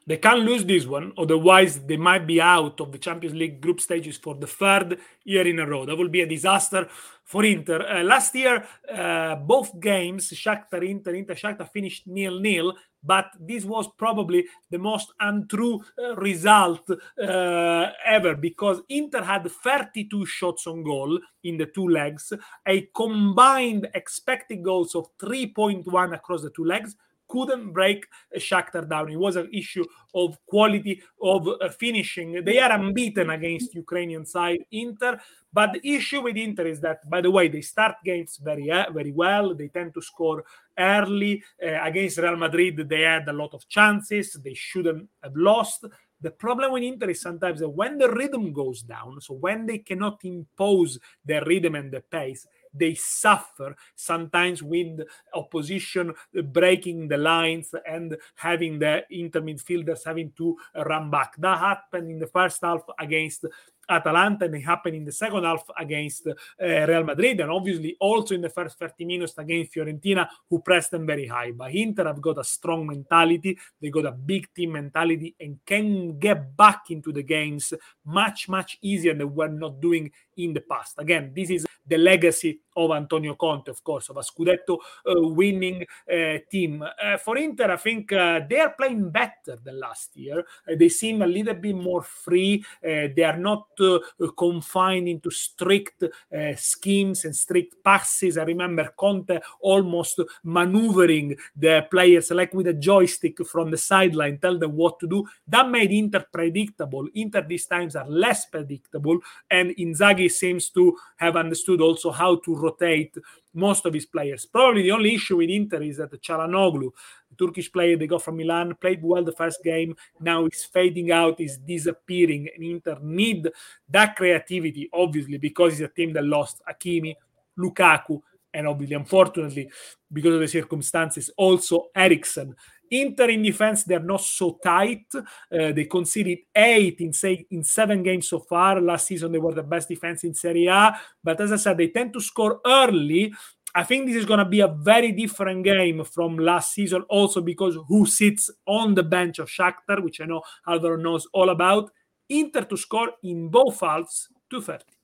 They 0.06 0.18
can't 0.18 0.40
lose 0.40 0.64
this 0.64 0.86
one, 0.86 1.12
otherwise 1.18 1.82
they 1.82 1.98
might 1.98 2.26
be 2.26 2.40
out 2.40 2.80
of 2.80 2.94
the 2.94 2.98
Champions 2.98 3.36
League 3.36 3.60
group 3.60 3.82
stages 3.82 4.16
for 4.16 4.36
the 4.36 4.48
third 4.48 5.00
year 5.26 5.46
in 5.46 5.60
a 5.60 5.68
row. 5.68 5.86
That 5.86 5.98
will 5.98 6.08
be 6.08 6.22
a 6.22 6.26
disaster 6.26 6.88
for 7.26 7.44
Inter. 7.44 7.86
Uh, 7.86 8.04
last 8.04 8.34
year, 8.34 8.66
uh, 8.90 9.36
both 9.36 9.78
games, 9.82 10.30
Shakhtar 10.32 10.82
Inter, 10.90 11.14
Inter 11.14 11.36
Shakhtar 11.36 11.70
finished 11.70 12.08
nil-nil, 12.08 12.74
but 13.04 13.28
this 13.40 13.64
was 13.64 13.88
probably 13.98 14.46
the 14.70 14.78
most 14.80 15.12
untrue 15.20 15.84
uh, 16.02 16.16
result 16.16 16.90
uh, 16.90 17.88
ever 18.06 18.36
because 18.36 18.82
Inter 18.90 19.24
had 19.24 19.50
32 19.50 20.26
shots 20.26 20.68
on 20.68 20.84
goal 20.84 21.20
in 21.44 21.58
the 21.58 21.68
two 21.68 21.88
legs, 21.88 22.34
a 22.68 22.82
combined 22.96 23.88
expected 23.94 24.64
goals 24.64 24.96
of 24.96 25.08
3.1 25.18 26.14
across 26.14 26.42
the 26.42 26.50
two 26.52 26.66
legs 26.66 26.96
couldn't 27.28 27.72
break 27.72 28.06
Shakhtar 28.36 28.88
down. 28.90 29.10
It 29.10 29.20
was 29.20 29.36
an 29.36 29.50
issue 29.54 29.86
of 30.14 30.38
quality 30.46 31.02
of 31.22 31.48
uh, 31.48 31.70
finishing. 31.70 32.44
They 32.44 32.60
are 32.60 32.72
unbeaten 32.72 33.30
against 33.30 33.76
Ukrainian 33.76 34.26
side 34.26 34.60
Inter, 34.72 35.20
but 35.52 35.74
the 35.74 35.96
issue 35.96 36.22
with 36.22 36.38
Inter 36.38 36.68
is 36.68 36.80
that, 36.82 37.08
by 37.10 37.22
the 37.22 37.32
way, 37.32 37.48
they 37.48 37.62
start 37.62 37.96
games 38.04 38.40
very 38.44 38.70
uh, 38.72 38.92
very 38.92 39.12
well. 39.12 39.56
They 39.56 39.68
tend 39.68 39.94
to 39.94 40.02
score 40.02 40.44
early 40.78 41.44
uh, 41.64 41.84
against 41.84 42.18
Real 42.18 42.38
Madrid. 42.38 42.88
They 42.88 43.02
had 43.02 43.28
a 43.28 43.34
lot 43.34 43.54
of 43.54 43.68
chances. 43.68 44.34
They 44.44 44.54
shouldn't 44.54 45.10
have 45.24 45.36
lost. 45.36 45.86
The 46.20 46.32
problem 46.32 46.72
with 46.72 46.84
Inter 46.84 47.12
is 47.12 47.22
sometimes 47.22 47.60
that 47.60 47.70
when 47.70 47.98
the 47.98 48.10
rhythm 48.10 48.52
goes 48.52 48.82
down, 48.82 49.22
so 49.22 49.36
when 49.36 49.68
they 49.68 49.80
cannot 49.80 50.20
impose 50.24 50.98
their 51.24 51.44
rhythm 51.46 51.76
and 51.76 51.92
the 51.92 52.02
pace, 52.02 52.48
they 52.78 52.96
suffer 52.96 53.76
sometimes 53.96 54.62
with 54.64 55.00
opposition 55.34 56.14
uh, 56.38 56.42
breaking 56.42 57.08
the 57.08 57.18
lines 57.18 57.74
and 57.88 58.18
having 58.36 58.80
the 58.80 59.04
inter 59.10 59.42
midfielders 59.42 60.06
having 60.06 60.32
to 60.38 60.56
run 60.86 61.10
back. 61.10 61.36
That 61.38 61.60
happened 61.60 62.12
in 62.12 62.20
the 62.20 62.28
first 62.28 62.62
half 62.62 62.82
against 63.00 63.46
Atalanta 63.90 64.46
and 64.46 64.56
it 64.56 64.62
happened 64.62 64.96
in 64.96 65.06
the 65.06 65.12
second 65.12 65.44
half 65.44 65.64
against 65.78 66.28
uh, 66.28 66.34
Real 66.60 67.04
Madrid 67.04 67.40
and 67.40 67.52
obviously 67.52 67.96
also 68.00 68.36
in 68.36 68.42
the 68.42 68.50
first 68.50 68.78
30 68.80 69.06
minutes 69.06 69.34
against 69.38 69.74
Fiorentina 69.74 70.28
who 70.50 70.60
pressed 70.60 70.92
them 70.92 71.06
very 71.06 71.28
high 71.28 71.52
but 71.52 71.74
Inter 71.74 72.06
have 72.06 72.22
got 72.22 72.40
a 72.40 72.44
strong 72.44 72.88
mentality 72.88 73.58
they 73.82 73.90
got 73.90 74.06
a 74.06 74.12
big 74.12 74.54
team 74.54 74.74
mentality 74.74 75.36
and 75.40 75.60
can 75.66 76.18
get 76.20 76.56
back 76.56 76.90
into 76.90 77.12
the 77.12 77.24
games 77.24 77.74
much 78.06 78.50
much 78.50 78.78
easier 78.82 79.14
than 79.14 79.34
we're 79.34 79.48
not 79.48 79.80
doing 79.82 80.12
in 80.38 80.54
the 80.54 80.62
past 80.62 80.96
again 80.98 81.32
this 81.36 81.50
is 81.50 81.66
the 81.88 81.98
legacy 81.98 82.60
of 82.76 82.92
Antonio 82.92 83.36
Conte, 83.36 83.70
of 83.70 83.84
course, 83.84 84.10
of 84.10 84.18
a 84.18 84.22
Scudetto 84.22 84.78
uh, 85.06 85.28
winning 85.30 85.86
uh, 86.12 86.38
team. 86.50 86.84
Uh, 86.84 87.18
for 87.18 87.38
Inter, 87.38 87.72
I 87.72 87.78
think 87.78 88.12
uh, 88.14 88.42
they 88.48 88.60
are 88.60 88.74
playing 88.78 89.10
better 89.10 89.58
than 89.64 89.80
last 89.80 90.16
year. 90.16 90.40
Uh, 90.40 90.76
they 90.78 90.90
seem 90.90 91.22
a 91.22 91.28
little 91.28 91.56
bit 91.56 91.76
more 91.76 92.04
free. 92.04 92.64
They 92.82 93.24
are 93.24 93.38
not 93.38 93.68
Uh, 93.80 94.00
confined 94.36 95.08
into 95.08 95.30
strict 95.30 96.04
eh, 96.32 96.56
schemes 96.56 97.26
and 97.26 97.36
strict 97.36 97.76
passes. 97.84 98.38
I 98.38 98.44
remember 98.44 98.92
Conte 98.98 99.40
almost 99.62 100.20
maneuvering 100.44 101.36
the 101.56 101.86
players 101.92 102.32
like 102.32 102.54
with 102.54 102.68
a 102.68 102.74
joystick 102.74 103.46
from 103.46 103.72
the 103.72 103.78
sideline, 103.78 104.40
tell 104.40 104.58
them 104.58 104.74
what 104.74 105.00
to 105.00 105.08
do. 105.08 105.28
That 105.48 105.70
made 105.70 105.92
Inter 105.92 106.26
predictable. 106.32 107.08
Inter 107.14 107.46
these 107.48 107.68
times 107.68 107.96
are 107.96 108.08
less 108.08 108.46
predictable, 108.46 109.20
and 109.50 109.72
Inzaghi 109.72 110.32
seems 110.32 110.70
to 110.72 110.98
have 111.18 111.36
understood 111.36 111.82
also 111.82 112.12
how 112.12 112.38
to 112.38 112.56
rotate 112.56 113.16
most 113.54 113.86
of 113.86 113.94
his 113.94 114.06
players. 114.06 114.46
Probably 114.46 114.84
the 114.84 114.92
only 114.92 115.16
issue 115.16 115.38
with 115.38 115.50
Inter 115.50 115.82
is 115.82 115.98
that 115.98 116.12
Calhanoglu, 116.12 116.92
the 117.30 117.46
Turkish 117.46 117.72
player 117.72 117.98
they 117.98 118.08
got 118.08 118.24
from 118.24 118.38
Milan, 118.38 118.76
played 118.80 119.02
well 119.02 119.24
the 119.24 119.32
first 119.32 119.64
game. 119.64 119.96
Now 120.20 120.46
he's 120.46 120.64
fading 120.66 121.12
out, 121.12 121.40
he's 121.40 121.58
disappearing. 121.58 122.50
And 122.56 122.64
Inter 122.64 122.98
need 123.02 123.50
that 123.90 124.16
creativity, 124.16 124.90
obviously, 124.94 125.38
because 125.38 125.74
it's 125.74 125.92
a 125.92 125.96
team 125.96 126.14
that 126.14 126.24
lost 126.24 126.62
Hakimi, 126.70 127.16
Lukaku, 127.58 128.22
and 128.54 128.68
obviously, 128.68 128.96
unfortunately, 128.96 129.70
because 130.12 130.34
of 130.34 130.40
the 130.40 130.48
circumstances, 130.48 131.30
also 131.38 131.88
Eriksen. 131.96 132.56
Inter 132.92 133.30
in 133.30 133.44
defense, 133.44 133.84
they're 133.84 134.00
not 134.00 134.22
so 134.22 134.60
tight. 134.64 135.06
Uh, 135.16 135.72
they 135.72 135.86
conceded 135.86 136.40
eight 136.56 137.00
in 137.00 137.14
say 137.14 137.46
in 137.52 137.64
seven 137.64 138.04
games 138.04 138.28
so 138.28 138.40
far. 138.40 138.80
Last 138.82 139.08
season, 139.08 139.32
they 139.32 139.40
were 139.40 139.54
the 139.54 139.64
best 139.64 139.90
defense 139.90 140.24
in 140.24 140.34
Serie 140.34 140.68
A. 140.68 140.98
But 141.24 141.42
as 141.42 141.52
I 141.52 141.58
said, 141.58 141.78
they 141.78 141.90
tend 141.90 142.14
to 142.14 142.22
score 142.22 142.60
early. 142.66 143.34
I 143.76 143.84
think 143.84 144.08
this 144.08 144.16
is 144.16 144.26
going 144.26 144.40
to 144.40 144.46
be 144.46 144.62
a 144.62 144.68
very 144.68 145.12
different 145.12 145.64
game 145.64 146.04
from 146.04 146.38
last 146.38 146.74
season, 146.74 147.04
also 147.10 147.42
because 147.42 147.78
who 147.88 148.06
sits 148.06 148.50
on 148.66 148.96
the 148.96 149.04
bench 149.04 149.40
of 149.40 149.50
Shakhtar, 149.50 150.02
which 150.02 150.20
I 150.22 150.26
know 150.26 150.42
Alvaro 150.68 150.98
knows 150.98 151.28
all 151.34 151.50
about. 151.50 151.92
Inter 152.30 152.64
to 152.64 152.78
score 152.78 153.12
in 153.24 153.50
both 153.50 153.80
halves, 153.80 154.30
230. 154.50 154.97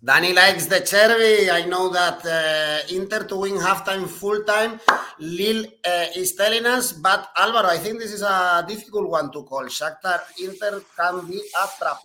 Danny 0.00 0.32
likes 0.32 0.66
De 0.66 0.80
Zerbi. 0.80 1.50
I 1.50 1.64
know 1.66 1.88
that 1.88 2.24
uh, 2.24 2.94
Inter 2.94 3.24
to 3.24 3.36
win 3.36 3.54
halftime, 3.54 4.06
full 4.06 4.44
time. 4.44 4.78
Lille 5.18 5.66
uh, 5.84 6.06
is 6.14 6.34
telling 6.34 6.66
us, 6.66 6.92
but 6.92 7.30
Alvaro, 7.36 7.68
I 7.68 7.78
think 7.78 7.98
this 7.98 8.12
is 8.12 8.22
a 8.22 8.64
difficult 8.68 9.10
one 9.10 9.32
to 9.32 9.42
call. 9.42 9.64
Shakhtar 9.64 10.20
Inter 10.40 10.82
can 10.96 11.26
be 11.26 11.38
a 11.38 11.66
trap. 11.78 11.98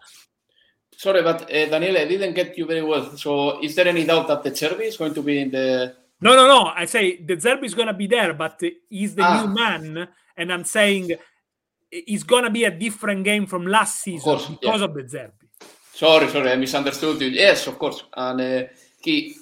Sorry, 0.97 1.21
but 1.21 1.43
uh, 1.43 1.65
Daniel, 1.69 1.97
I 1.97 2.05
didn't 2.05 2.33
get 2.33 2.57
you 2.57 2.65
very 2.65 2.81
well. 2.81 3.15
So, 3.15 3.61
is 3.61 3.75
there 3.75 3.87
any 3.87 4.05
doubt 4.05 4.27
that 4.27 4.43
De 4.43 4.49
Zerbi 4.51 4.87
is 4.87 4.97
going 4.97 5.13
to 5.13 5.21
be 5.21 5.41
in 5.41 5.51
the? 5.51 5.95
No, 6.19 6.35
no, 6.35 6.47
no. 6.47 6.71
I 6.75 6.85
say 6.85 7.17
De 7.17 7.35
Zerbi 7.35 7.65
is 7.65 7.75
going 7.75 7.89
to 7.89 7.93
be 7.93 8.07
there, 8.07 8.33
but 8.33 8.59
he's 8.89 9.13
the 9.13 9.21
ah. 9.23 9.45
new 9.45 9.53
man, 9.53 10.07
and 10.35 10.51
I'm 10.51 10.63
saying 10.63 11.11
it's 11.91 12.23
going 12.23 12.43
to 12.43 12.49
be 12.49 12.63
a 12.63 12.71
different 12.71 13.23
game 13.23 13.45
from 13.45 13.67
last 13.67 14.01
season 14.01 14.31
of 14.31 14.39
course, 14.39 14.47
because 14.47 14.79
yeah. 14.79 14.85
of 14.85 14.93
De 14.95 15.03
Zerbi. 15.03 15.42
Sorry, 15.95 16.27
sorry, 16.27 16.51
I 16.51 16.55
misunderstood 16.55 17.21
you. 17.21 17.27
Yes, 17.27 17.67
of 17.67 17.77
course. 17.77 18.03
And 18.17 18.41
uh, 18.41 18.63
he, 18.99 19.35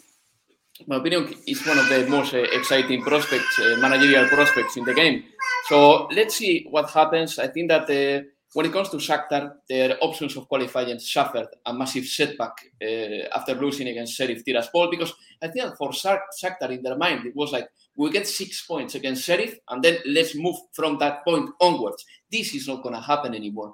my 0.86 0.98
opinion, 0.98 1.34
is 1.48 1.66
one 1.66 1.80
of 1.80 1.88
the 1.88 2.06
most 2.10 2.34
uh, 2.34 2.40
exciting 2.40 3.02
prospects, 3.04 3.58
uh, 3.58 3.78
managerial 3.80 4.28
prospects 4.28 4.76
in 4.76 4.84
the 4.84 4.94
game. 4.94 5.24
So 5.70 6.08
let's 6.08 6.36
see 6.36 6.68
what 6.70 6.90
happens. 6.90 7.40
I 7.40 7.48
think 7.48 7.70
that 7.70 7.90
uh, 7.90 8.26
when 8.52 8.66
it 8.66 8.74
comes 8.74 8.90
to 8.90 8.98
Shakhtar, 8.98 9.54
their 9.70 9.98
options 10.02 10.36
of 10.36 10.50
qualifying 10.50 11.00
suffered 11.00 11.48
a 11.66 11.74
massive 11.74 12.04
setback 12.04 12.52
uh, 12.84 13.30
after 13.34 13.56
losing 13.56 13.88
against 13.88 14.16
Sheriff 14.18 14.44
Tiraspol 14.44 14.92
because 14.92 15.14
I 15.42 15.48
think 15.48 15.64
that 15.64 15.78
for 15.78 15.92
Shakhtar 15.92 16.70
in 16.72 16.84
their 16.84 16.98
mind 16.98 17.26
it 17.28 17.34
was 17.34 17.54
like 17.54 17.70
we 17.96 18.12
get 18.12 18.28
six 18.28 18.66
points 18.68 18.96
against 18.96 19.24
Sheriff 19.24 19.58
and 19.70 19.82
then 19.82 20.00
let's 20.06 20.36
move 20.36 20.58
from 20.74 20.98
that 20.98 21.24
point 21.24 21.50
onwards. 21.62 22.04
This 22.30 22.54
is 22.54 22.68
not 22.68 22.84
going 22.84 22.96
to 22.96 23.02
happen 23.02 23.34
anymore 23.34 23.72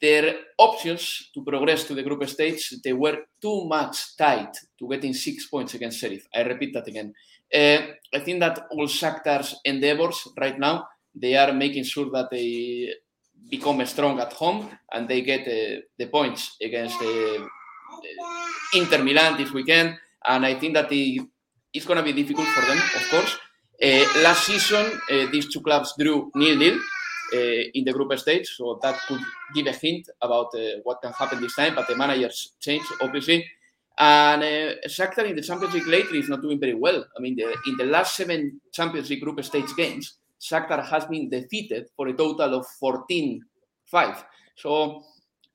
their 0.00 0.34
options 0.58 1.30
to 1.32 1.42
progress 1.42 1.84
to 1.84 1.94
the 1.94 2.02
group 2.02 2.28
stage 2.28 2.74
they 2.82 2.92
were 2.92 3.18
too 3.40 3.64
much 3.66 4.16
tight 4.16 4.54
to 4.78 4.88
getting 4.88 5.14
six 5.14 5.46
points 5.46 5.74
against 5.74 5.98
Sheriff. 5.98 6.26
I 6.34 6.42
repeat 6.42 6.74
that 6.74 6.88
again. 6.88 7.14
Uh, 7.52 7.78
I 8.12 8.20
think 8.20 8.40
that 8.40 8.66
all 8.70 8.86
Shakhtar's 8.88 9.54
endeavors 9.64 10.28
right 10.38 10.58
now 10.58 10.88
they 11.14 11.36
are 11.36 11.52
making 11.52 11.84
sure 11.84 12.10
that 12.10 12.30
they 12.30 12.92
become 13.50 13.84
strong 13.86 14.18
at 14.20 14.32
home 14.32 14.68
and 14.92 15.08
they 15.08 15.22
get 15.22 15.46
uh, 15.46 15.80
the 15.98 16.06
points 16.06 16.56
against 16.60 17.00
uh, 17.00 17.46
Inter 18.74 19.02
Milan 19.02 19.36
this 19.36 19.52
weekend. 19.52 19.96
And 20.26 20.44
I 20.44 20.54
think 20.58 20.74
that 20.74 20.88
it's 20.90 21.86
going 21.86 21.98
to 21.98 22.02
be 22.02 22.12
difficult 22.12 22.48
for 22.48 22.66
them, 22.66 22.78
of 22.78 23.10
course. 23.10 23.38
Last 24.22 24.46
season, 24.46 25.00
these 25.30 25.52
two 25.52 25.60
clubs 25.60 25.94
drew 25.98 26.30
nil-nil 26.34 26.78
in 27.32 27.84
the 27.84 27.92
group 27.92 28.16
stage, 28.18 28.48
so 28.56 28.78
that 28.82 28.98
could 29.06 29.20
give 29.54 29.66
a 29.66 29.72
hint 29.72 30.08
about 30.22 30.54
uh, 30.54 30.80
what 30.84 31.00
can 31.02 31.12
happen 31.12 31.40
this 31.40 31.54
time. 31.56 31.74
But 31.74 31.88
the 31.88 31.96
managers 31.96 32.52
change, 32.60 32.84
obviously. 33.00 33.44
And 33.98 34.42
uh, 34.42 34.74
Shakhtar 34.86 35.28
in 35.28 35.36
the 35.36 35.42
Champions 35.42 35.74
League 35.74 35.86
lately 35.86 36.18
is 36.18 36.28
not 36.28 36.42
doing 36.42 36.60
very 36.60 36.74
well. 36.74 37.04
I 37.16 37.20
mean, 37.20 37.34
the, 37.36 37.56
in 37.66 37.76
the 37.78 37.84
last 37.86 38.16
seven 38.16 38.60
Champions 38.72 39.08
League 39.08 39.22
group 39.22 39.42
stage 39.42 39.74
games, 39.76 40.18
Shakhtar 40.40 40.84
has 40.84 41.06
been 41.06 41.30
defeated 41.30 41.88
for 41.96 42.08
a 42.08 42.12
total 42.12 42.54
of 42.54 42.66
14-5. 42.82 43.40
So, 44.54 45.02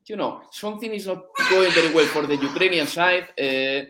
you 0.07 0.15
know, 0.15 0.41
something 0.51 0.91
is 0.91 1.05
not 1.05 1.23
going 1.49 1.71
very 1.71 1.93
well 1.93 2.07
for 2.07 2.25
the 2.25 2.35
Ukrainian 2.35 2.87
side. 2.87 3.29
Uh, 3.39 3.85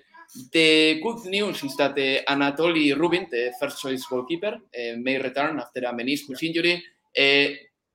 The 0.52 1.02
good 1.04 1.26
news 1.26 1.62
is 1.64 1.76
that 1.76 1.92
uh, 1.92 2.32
Anatoly 2.32 2.96
Trubin, 2.96 3.30
the 3.30 3.52
first 3.60 3.82
choice 3.82 4.06
goalkeeper, 4.06 4.54
uh, 4.54 4.96
may 4.98 5.20
return 5.20 5.60
after 5.60 5.82
a 5.82 5.92
meniscus 5.94 6.42
injury. 6.42 6.82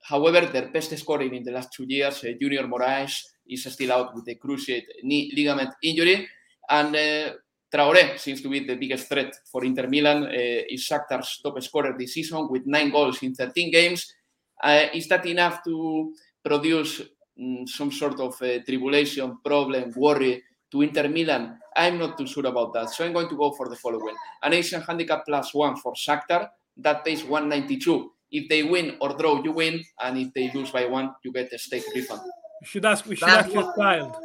However, 0.08 0.46
their 0.46 0.68
best 0.68 0.96
scorer 0.96 1.22
in 1.22 1.42
the 1.42 1.50
last 1.50 1.72
two 1.72 1.84
years, 1.88 2.22
uh, 2.22 2.32
Junior 2.40 2.64
Moraes, 2.68 3.22
is 3.48 3.64
still 3.72 3.92
out 3.92 4.14
with 4.14 4.28
a 4.28 4.36
cruciate 4.36 4.86
knee 5.02 5.32
ligament 5.34 5.74
injury. 5.82 6.28
And 6.70 6.94
uh, 6.94 7.32
Traoré 7.72 8.18
seems 8.18 8.40
to 8.42 8.48
be 8.48 8.60
the 8.60 8.76
biggest 8.76 9.08
threat 9.08 9.34
for 9.50 9.64
Inter 9.64 9.88
Milan. 9.88 10.24
Uh, 10.24 10.62
is 10.68 10.86
Shakhtar's 10.88 11.40
top 11.42 11.60
scorer 11.60 11.96
this 11.98 12.14
season 12.14 12.48
with 12.48 12.66
nine 12.66 12.90
goals 12.90 13.22
in 13.22 13.34
13 13.34 13.72
games. 13.72 14.14
Uh, 14.62 14.86
is 14.94 15.08
that 15.08 15.26
enough 15.26 15.64
to 15.64 16.14
produce 16.44 17.02
um, 17.40 17.66
some 17.66 17.90
sort 17.90 18.20
of 18.20 18.40
uh, 18.42 18.62
tribulation, 18.64 19.38
problem, 19.44 19.92
worry 19.96 20.42
to 20.70 20.82
Inter 20.82 21.08
Milan? 21.08 21.58
I'm 21.76 21.98
not 21.98 22.16
too 22.16 22.26
sure 22.26 22.46
about 22.46 22.72
that. 22.74 22.90
So 22.90 23.04
I'm 23.04 23.12
going 23.12 23.28
to 23.28 23.36
go 23.36 23.50
for 23.52 23.68
the 23.68 23.76
following. 23.76 24.14
An 24.42 24.52
Asian 24.52 24.82
handicap 24.82 25.24
plus 25.26 25.52
one 25.52 25.76
for 25.76 25.94
Shakhtar. 25.94 26.48
That 26.76 27.04
pays 27.04 27.24
192. 27.24 28.12
If 28.30 28.48
they 28.48 28.62
win 28.62 28.96
or 29.00 29.16
draw, 29.16 29.42
you 29.42 29.52
win. 29.52 29.82
And 30.00 30.18
if 30.18 30.32
they 30.34 30.50
lose 30.52 30.70
by 30.70 30.86
one, 30.86 31.14
you 31.22 31.32
get 31.32 31.52
a 31.52 31.58
stake 31.58 31.84
refund. 31.94 32.22
You 32.60 32.66
should 32.66 32.84
ask, 32.84 33.06
we 33.06 33.16
should 33.16 33.28
ask 33.28 33.52
your 33.52 33.74
child. 33.76 34.16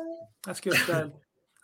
Ask 0.47 0.65
your 0.65 0.75
child. 0.75 1.11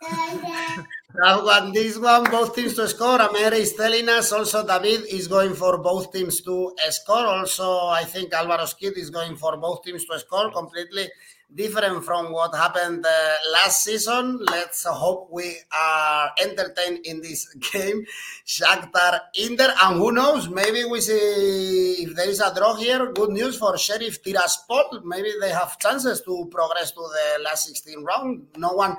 that 0.00 1.42
one, 1.42 1.72
this 1.72 1.98
one, 1.98 2.30
both 2.30 2.54
teams 2.54 2.74
to 2.74 2.86
score. 2.86 3.20
Amer 3.20 3.54
is 3.54 3.74
telling 3.74 4.08
us 4.08 4.30
also 4.30 4.64
David 4.64 5.06
is 5.10 5.26
going 5.26 5.54
for 5.54 5.78
both 5.78 6.12
teams 6.12 6.40
to 6.42 6.72
score. 6.90 7.26
Also, 7.26 7.86
I 7.86 8.04
think 8.04 8.32
Alvaro 8.32 8.66
Skid 8.66 8.96
is 8.96 9.10
going 9.10 9.36
for 9.36 9.56
both 9.56 9.82
teams 9.82 10.04
to 10.04 10.18
score. 10.20 10.52
Completely 10.52 11.08
different 11.54 12.04
from 12.04 12.32
what 12.32 12.54
happened 12.54 13.04
uh, 13.06 13.34
last 13.52 13.84
season. 13.84 14.38
Let's 14.50 14.84
hope 14.84 15.28
we 15.30 15.56
are 15.72 16.30
entertained 16.42 17.06
in 17.06 17.20
this 17.20 17.52
game. 17.72 18.04
Shakhtar 18.46 19.20
Inter, 19.34 19.72
and 19.82 19.96
who 19.96 20.12
knows, 20.12 20.48
maybe 20.48 20.84
we 20.84 21.00
see 21.00 22.02
if 22.02 22.14
there 22.14 22.28
is 22.28 22.40
a 22.40 22.54
draw 22.54 22.74
here. 22.74 23.12
Good 23.12 23.30
news 23.30 23.56
for 23.56 23.76
Sheriff 23.78 24.22
Tiraspol. 24.22 25.02
Maybe 25.04 25.32
they 25.40 25.50
have 25.50 25.78
chances 25.78 26.20
to 26.22 26.48
progress 26.50 26.92
to 26.92 27.00
the 27.00 27.42
last 27.44 27.66
16 27.66 28.04
round. 28.04 28.46
No 28.56 28.72
one 28.72 28.96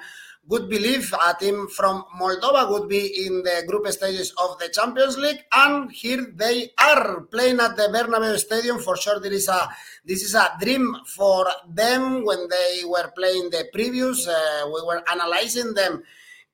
would 0.47 0.67
believe 0.67 1.13
a 1.13 1.33
team 1.35 1.67
from 1.67 2.03
Moldova 2.19 2.71
would 2.71 2.89
be 2.89 3.25
in 3.25 3.43
the 3.43 3.63
group 3.67 3.87
stages 3.89 4.33
of 4.41 4.57
the 4.57 4.69
Champions 4.69 5.17
League, 5.17 5.43
and 5.53 5.91
here 5.91 6.25
they 6.35 6.71
are 6.81 7.21
playing 7.21 7.59
at 7.59 7.75
the 7.75 7.83
Bernabeu 7.83 8.37
Stadium. 8.37 8.79
For 8.79 8.97
sure, 8.97 9.19
there 9.19 9.31
is 9.31 9.47
a 9.47 9.69
this 10.03 10.23
is 10.23 10.33
a 10.33 10.49
dream 10.59 10.95
for 11.05 11.45
them. 11.67 12.25
When 12.25 12.47
they 12.49 12.81
were 12.85 13.11
playing 13.15 13.51
the 13.51 13.69
previews, 13.75 14.27
uh, 14.27 14.67
we 14.67 14.81
were 14.85 15.03
analyzing 15.11 15.73
them 15.75 16.03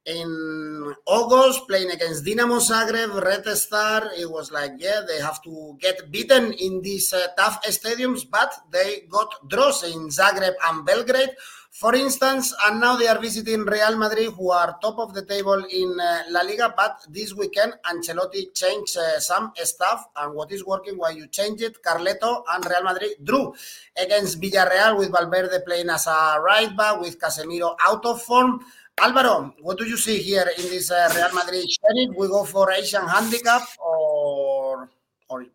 in 0.05 0.93
August 1.07 1.67
playing 1.67 1.89
against 1.89 2.23
Dinamo 2.23 2.59
Zagreb, 2.59 3.23
Red 3.23 3.45
Star. 3.57 4.11
It 4.17 4.29
was 4.29 4.51
like, 4.51 4.73
yeah, 4.77 5.01
they 5.07 5.19
have 5.19 5.41
to 5.43 5.77
get 5.79 6.11
beaten 6.11 6.53
in 6.53 6.81
these 6.81 7.11
uh, 7.11 7.27
tough 7.38 7.63
stadiums, 7.63 8.21
but 8.29 8.53
they 8.71 9.01
got 9.09 9.49
draws 9.49 9.83
in 9.83 10.09
Zagreb 10.09 10.53
and 10.67 10.86
Belgrade. 10.86 11.31
For 11.76 11.93
instance, 11.93 12.53
and 12.65 12.80
now 12.80 12.95
they 12.95 13.05
are 13.05 13.19
visiting 13.19 13.65
Real 13.65 13.97
Madrid, 13.97 14.32
who 14.32 14.49
are 14.49 14.78
top 14.82 14.97
of 14.97 15.13
the 15.13 15.26
table 15.26 15.61
in 15.69 15.99
uh, 15.99 16.23
La 16.30 16.39
Liga. 16.39 16.73
But 16.73 17.05
this 17.09 17.34
weekend, 17.34 17.73
Ancelotti 17.84 18.55
changed 18.55 18.95
uh, 18.95 19.19
some 19.19 19.51
stuff, 19.57 20.07
and 20.15 20.34
what 20.34 20.53
is 20.53 20.65
working 20.65 20.97
while 20.97 21.11
you 21.11 21.28
change 21.28 21.61
it, 21.61 21.84
Carletto 21.84 22.43
and 22.53 22.65
Real 22.65 22.82
Madrid 22.82 23.11
drew 23.21 23.53
against 24.01 24.39
Villarreal 24.39 24.97
with 24.97 25.11
Valverde 25.11 25.65
playing 25.65 25.89
as 25.89 26.07
a 26.07 26.39
right 26.39 26.71
back, 26.78 27.01
with 27.01 27.19
Casemiro 27.19 27.76
out 27.86 28.05
of 28.05 28.21
form. 28.21 28.61
Alvaro, 28.97 29.53
what 29.59 29.78
do 29.78 29.84
you 29.84 29.97
see 29.97 30.19
here 30.19 30.49
in 30.57 30.63
this 30.69 30.89
uh, 30.91 31.11
Real 31.13 31.34
Madrid 31.34 31.65
Sheriff? 31.69 32.15
We 32.15 32.30
go 32.30 32.45
for 32.45 32.71
Asian 32.71 33.05
handicap 33.05 33.63
or 33.86 34.89
or 35.28 35.45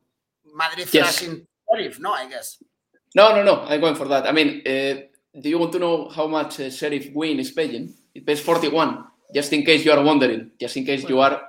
Madrid 0.55 0.87
yes. 0.93 1.17
flashing 1.17 1.47
Sheriff? 1.67 1.99
No, 1.99 2.13
I 2.13 2.29
guess. 2.29 2.63
No, 3.15 3.35
no, 3.35 3.43
no. 3.43 3.63
I'm 3.63 3.81
going 3.81 3.95
for 3.95 4.07
that. 4.09 4.27
I 4.27 4.33
mean, 4.33 4.61
uh, 4.67 5.09
do 5.39 5.49
you 5.49 5.59
want 5.59 5.73
to 5.73 5.79
know 5.79 6.09
how 6.09 6.27
much 6.27 6.61
uh, 6.61 6.71
Sheriff 6.71 7.09
Win 7.15 7.39
is 7.39 7.53
paying? 7.53 7.95
It 8.15 8.27
pays 8.27 8.41
41, 8.41 9.05
just 9.35 9.53
in 9.53 9.65
case 9.65 9.85
you 9.85 9.93
are 9.93 10.03
wondering, 10.03 10.51
just 10.61 10.77
in 10.77 10.85
case 10.85 11.09
you 11.09 11.21
are 11.21 11.41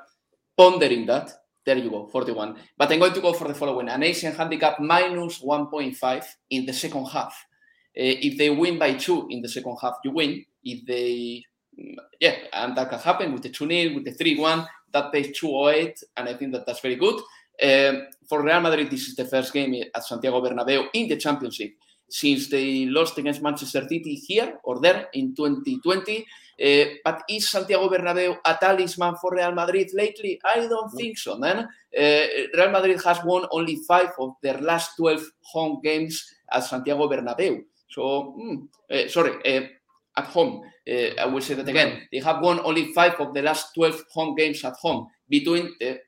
pondering 0.56 1.06
that. 1.08 1.32
There 1.64 1.78
you 1.78 1.90
go, 1.90 2.08
41. 2.08 2.56
But 2.76 2.92
I'm 2.92 3.00
going 3.00 3.14
to 3.14 3.22
go 3.22 3.34
for 3.34 3.48
the 3.48 3.54
following. 3.54 3.88
An 3.90 4.02
Asian 4.02 4.34
handicap 4.34 4.80
minus 4.80 5.40
1.5 5.40 6.26
in 6.50 6.66
the 6.66 6.74
second 6.74 7.06
half. 7.06 7.46
Uh, 7.96 8.18
if 8.28 8.38
they 8.38 8.50
win 8.50 8.80
by 8.80 8.94
two 8.94 9.28
in 9.30 9.42
the 9.42 9.50
second 9.50 9.78
half, 9.80 9.96
you 10.04 10.12
win. 10.12 10.44
If 10.64 10.86
they, 10.88 11.44
yeah, 12.20 12.36
and 12.54 12.76
that 12.76 12.90
can 12.90 13.00
happen 13.00 13.34
with 13.34 13.44
the 13.44 13.50
2 13.50 13.68
0, 13.68 13.96
with 13.96 14.06
the 14.06 14.14
3 14.14 14.40
1, 14.40 14.68
that 14.94 15.12
pays 15.12 15.38
208, 15.38 16.04
and 16.18 16.30
I 16.30 16.34
think 16.34 16.52
that 16.54 16.66
that's 16.66 16.80
very 16.80 16.96
good. 16.96 17.22
Uh, 17.62 18.06
for 18.28 18.44
Real 18.44 18.60
Madrid, 18.60 18.90
this 18.90 19.08
is 19.08 19.16
the 19.16 19.26
first 19.26 19.54
game 19.54 19.84
at 19.94 20.04
Santiago 20.04 20.42
Bernabeu 20.42 20.88
in 20.94 21.08
the 21.08 21.18
Championship 21.18 21.74
since 22.12 22.50
they 22.50 22.86
lost 22.86 23.18
against 23.18 23.42
Manchester 23.42 23.88
City 23.88 24.16
here 24.16 24.60
or 24.64 24.80
there 24.80 25.08
in 25.14 25.34
2020. 25.34 26.26
Uh, 26.62 26.86
but 27.04 27.24
is 27.30 27.50
Santiago 27.50 27.90
Bernabeu 27.90 28.38
a 28.46 28.58
talisman 28.60 29.16
for 29.16 29.32
Real 29.34 29.54
Madrid 29.54 29.90
lately? 29.94 30.40
I 30.44 30.68
don't 30.68 30.92
think 30.92 31.18
so, 31.18 31.38
man. 31.38 31.60
Uh, 31.98 32.26
Real 32.54 32.70
Madrid 32.70 33.02
has 33.04 33.24
won 33.24 33.48
only 33.52 33.78
five 33.88 34.12
of 34.20 34.36
their 34.44 34.60
last 34.60 34.96
12 34.98 35.24
home 35.42 35.80
games 35.84 36.36
at 36.52 36.66
Santiago 36.66 37.08
Bernabeu. 37.10 37.64
So, 37.90 38.36
mm, 38.38 38.68
uh, 38.92 39.08
sorry, 39.10 39.34
at 40.18 40.26
home. 40.26 40.62
I 40.88 41.26
will 41.26 41.42
say 41.42 41.54
that 41.54 41.70
again. 41.70 42.02
They 42.12 42.20
have 42.20 42.42
won 42.42 42.60
only 42.60 42.92
five 42.94 43.14
of 43.20 43.34
the 43.34 43.42
last 43.42 43.74
12 43.76 44.04
home 44.12 44.36
games 44.36 44.64
at 44.66 44.74
home 44.74 45.08
between 45.30 45.74
the 45.80 46.00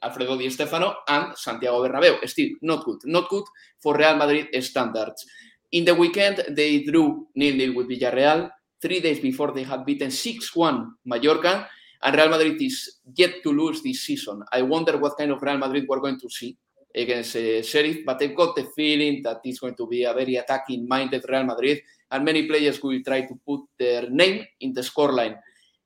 Alfredo 0.00 0.36
Di 0.36 0.50
Stefano 0.50 1.02
and 1.06 1.34
Santiago 1.36 1.82
Bernabeu. 1.82 2.26
Still, 2.26 2.56
not 2.62 2.84
good. 2.84 2.98
Not 3.04 3.28
good 3.28 3.44
for 3.78 3.96
Real 3.96 4.16
Madrid 4.16 4.48
standards. 4.62 5.26
In 5.72 5.84
the 5.84 5.94
weekend, 5.94 6.44
they 6.50 6.82
drew 6.82 7.28
nil-nil 7.34 7.74
with 7.74 7.88
Villarreal. 7.88 8.50
Three 8.80 9.00
days 9.00 9.20
before, 9.20 9.52
they 9.52 9.64
had 9.64 9.84
beaten 9.84 10.08
6-1 10.08 10.86
Mallorca. 11.04 11.68
And 12.02 12.16
Real 12.16 12.28
Madrid 12.28 12.62
is 12.62 13.00
yet 13.16 13.42
to 13.42 13.52
lose 13.52 13.82
this 13.82 14.02
season. 14.02 14.42
I 14.52 14.62
wonder 14.62 14.96
what 14.98 15.18
kind 15.18 15.32
of 15.32 15.42
Real 15.42 15.58
Madrid 15.58 15.86
we're 15.88 16.00
going 16.00 16.20
to 16.20 16.30
see 16.30 16.56
against 16.94 17.36
uh, 17.36 17.62
Sheriff, 17.62 17.98
but 18.06 18.22
I've 18.22 18.34
got 18.34 18.56
the 18.56 18.64
feeling 18.74 19.22
that 19.22 19.40
it's 19.44 19.60
going 19.60 19.74
to 19.74 19.86
be 19.86 20.04
a 20.04 20.14
very 20.14 20.36
attacking-minded 20.36 21.24
Real 21.28 21.44
Madrid, 21.44 21.80
and 22.10 22.24
many 22.24 22.46
players 22.46 22.82
will 22.82 23.00
try 23.04 23.22
to 23.22 23.34
put 23.46 23.60
their 23.78 24.08
name 24.08 24.44
in 24.60 24.72
the 24.72 24.80
scoreline. 24.80 25.38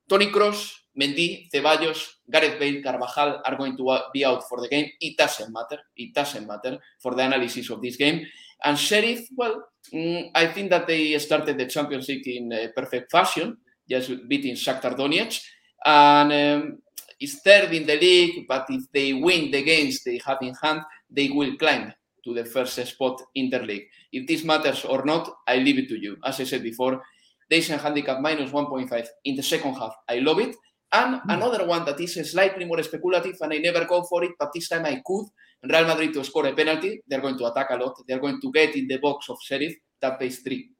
Tony 0.08 0.26
Kroos, 0.26 0.72
Mendy, 0.98 1.48
Ceballos, 1.50 2.21
Gareth 2.32 2.58
Bale, 2.58 2.82
Carvajal 2.82 3.42
are 3.44 3.56
going 3.56 3.76
to 3.76 3.98
be 4.12 4.24
out 4.24 4.48
for 4.48 4.60
the 4.60 4.68
game. 4.68 4.90
It 5.00 5.16
doesn't 5.16 5.52
matter. 5.52 5.78
It 5.96 6.14
doesn't 6.14 6.46
matter 6.46 6.78
for 7.00 7.14
the 7.14 7.22
analysis 7.24 7.70
of 7.70 7.82
this 7.82 7.96
game. 7.96 8.26
And 8.64 8.78
Sheriff, 8.78 9.28
well, 9.36 9.62
mm, 9.92 10.30
I 10.34 10.46
think 10.46 10.70
that 10.70 10.86
they 10.86 11.18
started 11.18 11.58
the 11.58 11.66
Champions 11.66 12.08
League 12.08 12.26
in 12.26 12.52
uh, 12.52 12.68
perfect 12.74 13.10
fashion, 13.10 13.58
just 13.88 14.10
beating 14.28 14.54
Shakhtar 14.54 14.96
Donetsk. 14.96 15.42
And 15.84 16.32
um, 16.32 16.78
it's 17.20 17.40
third 17.40 17.72
in 17.72 17.86
the 17.86 17.98
league, 17.98 18.46
but 18.48 18.66
if 18.68 18.90
they 18.92 19.12
win 19.12 19.50
the 19.50 19.62
games 19.62 20.02
they 20.04 20.20
have 20.24 20.38
in 20.40 20.54
hand, 20.54 20.82
they 21.10 21.28
will 21.28 21.56
climb 21.56 21.92
to 22.24 22.34
the 22.34 22.44
first 22.44 22.84
spot 22.86 23.20
in 23.34 23.50
the 23.50 23.58
league. 23.58 23.86
If 24.12 24.26
this 24.26 24.44
matters 24.44 24.84
or 24.84 25.04
not, 25.04 25.28
I 25.46 25.56
leave 25.56 25.78
it 25.78 25.88
to 25.88 26.00
you. 26.00 26.16
As 26.24 26.40
I 26.40 26.44
said 26.44 26.62
before, 26.62 27.02
they 27.50 27.56
Asian 27.56 27.78
handicap 27.78 28.20
minus 28.20 28.50
1.5 28.50 29.06
in 29.24 29.36
the 29.36 29.42
second 29.42 29.74
half. 29.74 29.94
I 30.08 30.20
love 30.20 30.38
it. 30.38 30.56
And 30.92 31.16
mm. 31.16 31.22
another 31.28 31.66
one 31.66 31.84
that 31.86 32.00
is 32.00 32.30
slightly 32.30 32.64
more 32.64 32.82
speculative, 32.82 33.36
and 33.40 33.52
I 33.52 33.58
never 33.58 33.84
go 33.84 34.02
for 34.02 34.22
it, 34.24 34.32
but 34.38 34.52
this 34.52 34.68
time 34.68 34.84
I 34.84 35.02
could. 35.04 35.26
Real 35.64 35.86
Madrid 35.86 36.12
to 36.14 36.24
score 36.24 36.46
a 36.46 36.52
penalty. 36.52 37.02
They're 37.06 37.20
going 37.20 37.38
to 37.38 37.46
attack 37.46 37.68
a 37.70 37.76
lot. 37.76 37.94
They're 38.06 38.18
going 38.18 38.40
to 38.40 38.50
get 38.52 38.74
in 38.74 38.88
the 38.88 38.98
box 38.98 39.28
of 39.30 39.38
Sheriff. 39.42 39.74
That 40.00 40.18
pays 40.18 40.40
three. 40.40 40.70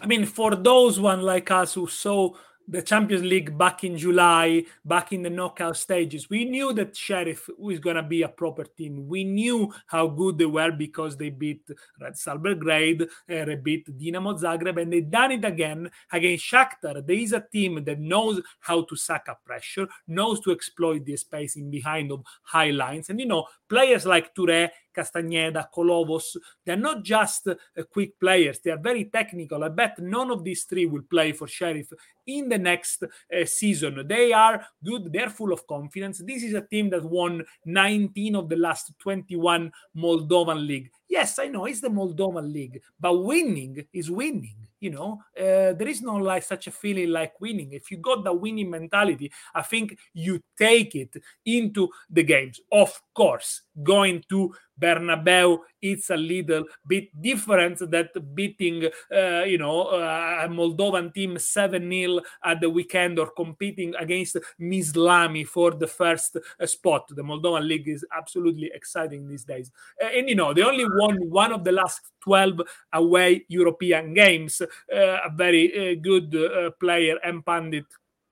I 0.00 0.06
mean, 0.06 0.24
for 0.24 0.54
those 0.54 1.00
one 1.00 1.22
like 1.22 1.50
us 1.50 1.74
who 1.74 1.88
saw 1.88 2.30
the 2.68 2.82
Champions 2.82 3.24
League 3.24 3.56
back 3.56 3.82
in 3.82 3.96
July, 3.96 4.64
back 4.84 5.12
in 5.12 5.22
the 5.22 5.30
knockout 5.30 5.76
stages. 5.76 6.28
We 6.28 6.44
knew 6.44 6.74
that 6.74 6.94
Sheriff 6.94 7.48
was 7.58 7.78
going 7.78 7.96
to 7.96 8.02
be 8.02 8.22
a 8.22 8.28
proper 8.28 8.64
team. 8.64 9.08
We 9.08 9.24
knew 9.24 9.72
how 9.86 10.08
good 10.08 10.36
they 10.36 10.46
were 10.46 10.70
because 10.70 11.16
they 11.16 11.30
beat 11.30 11.62
Red 11.98 12.16
Star 12.16 12.38
Belgrade, 12.38 13.02
uh, 13.02 13.06
they 13.26 13.56
beat 13.56 13.98
Dinamo 13.98 14.38
Zagreb, 14.38 14.80
and 14.80 14.92
they 14.92 15.00
done 15.00 15.32
it 15.32 15.44
again 15.44 15.90
against 16.12 16.44
Shakhtar. 16.44 17.06
There 17.06 17.16
is 17.16 17.32
a 17.32 17.40
team 17.40 17.82
that 17.84 17.98
knows 17.98 18.42
how 18.60 18.82
to 18.82 18.96
suck 18.96 19.28
up 19.30 19.42
pressure, 19.44 19.88
knows 20.06 20.40
to 20.40 20.52
exploit 20.52 21.06
the 21.06 21.16
spacing 21.16 21.70
behind 21.70 22.12
of 22.12 22.22
high 22.42 22.70
lines, 22.70 23.08
and 23.08 23.18
you 23.18 23.26
know 23.26 23.46
players 23.68 24.04
like 24.04 24.34
Touré 24.34 24.68
Castañeda, 24.94 25.68
Kolovos. 25.74 26.36
They're 26.64 26.76
not 26.76 27.02
just 27.02 27.48
uh, 27.48 27.54
quick 27.90 28.18
players, 28.18 28.60
they 28.60 28.70
are 28.70 28.78
very 28.78 29.06
technical. 29.06 29.64
I 29.64 29.68
bet 29.68 29.98
none 29.98 30.30
of 30.30 30.44
these 30.44 30.64
three 30.64 30.86
will 30.86 31.02
play 31.02 31.32
for 31.32 31.46
Sheriff 31.46 31.92
in 32.26 32.48
the 32.48 32.58
next 32.58 33.02
uh, 33.02 33.44
season. 33.44 34.06
They 34.06 34.32
are 34.32 34.66
good, 34.84 35.12
they're 35.12 35.30
full 35.30 35.52
of 35.52 35.66
confidence. 35.66 36.22
This 36.24 36.42
is 36.42 36.54
a 36.54 36.62
team 36.62 36.90
that 36.90 37.04
won 37.04 37.44
19 37.64 38.36
of 38.36 38.48
the 38.48 38.56
last 38.56 38.92
21 38.98 39.72
Moldovan 39.96 40.66
League. 40.66 40.90
Yes, 41.08 41.38
I 41.38 41.48
know 41.48 41.64
it's 41.64 41.80
the 41.80 41.88
Moldovan 41.88 42.52
league, 42.52 42.80
but 43.00 43.14
winning 43.24 43.86
is 43.92 44.10
winning 44.10 44.68
you 44.80 44.90
know? 44.90 45.20
Uh, 45.36 45.72
there 45.74 45.88
is 45.88 46.02
no 46.02 46.14
like 46.14 46.42
such 46.42 46.66
a 46.66 46.70
feeling 46.70 47.10
like 47.10 47.40
winning. 47.40 47.72
If 47.72 47.90
you 47.90 47.96
got 47.98 48.24
the 48.24 48.32
winning 48.32 48.70
mentality 48.70 49.30
i 49.54 49.62
think 49.62 49.96
you 50.14 50.40
take 50.58 50.94
it 50.94 51.14
into 51.44 51.88
the 52.10 52.22
games. 52.22 52.60
Of 52.70 53.00
course 53.14 53.62
going 53.82 54.24
to 54.28 54.54
Bernabeu 54.80 55.58
it's 55.82 56.10
a 56.10 56.16
little 56.16 56.64
bit 56.86 57.08
different 57.20 57.78
that 57.90 58.10
beating 58.34 58.84
uh, 59.14 59.44
you 59.44 59.58
know 59.58 59.82
uh, 59.82 60.42
a 60.44 60.48
Moldovan 60.48 61.12
team 61.12 61.36
7-0 61.36 62.20
at 62.44 62.60
the 62.60 62.70
weekend 62.70 63.18
or 63.18 63.30
competing 63.30 63.94
against 63.96 64.36
Milsami 64.60 65.46
for 65.46 65.72
the 65.72 65.86
first 65.86 66.36
uh, 66.36 66.66
spot. 66.66 67.08
The 67.08 67.22
Moldovan 67.22 67.66
league 67.66 67.88
is 67.88 68.04
absolutely 68.16 68.70
exciting 68.74 69.28
these 69.28 69.44
days. 69.44 69.70
Uh, 70.02 70.06
and 70.06 70.28
you 70.28 70.34
know 70.34 70.52
they 70.52 70.62
only 70.62 70.86
won 70.86 71.16
one 71.30 71.52
of 71.52 71.64
the 71.64 71.72
last 71.72 72.00
12 72.20 72.60
away 72.92 73.44
European 73.48 74.14
games. 74.14 74.60
Uh, 74.60 75.18
a 75.24 75.30
very 75.34 75.92
uh, 75.92 75.94
good 76.00 76.34
player 76.80 77.16
and 77.24 77.44
pundit 77.44 77.84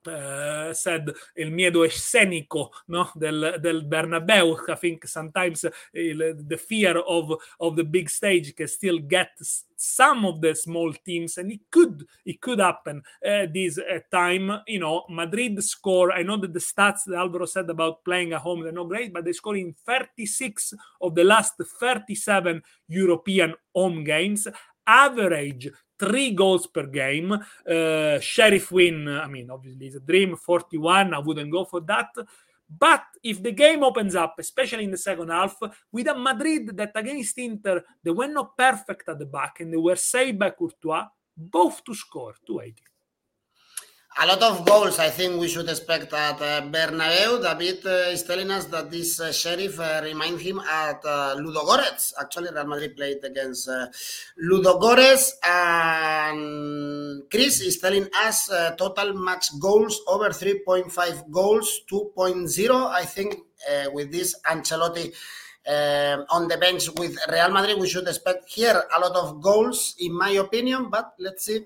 uh, 0.07 0.73
said 0.73 1.11
il 1.35 1.51
miedo 1.51 1.83
escenico 1.83 2.71
no? 2.87 3.11
del, 3.15 3.57
del 3.59 3.85
Bernabeu. 3.85 4.57
I 4.67 4.75
think 4.75 5.05
sometimes 5.05 5.69
il, 5.93 6.35
the 6.47 6.57
fear 6.57 6.97
of, 6.97 7.37
of 7.59 7.75
the 7.75 7.83
big 7.83 8.09
stage 8.09 8.53
can 8.55 8.67
still 8.67 8.99
get 8.99 9.31
some 9.75 10.25
of 10.25 10.41
the 10.41 10.55
small 10.55 10.91
teams, 10.93 11.37
and 11.37 11.51
it 11.51 11.61
could 11.69 12.05
it 12.25 12.41
could 12.41 12.59
happen 12.59 13.03
uh, 13.23 13.45
this 13.53 13.77
uh, 13.77 13.99
time. 14.11 14.61
You 14.67 14.79
know, 14.79 15.05
Madrid 15.09 15.63
score. 15.63 16.11
I 16.11 16.23
know 16.23 16.37
that 16.37 16.53
the 16.53 16.59
stats 16.59 17.03
that 17.05 17.15
Alvaro 17.15 17.45
said 17.45 17.69
about 17.69 18.03
playing 18.03 18.33
at 18.33 18.41
home 18.41 18.61
they're 18.61 18.71
not 18.71 18.89
great, 18.89 19.13
but 19.13 19.25
they 19.25 19.33
score 19.33 19.55
in 19.55 19.73
36 19.85 20.73
of 21.01 21.13
the 21.13 21.23
last 21.23 21.53
37 21.79 22.61
European 22.87 23.53
home 23.73 24.03
games 24.03 24.47
average 24.87 25.69
three 25.99 26.31
goals 26.31 26.67
per 26.67 26.85
game. 26.87 27.31
Uh, 27.31 28.19
Sheriff 28.19 28.71
win, 28.71 29.07
I 29.07 29.27
mean, 29.27 29.49
obviously 29.49 29.87
it's 29.87 29.95
a 29.95 29.99
dream, 29.99 30.35
41. 30.35 31.13
I 31.13 31.19
wouldn't 31.19 31.51
go 31.51 31.65
for 31.65 31.81
that. 31.81 32.09
But 32.69 33.03
if 33.23 33.41
the 33.41 33.53
game 33.53 33.83
opens 33.83 34.15
up, 34.15 34.35
especially 34.39 34.83
in 34.83 34.91
the 34.91 34.97
second 34.97 35.29
half, 35.29 35.57
with 35.91 36.07
a 36.07 36.15
Madrid 36.15 36.75
that 36.75 36.91
against 36.95 37.37
Inter, 37.37 37.83
they 38.03 38.11
were 38.11 38.27
not 38.27 38.57
perfect 38.57 39.07
at 39.07 39.19
the 39.19 39.25
back 39.25 39.61
and 39.61 39.71
they 39.71 39.77
were 39.77 39.95
saved 39.95 40.39
by 40.39 40.49
Courtois, 40.49 41.05
both 41.35 41.83
to 41.85 41.93
score 41.93 42.33
280 42.45 42.83
a 44.19 44.25
lot 44.25 44.41
of 44.41 44.65
goals 44.65 44.97
I 44.97 45.09
think 45.11 45.39
we 45.39 45.47
should 45.47 45.69
expect 45.69 46.11
at 46.11 46.41
uh, 46.41 46.61
Bernabeu. 46.63 47.39
David 47.39 47.85
uh, 47.85 48.09
is 48.09 48.23
telling 48.23 48.49
us 48.49 48.65
that 48.65 48.89
this 48.89 49.19
uh, 49.19 49.31
Sheriff 49.31 49.79
uh, 49.79 50.01
him 50.39 50.59
at 50.59 51.05
uh, 51.05 51.35
Ludogorets. 51.37 52.13
Actually, 52.19 52.49
Real 52.51 52.65
Madrid 52.65 52.95
played 52.95 53.23
against 53.23 53.69
uh, 53.69 53.87
Ludogorets. 54.43 55.33
And 55.43 57.29
Chris 57.29 57.61
is 57.61 57.77
telling 57.77 58.07
us 58.25 58.49
uh, 58.49 58.71
total 58.75 59.13
match 59.13 59.49
goals 59.59 60.01
over 60.07 60.29
3.5 60.29 61.29
goals, 61.29 61.81
2.0. 61.91 62.87
I 62.89 63.05
think 63.05 63.35
with 63.93 64.11
this 64.11 64.35
Ancelotti 64.49 65.13
on 66.29 66.47
the 66.47 66.57
bench 66.57 66.89
with 66.97 67.17
Real 67.31 67.51
Madrid, 67.51 67.79
we 67.79 67.87
should 67.87 68.07
expect 68.07 68.49
here 68.49 68.81
a 68.95 68.99
lot 68.99 69.15
of 69.15 69.41
goals, 69.41 69.95
in 69.99 70.17
my 70.17 70.31
opinion. 70.31 70.89
But 70.89 71.13
let's 71.19 71.45
see 71.45 71.61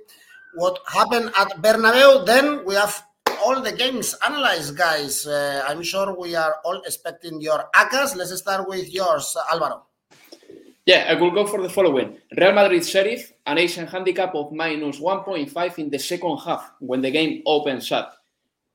what 0.55 0.79
happened 0.87 1.31
at 1.37 1.49
Bernabeu. 1.61 2.25
Then 2.25 2.65
we 2.65 2.75
have 2.75 3.03
all 3.43 3.61
the 3.61 3.71
games 3.71 4.15
analyzed, 4.25 4.77
guys. 4.77 5.25
Uh, 5.25 5.63
I'm 5.67 5.83
sure 5.83 6.15
we 6.17 6.35
are 6.35 6.55
all 6.63 6.81
expecting 6.85 7.41
your 7.41 7.69
ACCAs. 7.75 8.15
Let's 8.15 8.35
start 8.37 8.67
with 8.67 8.93
yours, 8.93 9.35
Alvaro. 9.51 9.83
Yeah, 10.85 11.05
I 11.09 11.13
will 11.13 11.31
go 11.31 11.45
for 11.45 11.61
the 11.61 11.69
following. 11.69 12.17
Real 12.37 12.53
Madrid 12.53 12.85
Sheriff, 12.85 13.31
an 13.45 13.57
Asian 13.59 13.87
handicap 13.87 14.33
of 14.33 14.51
minus 14.51 14.99
1.5 14.99 15.77
in 15.77 15.89
the 15.89 15.99
second 15.99 16.37
half 16.37 16.71
when 16.79 17.01
the 17.01 17.11
game 17.11 17.43
opens 17.45 17.91
up. 17.91 18.17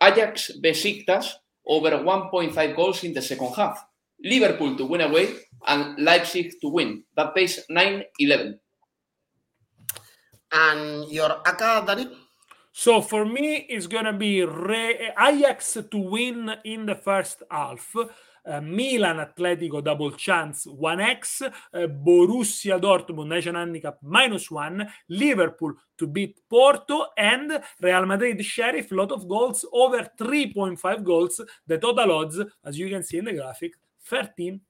Ajax 0.00 0.52
Besiktas 0.62 1.32
over 1.66 1.90
1.5 1.90 2.76
goals 2.76 3.02
in 3.02 3.12
the 3.12 3.22
second 3.22 3.52
half. 3.54 3.84
Liverpool 4.22 4.76
to 4.76 4.86
win 4.86 5.00
away 5.00 5.34
and 5.66 5.98
Leipzig 5.98 6.52
to 6.60 6.68
win. 6.68 7.02
That 7.16 7.34
pays 7.34 7.66
9-11. 7.70 8.58
And 10.58 11.10
your? 11.10 11.42
So 12.72 13.02
for 13.02 13.26
me, 13.26 13.66
it's 13.68 13.86
gonna 13.86 14.12
be 14.12 14.42
Re- 14.44 15.12
Ajax 15.18 15.78
to 15.90 15.98
win 15.98 16.50
in 16.64 16.86
the 16.86 16.94
first 16.94 17.42
half. 17.50 17.94
Uh, 18.46 18.60
Milan 18.60 19.16
Atletico 19.16 19.82
double 19.82 20.12
chance 20.12 20.66
1x, 20.66 21.42
uh, 21.42 21.50
Borussia 21.88 22.80
Dortmund 22.80 23.34
Asian 23.34 23.56
handicap 23.56 23.98
minus 24.02 24.50
1, 24.50 24.86
Liverpool 25.08 25.74
to 25.98 26.06
beat 26.06 26.38
Porto, 26.48 27.06
and 27.18 27.60
Real 27.80 28.06
Madrid 28.06 28.42
Sheriff 28.44 28.92
lot 28.92 29.10
of 29.10 29.28
goals 29.28 29.66
over 29.72 30.08
3.5 30.16 31.02
goals. 31.02 31.40
The 31.66 31.78
total 31.78 32.12
odds, 32.12 32.40
as 32.64 32.78
you 32.78 32.88
can 32.88 33.02
see 33.02 33.18
in 33.18 33.24
the 33.24 33.32
graphic, 33.32 33.72
13 34.04 34.60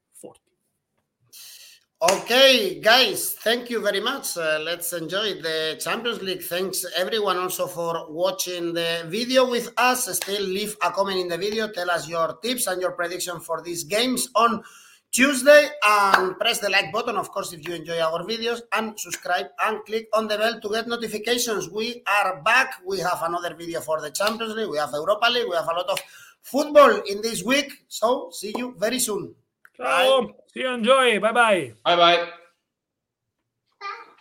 Okay, 2.03 2.79
guys, 2.79 3.33
thank 3.33 3.71
you 3.71 3.81
very 3.81 4.01
much. 4.01 4.37
Uh, 4.37 4.59
let's 4.63 4.93
enjoy 4.93 5.41
the 5.41 5.81
Champions 5.81 6.21
League. 6.21 6.43
Thanks 6.43 6.85
everyone 6.95 7.39
also 7.39 7.67
for 7.67 8.13
watching 8.13 8.75
the 8.75 9.07
video 9.07 9.49
with 9.49 9.73
us. 9.79 10.05
Still 10.15 10.43
leave 10.43 10.77
a 10.83 10.91
comment 10.91 11.21
in 11.21 11.29
the 11.29 11.39
video. 11.39 11.73
Tell 11.73 11.91
us 11.91 12.07
your 12.07 12.37
tips 12.43 12.67
and 12.67 12.83
your 12.83 12.93
prediction 12.93 13.41
for 13.41 13.63
these 13.63 13.85
games 13.85 14.29
on 14.35 14.63
Tuesday 15.11 15.71
and 15.89 16.39
press 16.39 16.59
the 16.59 16.69
like 16.69 16.93
button, 16.93 17.17
of 17.17 17.31
course, 17.31 17.55
if 17.55 17.67
you 17.67 17.75
enjoy 17.75 17.99
our 17.99 18.23
videos 18.25 18.61
and 18.75 19.01
subscribe 19.01 19.47
and 19.65 19.83
click 19.87 20.07
on 20.13 20.29
the 20.29 20.37
bell 20.37 20.61
to 20.61 20.69
get 20.69 20.87
notifications. 20.87 21.71
We 21.71 22.03
are 22.07 22.43
back. 22.43 22.75
We 22.85 22.99
have 22.99 23.23
another 23.23 23.55
video 23.55 23.81
for 23.81 24.03
the 24.03 24.11
Champions 24.11 24.55
League. 24.55 24.69
We 24.69 24.77
have 24.77 24.91
Europa 24.93 25.31
League. 25.31 25.49
We 25.49 25.57
have 25.57 25.69
a 25.69 25.73
lot 25.73 25.89
of 25.89 25.99
football 26.43 27.01
in 27.09 27.23
this 27.23 27.43
week. 27.43 27.73
So 27.89 28.29
see 28.33 28.53
you 28.55 28.75
very 28.77 28.99
soon. 28.99 29.35
Ciao. 29.77 30.23
Bye. 30.23 30.33
See 30.53 30.61
you. 30.61 30.69
Enjoy. 30.69 31.21
Bye 31.21 31.33
bye. 31.33 31.73
Bye 31.85 31.97
bye. 31.97 32.29